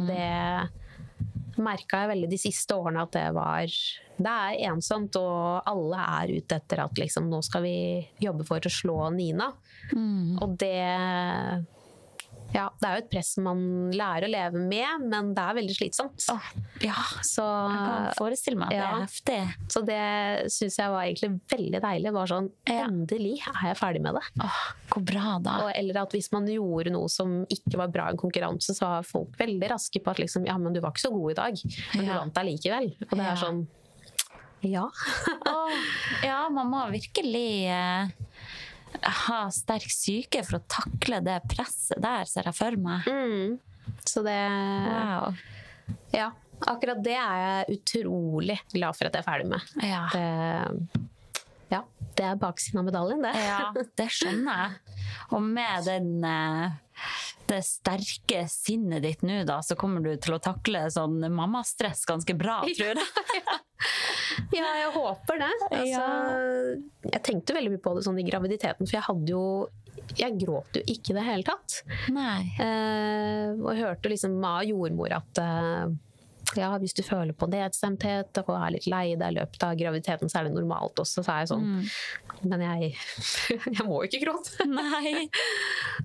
Det 0.09 1.61
merka 1.63 2.01
jeg 2.01 2.09
veldig 2.15 2.29
de 2.31 2.39
siste 2.41 2.73
årene 2.73 3.03
at 3.05 3.13
det 3.13 3.27
var 3.35 3.67
Det 4.17 4.31
er 4.31 4.71
ensomt, 4.71 5.15
og 5.19 5.69
alle 5.69 6.05
er 6.21 6.33
ute 6.39 6.57
etter 6.57 6.81
at 6.85 6.97
liksom, 7.01 7.29
nå 7.29 7.41
skal 7.45 7.63
vi 7.65 7.77
jobbe 8.21 8.45
for 8.47 8.61
å 8.61 8.73
slå 8.73 8.97
Nina. 9.15 9.51
Og 10.41 10.57
det 10.61 11.65
ja, 12.53 12.67
det 12.79 12.87
er 12.87 12.93
jo 12.97 13.01
et 13.03 13.09
press 13.11 13.31
man 13.41 13.61
lærer 13.97 14.27
å 14.27 14.31
leve 14.31 14.59
med, 14.61 15.07
men 15.09 15.31
det 15.33 15.41
er 15.43 15.55
veldig 15.57 15.75
slitsomt. 15.77 16.25
Oh, 16.33 16.47
ja, 16.83 16.93
Så, 17.25 17.41
jeg 17.43 17.79
kan 17.81 18.07
forestille 18.19 18.59
meg 18.61 18.69
at 18.69 18.75
det 18.75 18.83
er 18.85 19.01
heftig. 19.01 19.39
så 19.73 19.81
det 19.87 20.51
syns 20.53 20.77
jeg 20.77 20.93
var 20.93 21.03
egentlig 21.07 21.31
veldig 21.53 21.81
deilig. 21.87 22.13
Bare 22.13 22.31
sånn, 22.33 22.49
Ja. 22.69 22.85
Endelig 22.87 23.35
er 23.49 23.67
jeg 23.71 23.77
ferdig 23.81 24.01
med 24.05 24.15
det. 24.19 24.23
Oh, 24.45 24.61
hvor 24.93 25.05
bra 25.09 25.37
da. 25.43 25.57
Og, 25.65 25.71
eller 25.75 26.01
at 26.03 26.11
hvis 26.13 26.31
man 26.31 26.45
gjorde 26.47 26.93
noe 26.93 27.09
som 27.09 27.39
ikke 27.49 27.77
var 27.81 27.87
bra 27.93 28.07
i 28.09 28.13
en 28.15 28.21
konkurranse, 28.21 28.75
så 28.77 28.85
var 28.85 29.03
folk 29.07 29.33
veldig 29.39 29.69
raske 29.73 29.99
på 30.03 30.11
at 30.13 30.19
liksom, 30.21 30.45
ja, 30.45 30.57
men 30.61 30.73
du 30.73 30.79
var 30.83 30.93
ikke 30.93 31.07
så 31.07 31.13
god 31.13 31.31
i 31.31 31.39
dag, 31.41 31.63
men 31.95 32.05
Ja. 32.05 32.11
du 32.13 32.19
vant 32.19 32.33
deg 32.37 32.45
likevel. 32.53 32.91
Og 33.11 33.17
det 33.17 33.23
Ja. 33.25 33.31
er 33.31 33.41
sånn 33.47 33.63
Ja. 34.63 34.85
Ja, 36.23 36.47
man 36.49 36.69
må 36.71 36.83
virkelig 36.93 37.65
eh, 37.67 38.07
ha 39.01 39.39
sterk 39.53 39.89
syke 39.91 40.43
for 40.45 40.59
å 40.59 40.65
takle 40.69 41.19
det 41.25 41.39
presset 41.51 41.99
der, 42.03 42.27
ser 42.29 42.49
jeg 42.49 42.57
for 42.57 42.77
meg. 42.79 43.07
Mm. 43.07 43.57
Så 44.07 44.23
det 44.25 44.39
Wow. 44.87 45.35
Ja. 46.13 46.31
Akkurat 46.63 47.01
det 47.03 47.15
er 47.17 47.39
jeg 47.41 47.79
utrolig 47.79 48.55
glad 48.71 48.95
for 48.95 49.09
at 49.09 49.17
jeg 49.17 49.23
er 49.23 49.27
ferdig 49.27 49.49
med. 49.51 49.71
Ja. 49.83 50.03
Det, 50.13 51.01
ja, 51.73 51.81
det 52.15 52.27
er 52.29 52.39
baksiden 52.39 52.79
av 52.79 52.87
medaljen, 52.87 53.25
det. 53.25 53.33
ja, 53.41 53.71
det 53.99 54.07
skjønner 54.15 54.61
jeg. 54.61 54.99
Og 55.35 55.43
med 55.43 55.89
den 55.89 56.23
eh, 56.29 56.77
det 57.49 57.59
sterke 57.67 58.45
sinnet 58.51 59.03
ditt 59.03 59.23
nå, 59.25 59.41
da, 59.47 59.59
så 59.65 59.77
kommer 59.79 60.03
du 60.03 60.13
til 60.21 60.35
å 60.35 60.41
takle 60.43 60.85
sånn 60.93 61.19
mammastress 61.33 62.05
ganske 62.09 62.35
bra, 62.37 62.61
tror 62.77 62.93
jeg. 62.93 63.59
Ja, 64.55 64.69
jeg 64.79 64.91
håper 64.95 65.41
det. 65.43 65.51
Altså, 65.73 66.03
jeg 67.09 67.23
tenkte 67.25 67.55
veldig 67.57 67.75
mye 67.75 67.83
på 67.83 67.95
det 67.97 68.05
sånn 68.05 68.21
i 68.21 68.27
graviditeten, 68.27 68.87
for 68.87 68.97
jeg 68.97 69.05
hadde 69.07 69.33
jo 69.33 69.43
Jeg 70.17 70.37
gråt 70.41 70.79
jo 70.79 70.83
ikke 70.89 71.13
i 71.13 71.17
det 71.17 71.25
hele 71.27 71.45
tatt. 71.47 71.81
Nei. 72.13 72.39
Eh, 72.61 73.53
og 73.59 73.69
jeg 73.73 73.83
hørte 73.83 74.11
liksom 74.11 74.39
av 74.47 74.63
jordmor 74.67 75.13
at 75.19 75.41
eh, 75.41 75.93
ja, 76.57 76.69
hvis 76.81 76.95
du 76.95 77.01
føler 77.05 77.33
på 77.37 77.47
nedstemthet 77.49 78.41
og 78.43 78.51
er 78.57 78.75
litt 78.75 78.87
lei 78.89 79.05
deg 79.15 79.31
i 79.31 79.37
løpet 79.39 79.63
av 79.65 79.77
graviditeten, 79.79 80.29
så 80.29 80.39
er 80.39 80.47
det 80.47 80.55
normalt 80.57 80.99
også. 81.01 81.23
Så 81.23 81.31
er 81.31 81.43
jeg 81.43 81.51
sånn 81.53 81.69
men 82.45 82.61
jeg, 82.61 82.93
jeg 83.77 83.85
må 83.87 84.01
ikke 84.07 84.19
gråte. 84.25 84.65
Nei. 84.69 85.27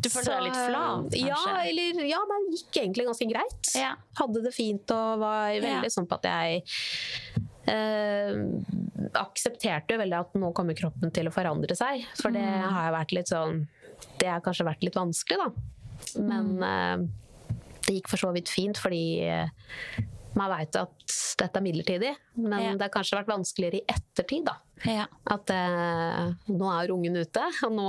Du 0.01 0.09
følte 0.11 0.33
deg 0.35 0.45
litt 0.49 0.59
flat, 0.59 1.09
kanskje? 1.13 1.27
Ja, 1.27 1.43
eller, 1.65 2.03
ja, 2.09 2.21
det 2.31 2.39
gikk 2.59 2.81
egentlig 2.83 3.07
ganske 3.09 3.29
greit. 3.31 3.73
Ja. 3.79 3.95
Hadde 4.21 4.43
det 4.45 4.55
fint 4.57 4.91
og 4.95 5.19
var 5.25 5.53
veldig 5.55 5.89
Ja. 5.89 5.95
sånn 5.95 6.09
på 6.11 6.19
at 6.19 6.29
jeg 6.29 6.63
eh, 7.69 8.33
aksepterte 9.21 9.99
veldig 10.01 10.19
at 10.23 10.37
nå 10.41 10.53
kommer 10.57 10.77
kroppen 10.79 11.13
til 11.15 11.29
å 11.29 11.35
forandre 11.35 11.77
seg. 11.77 12.07
For 12.21 12.31
det 12.35 12.43
Mm. 12.45 12.69
har 12.73 12.93
vært 12.95 13.13
litt 13.13 13.29
sånn 13.29 13.67
Det 14.19 14.29
har 14.31 14.41
kanskje 14.41 14.65
vært 14.65 14.83
litt 14.87 14.95
vanskelig, 14.95 15.39
da. 15.43 16.21
Men 16.23 16.59
Mm. 16.59 16.63
eh, 16.63 17.09
det 17.87 17.95
gikk 17.97 18.09
for 18.09 18.17
så 18.17 18.33
vidt 18.33 18.49
fint, 18.49 18.77
fordi 18.79 19.23
eh, 19.27 19.49
man 20.37 20.51
veit 20.53 20.77
at 20.77 21.15
dette 21.39 21.57
er 21.57 21.63
midlertidig. 21.65 22.11
Men 22.37 22.61
Ja. 22.63 22.73
det 22.75 22.83
har 22.83 22.91
kanskje 22.95 23.19
vært 23.21 23.31
vanskeligere 23.31 23.81
i 23.81 23.85
ettertid, 23.89 24.45
da. 24.45 24.57
Ja. 24.85 25.07
At 25.27 25.51
eh, 25.51 26.33
nå 26.53 26.69
er 26.83 26.93
ungen 26.95 27.17
ute, 27.17 27.45
og 27.65 27.73
nå 27.73 27.89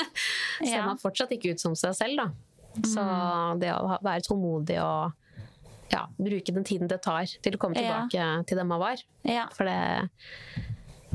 ser 0.64 0.82
man 0.86 0.98
fortsatt 1.00 1.32
ikke 1.36 1.54
ut 1.54 1.60
som 1.62 1.74
seg 1.78 1.94
selv, 1.98 2.16
da. 2.16 2.28
Så 2.84 3.00
Mm. 3.00 3.60
det 3.60 3.70
å 3.72 3.98
være 4.04 4.20
tålmodig 4.26 4.76
og 4.82 5.12
ja, 5.92 6.02
bruke 6.18 6.52
den 6.52 6.64
tiden 6.66 6.88
det 6.90 7.00
tar 7.02 7.24
til 7.24 7.54
å 7.54 7.58
komme 7.62 7.74
tilbake 7.78 8.46
til 8.46 8.58
den 8.58 8.66
man 8.68 8.80
var. 8.82 8.96
ja. 9.24 9.46
For 9.54 9.64
det 9.64 9.78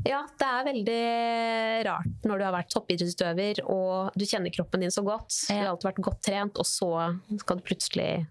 Ja, 0.03 0.23
det 0.39 0.47
er 0.47 0.63
veldig 0.65 1.85
rart 1.85 2.23
når 2.25 2.39
du 2.39 2.43
har 2.47 2.53
vært 2.55 2.71
toppidrettsutøver 2.73 3.59
og 3.69 4.11
du 4.17 4.25
kjenner 4.25 4.49
kroppen 4.49 4.81
din 4.81 4.89
så 4.89 5.03
godt. 5.05 5.29
Du 5.47 5.53
har 5.53 5.67
alltid 5.69 5.91
vært 5.91 6.01
godt 6.07 6.21
trent, 6.25 6.57
og 6.57 6.65
så 6.65 7.19
skal 7.37 7.57
du 7.59 7.61
plutselig 7.67 8.25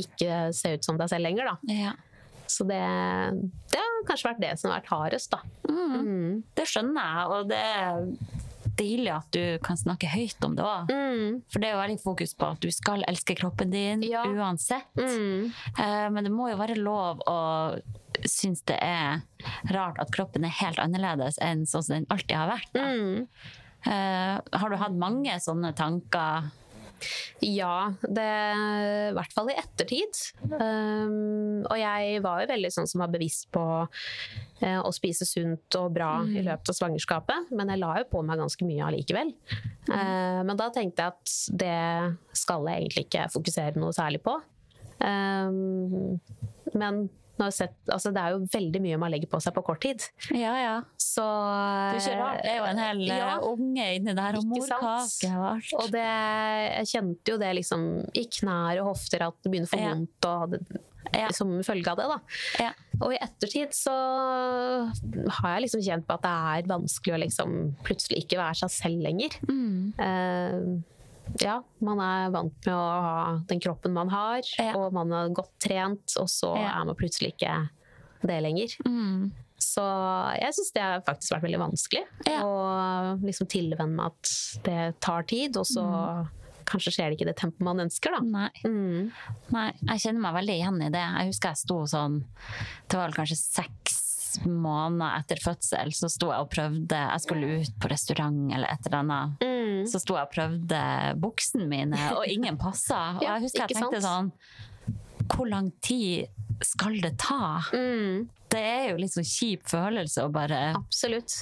ikke 0.00 0.40
se 0.56 0.74
ut 0.76 0.84
som 0.86 0.98
deg 1.00 1.08
selv 1.12 1.26
lenger, 1.28 1.52
da. 1.52 1.74
ja. 1.74 1.94
Så 2.54 2.66
det, 2.68 2.76
det 3.72 3.78
har 3.80 4.02
kanskje 4.06 4.28
vært 4.28 4.40
det 4.42 4.50
som 4.60 4.68
har 4.70 4.82
vært 4.82 4.90
hardest, 4.92 5.32
da. 5.32 5.38
Mm. 5.70 6.42
Det 6.54 6.66
skjønner 6.68 7.06
jeg, 7.08 7.30
og 7.32 7.48
det 7.48 7.60
er 7.64 8.02
deilig 8.76 9.10
at 9.14 9.28
du 9.32 9.58
kan 9.64 9.78
snakke 9.80 10.10
høyt 10.12 10.44
om 10.44 10.54
det 10.58 10.64
òg. 10.66 10.90
Mm. 10.92 11.38
For 11.48 11.62
det 11.62 11.70
er 11.70 11.74
jo 11.76 11.80
veldig 11.80 11.98
fokus 12.02 12.34
på 12.36 12.50
at 12.52 12.60
du 12.62 12.68
skal 12.74 13.04
elske 13.08 13.36
kroppen 13.38 13.72
din 13.72 14.02
Ja. 14.04 14.24
uansett. 14.28 14.92
Mm. 14.98 15.52
Eh, 15.78 16.08
Men 16.10 16.24
det 16.28 16.32
må 16.34 16.50
jo 16.50 16.58
være 16.60 16.76
lov 16.76 17.22
å 17.30 17.38
synes 18.28 18.60
det 18.68 18.76
er 18.82 19.22
rart 19.74 19.98
at 20.02 20.12
kroppen 20.14 20.44
er 20.46 20.52
helt 20.60 20.78
annerledes 20.78 21.38
enn 21.42 21.64
sånn 21.66 21.82
som 21.82 21.94
den 21.96 22.06
alltid 22.10 22.36
har 22.36 22.52
vært. 22.52 22.76
Mm. 22.76 23.26
Eh, 23.86 24.58
har 24.58 24.70
du 24.70 24.76
hatt 24.76 24.92
mange 24.96 25.32
sånne 25.40 25.72
tanker? 25.76 26.50
Ja, 27.44 27.92
det, 28.02 28.28
i 29.10 29.14
hvert 29.16 29.34
fall 29.36 29.50
i 29.52 29.58
ettertid. 29.60 30.20
Um, 30.48 31.64
og 31.68 31.76
jeg 31.80 32.22
var 32.24 32.42
jo 32.42 32.50
veldig 32.52 32.70
sånn 32.72 32.88
som 32.90 33.04
var 33.04 33.12
bevisst 33.12 33.50
på 33.54 33.64
uh, 33.84 34.80
å 34.80 34.92
spise 34.94 35.26
sunt 35.28 35.78
og 35.80 35.92
bra 35.96 36.12
i 36.24 36.44
løpet 36.44 36.72
av 36.72 36.78
svangerskapet, 36.78 37.52
men 37.54 37.72
jeg 37.72 37.82
la 37.82 37.98
jo 38.00 38.08
på 38.12 38.22
meg 38.26 38.40
ganske 38.40 38.68
mye 38.68 38.86
allikevel. 38.88 39.34
Eh, 39.90 40.40
men 40.46 40.56
da 40.58 40.70
tenkte 40.72 41.04
jeg 41.04 41.14
at 41.14 41.34
det 41.60 42.38
skal 42.38 42.68
jeg 42.68 42.84
egentlig 42.84 43.06
ikke 43.06 43.28
fokusere 43.34 43.80
noe 43.80 43.94
særlig 43.96 44.22
på. 44.24 44.36
Um, 45.04 46.20
men 46.74 47.04
sett, 47.50 47.74
altså 47.90 48.12
det 48.14 48.20
er 48.22 48.30
jo 48.36 48.46
veldig 48.52 48.80
mye 48.84 48.98
man 49.02 49.10
legger 49.10 49.28
på 49.32 49.40
seg 49.42 49.54
på 49.56 49.64
kort 49.66 49.80
tid. 49.82 50.04
Ja, 50.30 50.52
ja. 50.60 50.74
Så 51.00 51.24
Det 51.24 51.98
er 51.98 52.04
ikke 52.04 52.20
rart. 52.22 52.42
Det 52.44 52.50
er 52.52 52.56
jo 52.60 52.64
en 52.70 52.78
hel 52.78 53.02
eh, 53.10 53.18
Ja. 53.18 53.34
unge 53.42 53.86
inni 53.96 54.14
der, 54.14 54.38
og 54.38 54.44
morkake 54.44 55.30
og 55.34 55.46
alt. 55.56 55.72
Og 55.80 55.90
det, 55.90 56.06
jeg 56.78 56.86
kjente 56.94 57.34
jo 57.34 57.38
det 57.42 57.52
liksom 57.60 57.86
i 58.14 58.24
knær 58.38 58.80
og 58.84 58.92
hofter 58.94 59.26
at 59.26 59.34
det 59.42 59.50
begynner 59.52 59.66
å 59.66 59.74
få 59.74 59.82
vondt 59.82 60.28
og 60.30 60.40
hadde 60.46 60.62
Ja. 61.14 61.28
som 61.36 61.50
følge 61.62 61.90
av 61.92 61.96
det. 61.98 62.06
da. 62.08 62.18
Ja. 62.64 62.72
Og 63.02 63.12
i 63.12 63.18
ettertid 63.20 63.74
så 63.76 63.92
har 65.36 65.54
jeg 65.54 65.66
liksom 65.66 65.82
kjent 65.84 66.06
på 66.08 66.14
at 66.16 66.22
det 66.24 66.32
er 66.32 66.68
vanskelig 66.70 67.14
å 67.14 67.20
liksom 67.22 67.52
plutselig 67.86 68.24
ikke 68.24 68.38
være 68.40 68.56
seg 68.62 68.70
selv 68.70 69.02
lenger. 69.04 69.36
Mm. 69.48 69.92
Eh, 69.98 70.58
ja, 71.40 71.62
man 71.80 72.00
er 72.04 72.30
vant 72.34 72.54
med 72.66 72.74
å 72.74 72.82
ha 73.04 73.38
den 73.48 73.60
kroppen 73.60 73.92
man 73.96 74.08
har, 74.12 74.42
Ja. 74.58 74.74
og 74.76 74.92
man 74.92 75.12
er 75.12 75.32
godt 75.34 75.52
trent, 75.60 76.16
og 76.20 76.28
så 76.28 76.54
Ja. 76.56 76.80
er 76.80 76.84
man 76.84 76.94
plutselig 76.96 77.34
ikke 77.34 77.68
det 78.24 78.42
lenger. 78.42 78.76
Mm. 78.86 79.32
Så 79.60 79.82
jeg 80.38 80.52
syns 80.54 80.72
det 80.74 80.82
har 80.82 81.00
faktisk 81.06 81.32
vært 81.32 81.44
veldig 81.46 81.60
vanskelig. 81.62 82.04
Ja. 82.26 82.42
Å 82.44 83.18
liksom 83.22 83.46
tilvenne 83.48 83.94
meg 83.96 84.06
at 84.12 84.62
det 84.64 85.00
tar 85.00 85.22
tid, 85.22 85.56
og 85.56 85.64
så 85.66 85.84
kanskje 86.66 86.92
skjer 86.94 87.10
det 87.10 87.18
ikke 87.18 87.26
det 87.28 87.36
tempoet 87.36 87.60
man 87.68 87.80
ønsker, 87.84 88.10
da. 88.10 88.20
Nei. 88.20 88.50
Mm. 88.64 89.10
Nei, 89.52 89.72
jeg 89.88 90.00
kjenner 90.04 90.20
meg 90.20 90.34
veldig 90.34 90.56
igjen 90.58 90.82
i 90.82 90.90
det. 90.90 91.04
Jeg 91.18 91.26
husker 91.32 91.48
jeg 91.52 91.56
sto 91.60 91.78
sånn 91.86 92.24
Det 92.88 92.96
var 92.98 93.08
vel 93.08 93.18
kanskje 93.18 93.36
seks 93.36 93.98
måneder 94.42 95.18
etter 95.20 95.40
fødsel, 95.42 95.92
så 95.94 96.08
sto 96.12 96.30
jeg 96.32 96.40
og 96.44 96.50
prøvde 96.52 96.98
Jeg 96.98 97.20
skulle 97.24 97.60
ut 97.62 97.74
på 97.80 97.90
restaurant 97.92 98.52
eller 98.54 98.68
et 98.72 98.86
eller 98.88 98.98
annet. 99.02 99.44
Mm. 99.44 99.86
Så 99.90 100.00
sto 100.02 100.16
jeg 100.18 100.26
og 100.28 100.34
prøvde 100.34 100.80
buksene 101.22 101.66
mine, 101.70 102.00
og 102.18 102.26
ingen 102.26 102.58
passa. 102.60 103.16
Og 103.18 103.24
jeg 103.26 103.46
husker 103.46 103.64
jeg 103.68 103.76
tenkte 103.78 104.02
sånn 104.04 104.32
Hvor 105.30 105.48
lang 105.48 105.70
tid 105.80 106.26
skal 106.64 107.00
det 107.02 107.14
ta? 107.22 107.60
Mm. 107.72 108.28
Det 108.54 108.60
er 108.62 108.90
jo 108.92 109.00
litt 109.00 109.14
sånn 109.14 109.26
kjip 109.26 109.64
følelse 109.70 110.22
å 110.26 110.30
bare 110.32 110.60
Absolutt. 110.78 111.32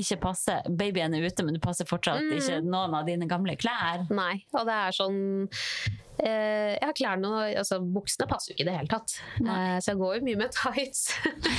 ikke 0.00 0.16
passe 0.22 0.54
Babyen 0.70 1.12
er 1.14 1.26
ute, 1.28 1.44
men 1.44 1.54
du 1.54 1.60
passer 1.62 1.84
fortsatt 1.86 2.22
Mm. 2.24 2.32
ikke 2.38 2.60
noen 2.64 2.94
av 2.96 3.04
dine 3.06 3.26
gamle 3.30 3.54
klær. 3.60 4.06
Nei. 4.10 4.44
Og 4.54 4.64
det 4.66 4.74
er 4.74 4.90
sånn 4.96 5.48
eh, 6.22 6.74
har 6.82 6.92
klærne 6.96 7.30
altså, 7.58 7.80
buksene 7.80 8.28
passer 8.30 8.52
jo 8.52 8.56
ikke 8.56 8.64
i 8.66 8.68
det 8.70 8.76
hele 8.78 8.90
tatt. 8.92 9.16
Eh, 9.40 9.76
så 9.82 9.92
jeg 9.92 10.00
går 10.02 10.16
jo 10.18 10.24
mye 10.28 10.40
med 10.44 10.54
tights. 10.54 11.06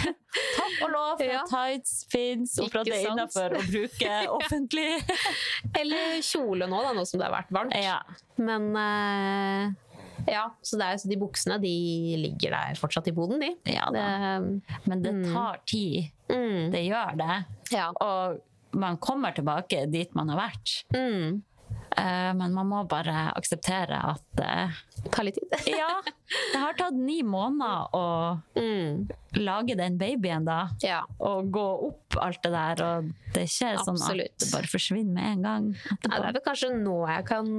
Takk 0.60 0.84
og 0.86 0.92
lov 0.92 1.16
for 1.20 1.32
Ja. 1.32 1.42
tights 1.50 1.96
fins, 2.12 2.58
og 2.60 2.70
for 2.72 2.82
at 2.84 2.90
det 2.92 3.00
er 3.02 3.10
innafor 3.12 3.56
å 3.56 3.64
bruke 3.70 4.18
offentlig. 4.38 4.88
Eller 5.80 6.20
kjole 6.26 6.68
nå, 6.72 6.84
da, 6.86 6.94
nå 6.98 7.06
som 7.08 7.20
det 7.22 7.28
har 7.30 7.36
vært 7.40 7.56
varmt. 7.56 7.76
ja. 7.80 8.00
Men 8.38 8.72
uh 8.76 9.82
ja, 10.26 10.48
så, 10.66 10.78
er, 10.82 10.98
så 10.98 11.10
de 11.12 11.18
buksene 11.22 11.58
de 11.62 11.72
ligger 12.18 12.54
der 12.56 12.78
fortsatt 12.80 13.06
i 13.12 13.14
boden, 13.14 13.42
de. 13.44 13.52
ja 13.70 13.86
Det. 13.94 14.06
Men 14.90 15.04
det 15.04 15.12
tar 15.28 15.60
tid. 15.70 16.08
mm, 16.32 16.72
Det 16.74 16.82
gjør 16.88 17.18
det. 17.20 17.36
ja. 17.76 17.92
Og 18.02 18.40
man 18.76 18.98
kommer 18.98 19.32
tilbake 19.32 19.86
dit 19.92 20.16
man 20.18 20.32
har 20.34 20.40
vært. 20.50 20.72
Mm. 20.96 21.44
Eh, 21.98 22.32
Men 22.36 22.54
man 22.54 22.68
må 22.68 22.82
bare 22.92 23.32
akseptere 23.36 23.96
at 24.12 24.42
eh, 24.44 24.70
Ta 25.14 25.24
litt 25.24 25.38
tid. 25.38 25.54
Ja, 25.80 25.90
det 26.06 26.60
har 26.60 26.74
tatt 26.80 26.96
ni 26.98 27.22
måneder 27.24 27.90
å 27.96 28.06
Mm. 28.58 29.08
lage 29.38 29.76
den 29.78 29.98
babyen, 30.00 30.46
da. 30.48 30.70
Ja. 30.82 31.02
Og 31.20 31.52
gå 31.54 31.66
opp 31.90 32.18
alt 32.24 32.42
det 32.44 32.52
der. 32.56 32.82
Og 32.86 33.10
det 33.34 33.44
er 33.44 33.48
ikke 33.48 33.84
sånn 33.86 34.00
Absolutt. 34.00 34.34
at 34.34 34.40
det 34.46 34.52
bare 34.54 34.72
forsvinner 34.72 35.14
med 35.14 35.32
en 35.36 35.42
gang. 35.44 35.68
Ja, 36.10 36.32
det 36.32 36.42
er 36.42 36.46
kanskje 36.48 36.72
nå 36.80 36.98
jeg 37.08 37.26
kan 37.30 37.50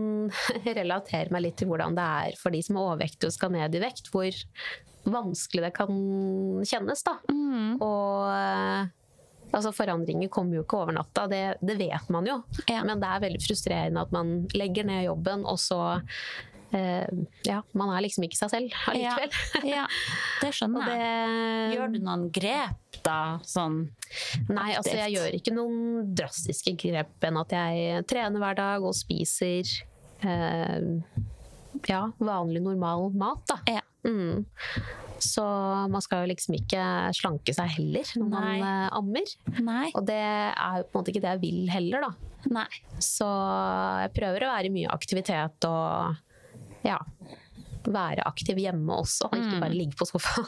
relatere 0.80 1.30
meg 1.32 1.42
litt 1.46 1.56
til 1.60 1.68
hvordan 1.70 1.94
det 1.96 2.08
er 2.26 2.36
for 2.40 2.50
de 2.50 2.62
som 2.66 2.76
er 2.80 2.86
overvektige 2.90 3.30
og 3.30 3.36
skal 3.38 3.54
ned 3.54 3.74
i 3.78 3.82
vekt, 3.84 4.10
hvor 4.12 4.30
vanskelig 5.06 5.62
det 5.68 5.74
kan 5.76 5.92
kjennes, 6.66 7.04
da. 7.06 7.16
Mm. 7.30 7.76
Og 7.80 8.26
eh, 8.32 8.88
altså 9.56 9.72
forandringer 9.74 10.30
kommer 10.32 10.58
jo 10.58 10.66
ikke 10.66 10.82
over 10.82 10.96
natta, 10.96 11.26
det, 11.30 11.42
det 11.64 11.78
vet 11.80 12.12
man 12.12 12.28
jo. 12.28 12.40
Ja. 12.68 12.82
Men 12.86 13.02
det 13.02 13.08
er 13.08 13.24
veldig 13.26 13.42
frustrerende 13.44 14.04
at 14.06 14.14
man 14.14 14.38
legger 14.56 14.86
ned 14.88 15.06
jobben, 15.06 15.44
og 15.48 15.58
så 15.60 15.80
eh, 16.76 17.06
Ja, 17.46 17.60
man 17.78 17.92
er 17.94 18.04
liksom 18.04 18.26
ikke 18.26 18.38
seg 18.38 18.52
selv 18.52 18.76
allikevel. 18.92 19.36
Ja, 19.68 19.86
det 20.42 20.52
skjønner 20.56 20.86
skjønner 20.86 20.90
det 20.90 20.98
jeg. 21.00 21.76
Gjør 21.76 21.94
du 21.94 22.00
noen 22.02 22.26
grep 22.34 23.00
da? 23.06 23.20
Sånn 23.46 23.82
Nei, 24.50 24.70
altså 24.74 24.96
jeg 24.96 25.16
gjør 25.16 25.38
ikke 25.38 25.54
noen 25.56 26.12
drastiske 26.16 26.76
grep 26.80 27.26
enn 27.26 27.40
at 27.40 27.56
jeg 27.56 28.06
trener 28.10 28.42
hver 28.42 28.58
dag 28.58 28.86
og 28.86 28.94
spiser 28.96 29.66
eh, 30.26 30.92
ja, 31.86 32.06
vanlig, 32.18 32.62
normal 32.64 33.10
mat, 33.14 33.42
da. 33.50 33.58
Ja. 33.68 33.82
Mm. 34.06 34.46
Så 35.22 35.42
man 35.92 36.02
skal 36.04 36.24
jo 36.24 36.30
liksom 36.32 36.56
ikke 36.58 36.82
slanke 37.16 37.54
seg 37.56 37.70
heller 37.78 38.10
når 38.20 38.28
man 38.32 38.44
Nei. 38.46 38.58
eh, 38.60 38.88
ammer. 38.98 39.32
Nei. 39.64 39.86
Og 39.96 40.04
det 40.08 40.18
er 40.20 40.82
jo 40.82 40.86
på 40.90 40.98
en 40.98 41.00
måte 41.02 41.14
ikke 41.14 41.24
det 41.24 41.34
jeg 41.36 41.44
vil 41.46 41.72
heller, 41.72 42.06
da. 42.08 42.12
Nei. 42.60 42.68
Så 43.02 43.26
jeg 44.04 44.12
prøver 44.18 44.44
å 44.46 44.52
være 44.52 44.68
i 44.70 44.74
mye 44.76 44.92
aktivitet 44.94 45.66
og 45.66 46.14
ja, 46.86 46.98
være 47.86 48.22
aktiv 48.26 48.58
hjemme 48.58 48.96
også, 48.98 49.28
og 49.30 49.34
ikke 49.38 49.60
bare 49.62 49.74
ligge 49.78 49.94
på 49.98 50.06
sofaen. 50.08 50.46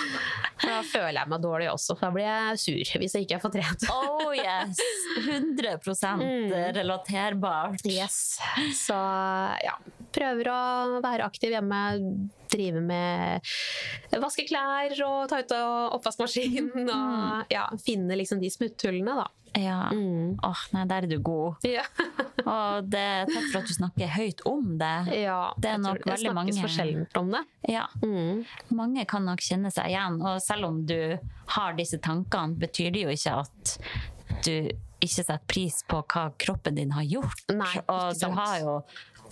da 0.62 0.78
føler 0.88 1.18
jeg 1.20 1.28
meg 1.32 1.42
dårlig 1.44 1.66
også, 1.72 1.96
da 2.00 2.08
blir 2.14 2.24
jeg 2.28 2.60
sur 2.62 2.92
hvis 3.02 3.16
jeg 3.16 3.26
ikke 3.26 3.40
får 3.42 3.54
trent. 3.58 3.86
Oh 3.92 4.32
yes! 4.36 4.80
100 5.22 5.78
Mm. 6.22 6.52
relaterbart. 6.76 7.84
Yes. 7.88 8.38
Så 8.76 8.96
ja, 9.64 9.74
prøver 10.16 10.48
å 10.52 10.60
være 11.04 11.26
aktiv 11.28 11.52
hjemme, 11.54 11.82
drive 12.52 12.80
med 12.84 13.52
vaske 14.22 14.46
klær 14.48 14.94
og 15.06 15.28
ta 15.32 15.42
ut 15.42 15.54
av 15.56 15.96
oppvaskmaskinen 15.98 16.88
og 16.92 17.52
ja, 17.52 17.68
finne 17.84 18.18
liksom 18.20 18.42
de 18.42 18.50
smutthullene, 18.52 19.16
da. 19.22 19.28
Ja. 19.58 19.90
Mm. 19.92 20.38
Åh, 20.42 20.60
nei, 20.72 20.84
der 20.88 21.04
er 21.04 21.10
du 21.10 21.18
god. 21.20 21.60
Ja. 21.68 21.82
Og 22.42 22.86
det, 22.90 23.02
takk 23.28 23.44
for 23.52 23.58
at 23.60 23.68
du 23.68 23.74
snakker 23.76 24.08
høyt 24.14 24.40
om 24.48 24.70
det. 24.80 24.94
ja 25.20 25.52
Det 25.60 25.68
er 25.74 25.82
nok 25.82 26.00
det 26.00 26.08
veldig 26.08 26.30
snakkes 26.32 26.38
mange- 26.38 26.62
for 26.64 26.72
sjeldent 26.72 27.18
om 27.20 27.28
det. 27.34 27.42
Ja. 27.70 27.84
Mm. 28.02 28.40
Mange 28.78 29.04
kan 29.08 29.28
nok 29.28 29.44
kjenne 29.44 29.70
seg 29.70 29.92
igjen. 29.92 30.16
Og 30.24 30.40
selv 30.42 30.70
om 30.70 30.80
du 30.88 31.18
har 31.54 31.76
disse 31.78 32.00
tankene, 32.02 32.56
betyr 32.64 32.90
det 32.96 33.04
jo 33.04 33.12
ikke 33.12 33.36
at 33.44 33.76
du 34.48 34.54
ikke 35.02 35.12
setter 35.18 35.40
pris 35.50 35.80
på 35.90 36.00
hva 36.00 36.24
kroppen 36.40 36.76
din 36.78 36.92
har 36.96 37.04
gjort. 37.04 37.44
Nei, 37.52 37.72
og 37.90 38.16
du 38.18 38.28
har 38.38 38.58
jo 38.62 38.74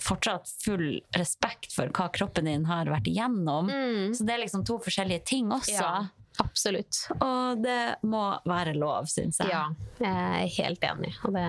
fortsatt 0.01 0.49
full 0.63 1.01
respekt 1.17 1.73
for 1.75 1.91
hva 1.95 2.09
kroppen 2.13 2.49
din 2.49 2.65
har 2.69 2.89
vært 2.91 3.09
igjennom. 3.11 3.69
Så 4.15 4.25
det 4.27 4.35
er 4.35 4.43
liksom 4.45 4.65
to 4.67 4.79
forskjellige 4.83 5.25
ting 5.33 5.51
også. 5.53 5.77
Mm. 5.77 5.81
Ja, 5.81 6.39
absolutt. 6.43 7.03
Og 7.19 7.61
det 7.63 7.81
må 8.07 8.23
være 8.47 8.75
lov, 8.77 9.09
syns 9.11 9.41
jeg. 9.43 9.51
Ja, 9.51 9.67
jeg 10.01 10.25
er 10.31 10.57
helt 10.61 10.89
enig. 10.91 11.13
Og 11.25 11.37
det 11.37 11.45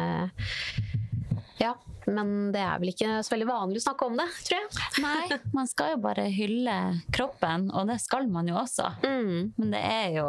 Ja, 1.63 1.77
men 2.11 2.53
det 2.55 2.63
er 2.65 2.81
vel 2.83 2.91
ikke 2.91 3.21
så 3.23 3.35
veldig 3.37 3.47
vanlig 3.47 3.83
å 3.83 3.85
snakke 3.85 4.09
om 4.09 4.17
det, 4.19 4.27
tror 4.49 4.59
jeg. 4.59 4.87
Nei, 5.05 5.39
man 5.55 5.69
skal 5.71 5.95
jo 5.95 6.01
bare 6.03 6.27
hylle 6.35 6.79
kroppen, 7.15 7.69
og 7.71 7.87
det 7.91 8.01
skal 8.03 8.27
man 8.33 8.51
jo 8.51 8.59
også. 8.59 8.89
Mm. 9.05 9.53
Men 9.59 9.77
det 9.77 9.83
er 9.87 10.17
jo 10.19 10.29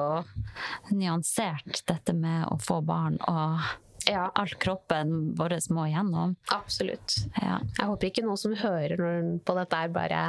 nyansert, 0.94 1.82
dette 1.90 2.16
med 2.18 2.46
å 2.52 2.60
få 2.62 2.80
barn 2.86 3.18
og 3.26 3.64
Ja, 4.10 4.26
alt 4.36 4.56
kroppen 4.60 5.34
vår 5.38 5.56
må 5.76 5.86
igjennom. 5.88 6.36
absolutt. 6.52 7.16
Ja. 7.40 7.60
Jeg 7.78 7.88
håper 7.88 8.10
ikke 8.10 8.24
noen 8.26 8.40
som 8.42 8.56
hører 8.58 8.98
på 9.46 9.56
dette, 9.58 9.80
her 9.80 9.92
bare 9.96 10.22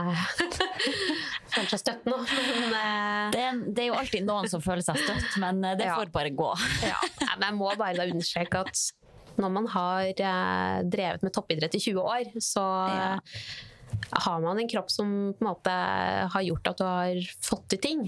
føler 1.54 1.70
seg 1.72 1.80
støtt 1.82 2.06
nå. 2.08 2.18
Men 2.20 2.74
uh... 2.74 3.30
Det, 3.34 3.40
er, 3.42 3.60
det 3.74 3.84
er 3.84 3.88
jo 3.90 3.96
alltid 3.98 4.26
noen 4.28 4.50
som 4.50 4.62
føler 4.64 4.84
seg 4.86 5.00
støtt, 5.02 5.38
men 5.42 5.62
eh, 5.64 5.76
det 5.80 5.90
får 5.90 6.12
bare 6.14 6.32
gå. 6.34 6.50
ja. 6.86 6.98
Men 7.34 7.48
jeg 7.48 7.56
må 7.58 7.70
bare 7.74 7.96
da 7.98 8.06
understreke 8.06 8.60
at 8.62 8.80
når 9.42 9.50
man 9.50 9.64
har 9.72 10.06
eh, 10.06 10.80
drevet 10.86 11.24
med 11.26 11.34
toppidrett 11.34 11.74
i 11.74 11.80
20 11.82 12.04
år, 12.04 12.28
så 12.38 12.62
Ja. 12.94 13.16
har 14.22 14.40
man 14.42 14.58
en 14.62 14.68
kropp 14.70 14.90
som 14.90 15.08
på 15.34 15.42
en 15.42 15.48
måte 15.48 15.72
har 16.30 16.42
gjort 16.46 16.70
at 16.70 16.78
du 16.78 16.84
har 16.86 17.18
fått 17.42 17.66
til 17.74 17.80
ting. 17.82 18.04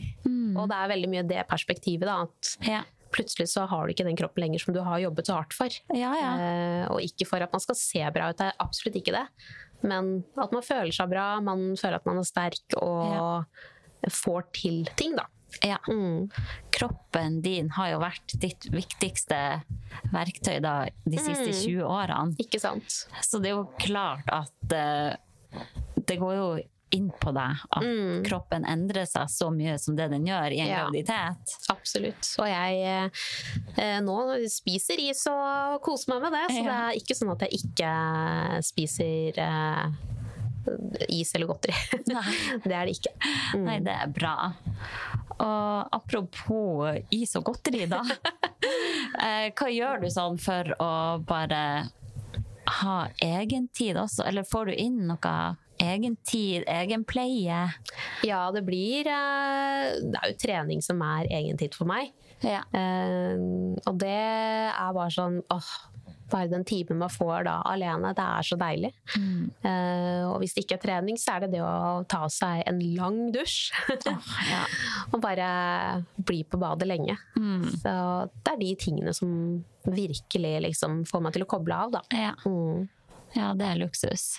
Og 0.57 0.69
det 0.71 0.79
er 0.79 0.93
veldig 0.95 1.11
mye 1.11 1.25
det 1.27 1.43
perspektivet, 1.51 2.07
da. 2.07 2.21
At 2.29 2.53
Ja, 2.67 2.85
plutselig 3.17 3.49
så 3.53 3.67
har 3.71 3.87
du 3.87 3.95
ikke 3.95 4.07
den 4.07 4.19
kroppen 4.19 4.45
lenger 4.45 4.63
som 4.63 4.77
du 4.77 4.83
har 4.85 5.03
jobbet 5.03 5.29
så 5.29 5.39
hardt 5.39 5.57
for. 5.57 5.79
ja. 5.97 6.13
ja. 6.17 6.33
Eh, 6.37 6.83
og 6.93 7.01
ikke 7.05 7.29
for 7.29 7.43
at 7.43 7.55
man 7.55 7.63
skal 7.65 7.79
se 7.79 8.03
bra 8.15 8.31
ut, 8.31 8.39
det 8.41 8.51
er 8.51 8.61
absolutt 8.63 9.01
ikke 9.01 9.17
det. 9.17 9.25
Men 9.87 10.21
at 10.41 10.53
man 10.55 10.65
føler 10.65 10.93
seg 10.95 11.11
bra, 11.11 11.29
man 11.45 11.73
føler 11.79 11.99
at 12.01 12.07
man 12.09 12.21
er 12.21 12.29
sterk 12.29 12.77
og 12.81 13.45
får 14.13 14.47
til 14.57 14.85
ting, 14.99 15.17
da. 15.19 15.27
ja. 15.65 15.81
Mm. 15.89 16.29
Kroppen 16.77 17.41
din 17.45 17.71
har 17.77 17.95
jo 17.95 18.01
vært 18.03 18.37
ditt 18.43 18.69
viktigste 18.73 19.41
verktøy 20.13 20.59
da, 20.65 20.79
de 21.05 21.21
siste 21.21 21.53
20 21.65 21.85
årene. 21.89 22.37
Ikke 22.43 22.61
sant? 22.63 23.03
Så 23.25 23.41
det 23.43 23.53
er 23.53 23.59
jo 23.59 23.69
klart 23.81 24.29
at 24.33 24.77
uh, 24.77 25.65
det 26.07 26.19
går 26.21 26.35
jo 26.37 26.49
inn 26.95 27.11
på 27.21 27.33
deg 27.35 27.57
at 27.73 27.83
Mm. 27.83 28.25
kroppen 28.25 28.65
endrer 28.65 29.07
seg 29.07 29.27
så 29.29 29.51
mye 29.51 29.79
som 29.79 29.97
det 29.97 30.11
den 30.11 30.25
gjør 30.27 30.53
i 30.55 30.61
en 30.61 30.69
Ja. 30.69 30.85
graviditet. 30.85 31.57
Absolutt. 31.71 32.29
Og 32.39 32.47
jeg 32.47 33.11
eh, 33.77 34.01
nå 34.01 34.49
spiser 34.49 34.99
is 35.01 35.27
og 35.27 35.81
koser 35.83 36.15
meg 36.15 36.23
med 36.23 36.33
det, 36.33 36.45
så 36.57 36.63
Ja. 36.65 36.69
det 36.71 36.77
er 36.77 37.01
ikke 37.01 37.17
sånn 37.19 37.33
at 37.33 37.41
jeg 37.41 37.61
ikke 37.65 38.63
spiser 38.63 39.39
eh, 39.39 39.91
is 41.09 41.35
eller 41.35 41.47
godteri. 41.47 41.75
Det 42.65 42.73
er 42.75 42.87
det 42.87 42.97
ikke. 42.99 43.13
Mm. 43.55 43.65
Nei, 43.65 43.79
det 43.81 43.93
er 43.95 44.09
bra. 44.09 44.53
Og 45.39 45.89
apropos 45.93 46.99
is 47.11 47.37
og 47.37 47.45
godteri, 47.45 47.87
da. 47.89 48.03
Eh, 49.23 49.51
Hva 49.55 49.69
gjør 49.71 50.01
du 50.03 50.07
sånn 50.11 50.39
for 50.41 50.65
å 50.83 50.89
bare 51.25 51.89
ha 52.81 52.97
egentid 53.23 53.97
også? 53.97 54.25
Eller 54.27 54.43
får 54.43 54.67
du 54.67 54.73
inn 54.75 55.07
noe 55.07 55.57
egentid, 55.83 56.65
egenpleie? 56.71 57.65
Ja, 58.27 58.45
det 58.55 58.63
blir 58.67 59.09
eh, 59.11 59.97
Det 60.03 60.21
er 60.21 60.33
jo 60.33 60.39
trening 60.41 60.85
som 60.85 61.03
er 61.05 61.29
egen 61.41 61.59
tid 61.61 61.77
for 61.77 61.89
meg. 61.89 62.15
Ja. 62.45 62.63
Eh, 62.77 63.37
og 63.87 64.01
det 64.01 64.17
er 64.17 64.97
bare 64.97 65.13
sånn 65.15 65.41
åh, 65.53 65.71
bare 66.31 66.51
den 66.51 66.65
timen 66.67 66.99
man 66.99 67.13
får 67.13 67.47
da 67.47 67.55
alene, 67.71 68.11
det 68.17 68.25
er 68.25 68.47
så 68.47 68.59
deilig. 68.59 68.91
Eh, 69.17 70.23
og 70.27 70.41
hvis 70.43 70.57
det 70.57 70.65
ikke 70.65 70.79
er 70.79 70.83
trening, 70.83 71.19
så 71.21 71.37
er 71.37 71.47
det 71.47 71.53
det 71.55 71.63
å 71.63 72.03
ta 72.11 72.25
seg 72.33 72.65
en 72.67 72.81
lang 72.99 73.21
dusj. 73.35 73.71
ja. 74.51 74.65
og 75.13 75.21
bare 75.23 75.49
bli 76.17 76.43
på 76.45 76.61
badet 76.61 76.89
lenge. 76.91 77.17
Så 77.79 77.95
det 78.43 78.55
er 78.55 78.63
de 78.63 78.73
tingene 78.81 79.15
som 79.17 79.31
virkelig 79.87 80.55
liksom 80.67 81.05
får 81.07 81.23
meg 81.23 81.37
til 81.37 81.47
å 81.47 81.51
koble 81.51 81.83
av, 81.87 81.99
da. 81.99 82.03
Ja. 82.11 82.33
Mm. 82.47 82.89
ja, 83.37 83.53
det 83.59 83.71
er 83.71 83.85
luksus. 83.85 84.33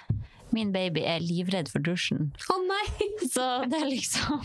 Min 0.57 0.71
baby 0.73 1.03
er 1.05 1.21
livredd 1.21 1.69
for 1.69 1.83
dusjen. 1.85 2.31
Å 2.49 2.57
nei! 2.65 2.85
Så 3.33 3.43
det 3.69 3.77
er 3.77 3.89
liksom 3.89 4.41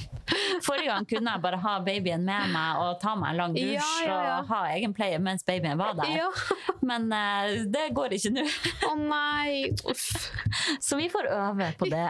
Forrige 0.66 0.90
gang 0.90 1.06
kunne 1.08 1.34
jeg 1.34 1.42
bare 1.44 1.58
ha 1.62 1.74
babyen 1.84 2.24
med 2.26 2.50
meg 2.52 2.80
og 2.82 2.98
ta 3.02 3.14
meg 3.18 3.32
en 3.32 3.38
lang 3.40 3.54
dusj 3.56 3.70
Ja, 3.76 3.90
ja, 4.04 4.16
ja. 4.26 4.34
og 4.40 4.50
ha 4.52 4.60
egenpleie 4.74 5.20
mens 5.22 5.46
babyen 5.46 5.80
var 5.80 5.96
der. 5.98 6.12
Ja. 6.18 6.30
Men 6.88 7.08
uh, 7.12 7.62
det 7.72 7.88
går 7.96 8.16
ikke 8.18 8.34
nå. 8.34 8.46
Å 8.90 8.96
nei! 9.00 9.70
Uff. 9.88 10.08
Så 10.86 10.98
vi 11.00 11.08
får 11.12 11.30
øve 11.32 11.70
på 11.80 11.88
det. 11.92 12.08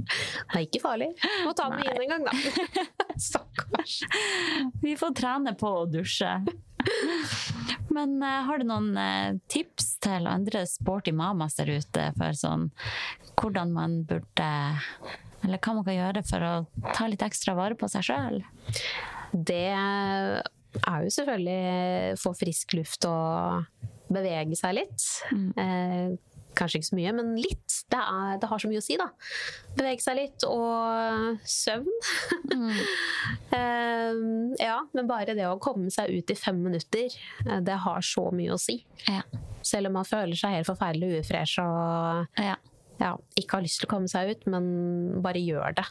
Det 0.00 0.56
er 0.56 0.64
ikke 0.64 0.82
farlig. 0.82 1.12
Må 1.44 1.52
ta 1.54 1.68
den 1.70 1.84
inn 1.84 2.02
en 2.02 2.10
gang, 2.14 2.26
da. 2.26 2.84
Stakkars. 3.20 4.00
Vi 4.82 4.96
får 4.98 5.14
trene 5.20 5.54
på 5.58 5.70
å 5.82 5.86
dusje. 5.90 6.32
Men 7.96 8.18
uh, 8.22 8.42
har 8.46 8.60
du 8.60 8.66
noen 8.68 8.92
uh, 8.96 9.38
tips 9.50 9.96
til 10.04 10.28
andre 10.30 10.64
sporty 10.68 11.14
mamas 11.16 11.58
der 11.58 11.72
ute 11.80 12.10
for 12.18 12.36
sånn 12.38 12.68
hvordan 13.40 13.72
man 13.72 14.00
burde 14.08 14.50
Eller 15.44 15.60
hva 15.60 15.74
man 15.76 15.86
kan 15.86 15.96
gjøre 15.96 16.22
for 16.28 16.44
å 16.44 16.54
ta 16.92 17.08
litt 17.08 17.24
ekstra 17.24 17.56
vare 17.58 17.78
på 17.78 17.88
seg 17.90 18.04
sjøl? 18.10 18.42
Det 19.32 19.70
er 19.72 21.04
jo 21.04 21.12
selvfølgelig 21.14 22.18
få 22.20 22.34
frisk 22.36 22.74
luft 22.76 23.06
og 23.08 23.64
bevege 24.10 24.58
seg 24.58 24.76
litt. 24.80 25.06
Eh, 25.30 26.12
kanskje 26.60 26.80
ikke 26.80 26.90
så 26.90 26.98
mye, 26.98 27.12
men 27.16 27.32
litt. 27.40 27.76
Det, 27.90 27.98
er, 27.98 28.38
det 28.42 28.48
har 28.50 28.62
så 28.62 28.70
mye 28.70 28.80
å 28.82 28.84
si, 28.84 28.96
da. 29.00 29.08
Bevege 29.78 30.04
seg 30.04 30.18
litt, 30.20 30.46
og 30.46 31.40
søvn. 31.48 31.90
eh, 33.56 34.20
ja, 34.62 34.78
men 34.96 35.10
bare 35.10 35.36
det 35.38 35.46
å 35.48 35.58
komme 35.62 35.90
seg 35.92 36.12
ut 36.14 36.32
i 36.32 36.38
fem 36.38 36.60
minutter, 36.62 37.16
eh, 37.46 37.60
det 37.66 37.78
har 37.84 38.04
så 38.06 38.28
mye 38.34 38.54
å 38.54 38.60
si. 38.60 38.80
Ja. 39.08 39.24
Selv 39.66 39.90
om 39.90 39.98
man 40.00 40.08
føler 40.08 40.38
seg 40.38 40.58
helt 40.58 40.70
forferdelig 40.70 41.24
ufresh 41.24 41.60
og 41.62 42.40
Ja. 42.40 42.54
ja, 43.00 43.10
ikke 43.36 43.58
har 43.58 43.64
lyst 43.66 43.82
til 43.82 43.88
å 43.90 43.92
komme 43.94 44.08
seg 44.08 44.30
ut, 44.32 44.46
men 44.52 44.70
bare 45.24 45.42
gjør 45.42 45.76
det. 45.80 45.86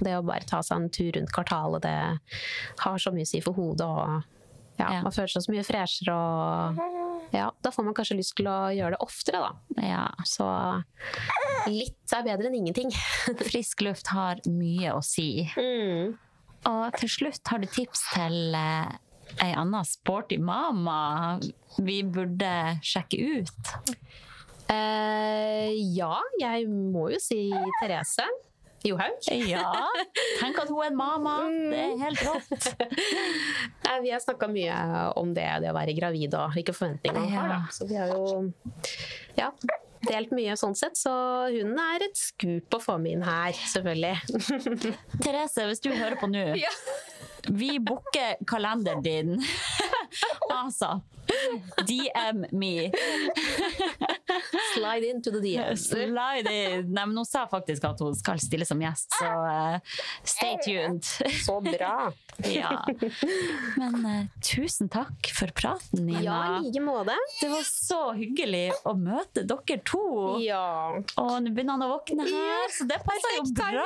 Det 0.00 0.18
å 0.18 0.26
bare 0.26 0.48
ta 0.48 0.60
seg 0.66 0.76
en 0.82 0.92
tur 0.92 1.12
rundt 1.16 1.32
kvartalet, 1.32 1.86
det 1.86 2.82
har 2.84 3.00
så 3.00 3.12
mye 3.14 3.28
å 3.28 3.32
si 3.32 3.40
for 3.44 3.56
hodet. 3.56 3.88
Og 3.88 4.39
ja, 4.80 4.88
Ja. 4.96 5.02
Man 5.06 5.14
føler 5.14 5.32
seg 5.32 5.44
så 5.44 5.52
mye 5.54 5.64
freshere, 5.66 6.14
og 6.16 6.80
ja, 7.38 7.50
da 7.62 7.72
får 7.74 7.86
man 7.86 7.96
kanskje 7.98 8.18
lyst 8.18 8.34
til 8.38 8.48
å 8.50 8.58
gjøre 8.74 8.96
det 8.96 9.02
oftere, 9.04 9.42
da. 9.44 9.84
ja. 9.86 10.06
Så 10.28 10.48
litt 11.70 12.16
er 12.16 12.26
bedre 12.26 12.50
enn 12.50 12.58
ingenting. 12.62 12.90
Frisk 13.50 13.84
luft 13.86 14.10
har 14.14 14.42
mye 14.50 14.96
å 14.96 15.04
si. 15.04 15.44
Og 16.68 16.98
til 17.00 17.12
slutt, 17.12 17.40
har 17.48 17.62
du 17.62 17.68
tips 17.70 18.02
til 18.14 18.56
eh, 18.58 18.90
ei 19.44 19.52
anna 19.56 19.80
sporty 19.86 20.36
mama 20.42 21.38
vi 21.80 22.00
burde 22.04 22.50
sjekke 22.84 23.40
ut? 23.40 23.74
Eh, 24.70 25.70
ja, 25.96 26.14
jeg 26.40 26.68
må 26.70 27.08
jo 27.14 27.18
si 27.22 27.48
Therese 27.80 28.26
Johaug. 28.86 29.28
Ja. 29.28 29.66
Tenk 30.40 30.58
at 30.62 30.70
hun 30.70 30.80
er 30.80 30.88
en 30.88 30.96
mama. 30.96 31.34
Det 31.50 31.82
er 31.82 31.98
helt 32.00 32.22
rått. 32.24 32.70
Vi 34.04 34.12
har 34.12 34.22
snakka 34.22 34.48
mye 34.48 34.78
om 35.20 35.34
det, 35.36 35.46
det 35.64 35.70
å 35.72 35.76
være 35.76 35.94
gravid 35.98 36.34
og 36.38 36.56
hvilke 36.56 36.74
forventninger 36.76 37.20
man 37.20 37.34
har. 37.34 37.52
Da. 37.52 37.60
Så 37.74 37.88
vi 37.90 37.98
har 37.98 38.12
jo 38.14 38.52
ja, 39.36 39.50
delt 40.06 40.32
mye 40.36 40.56
sånn 40.56 40.76
sett, 40.78 40.96
så 40.96 41.12
hun 41.52 41.76
er 41.80 42.06
et 42.06 42.16
skup 42.16 42.76
å 42.76 42.80
få 42.80 42.96
med 43.02 43.18
inn 43.18 43.26
her, 43.26 43.52
selvfølgelig. 43.74 44.16
Therese, 45.24 45.66
hvis 45.68 45.84
du 45.84 45.90
hører 45.92 46.16
på 46.20 46.30
nå. 46.30 46.46
Vi 47.50 47.76
booker 47.82 48.40
kalenderen 48.48 49.04
din. 49.04 49.36
Altså, 50.50 50.98
DM 51.86 52.40
me. 52.58 52.90
Slide 54.74 55.06
into 55.10 55.30
the 55.30 55.40
DMs. 55.40 55.88
Slide 55.90 56.50
in. 56.50 56.90
Nei, 56.92 57.06
men 57.06 57.16
hun 57.16 57.26
sa 57.26 57.46
faktisk 57.50 57.84
at 57.88 58.00
hun 58.04 58.16
skal 58.18 58.40
stille 58.42 58.66
som 58.68 58.80
gjest, 58.82 59.10
så 59.18 59.30
uh, 59.30 60.00
stay 60.24 60.56
tuned. 60.64 61.04
Så 61.44 61.60
bra. 61.64 62.10
Ja. 62.40 62.86
Men 63.76 63.96
uh, 64.00 64.22
tusen 64.40 64.88
takk 64.88 65.28
for 65.36 65.52
praten, 65.52 66.06
Nina. 66.06 66.22
Ja, 66.24 66.38
i 66.56 66.70
like 66.70 66.80
måte. 66.80 67.12
Det 67.36 67.50
var 67.52 67.66
så 67.68 67.98
hyggelig 68.16 68.70
å 68.88 68.94
møte 68.96 69.44
dere 69.44 69.76
to. 69.84 70.06
Ja. 70.40 70.96
Og 71.20 71.34
nå 71.44 71.52
begynner 71.52 71.76
han 71.76 71.84
å 71.84 71.90
våkne 71.92 72.24
her, 72.24 72.72
så 72.72 72.86
det 72.88 72.96
passer 73.04 73.36
jo 73.36 73.44
bra. 73.58 73.84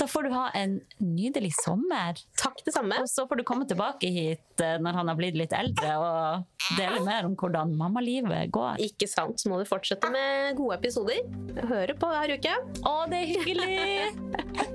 Da 0.00 0.08
får 0.08 0.26
du 0.26 0.32
ha 0.32 0.46
en 0.56 0.78
nydelig 1.02 1.52
sommer. 1.60 2.16
Takk, 2.40 2.64
det 2.64 2.72
samme. 2.72 3.02
Og 3.04 3.10
så 3.10 3.26
får 3.28 3.42
du 3.42 3.46
komme 3.48 3.68
tilbake 3.68 4.08
hit 4.12 4.64
eh, 4.64 4.76
når 4.80 5.00
han 5.00 5.12
har 5.12 5.18
blitt 5.18 5.36
litt 5.38 5.54
eldre 5.56 5.92
og 6.00 6.76
dele 6.78 7.02
mer 7.04 7.28
om 7.28 7.36
hvordan 7.38 7.74
mammalivet 7.78 8.35
går. 8.52 8.80
Ikke 8.86 9.08
sant, 9.10 9.40
så 9.40 9.50
må 9.52 9.60
du 9.60 9.66
fortsette 9.68 10.10
med 10.12 10.56
gode 10.58 10.78
episoder. 10.78 11.22
Høre 11.70 11.96
på 11.98 12.10
hver 12.12 12.34
uke. 12.36 12.56
Å, 12.86 12.96
det 13.10 13.22
er 13.22 13.32
hyggelig! 13.32 13.76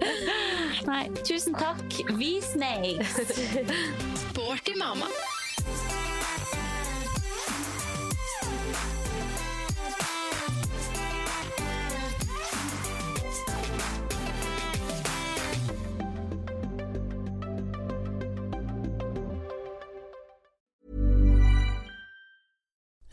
Nei, 0.89 1.03
tusen 1.22 1.57
takk. 1.57 2.01
Vi 2.18 2.34
snakes! 2.45 3.36
Sporty 4.30 4.78
mamma. 4.80 5.09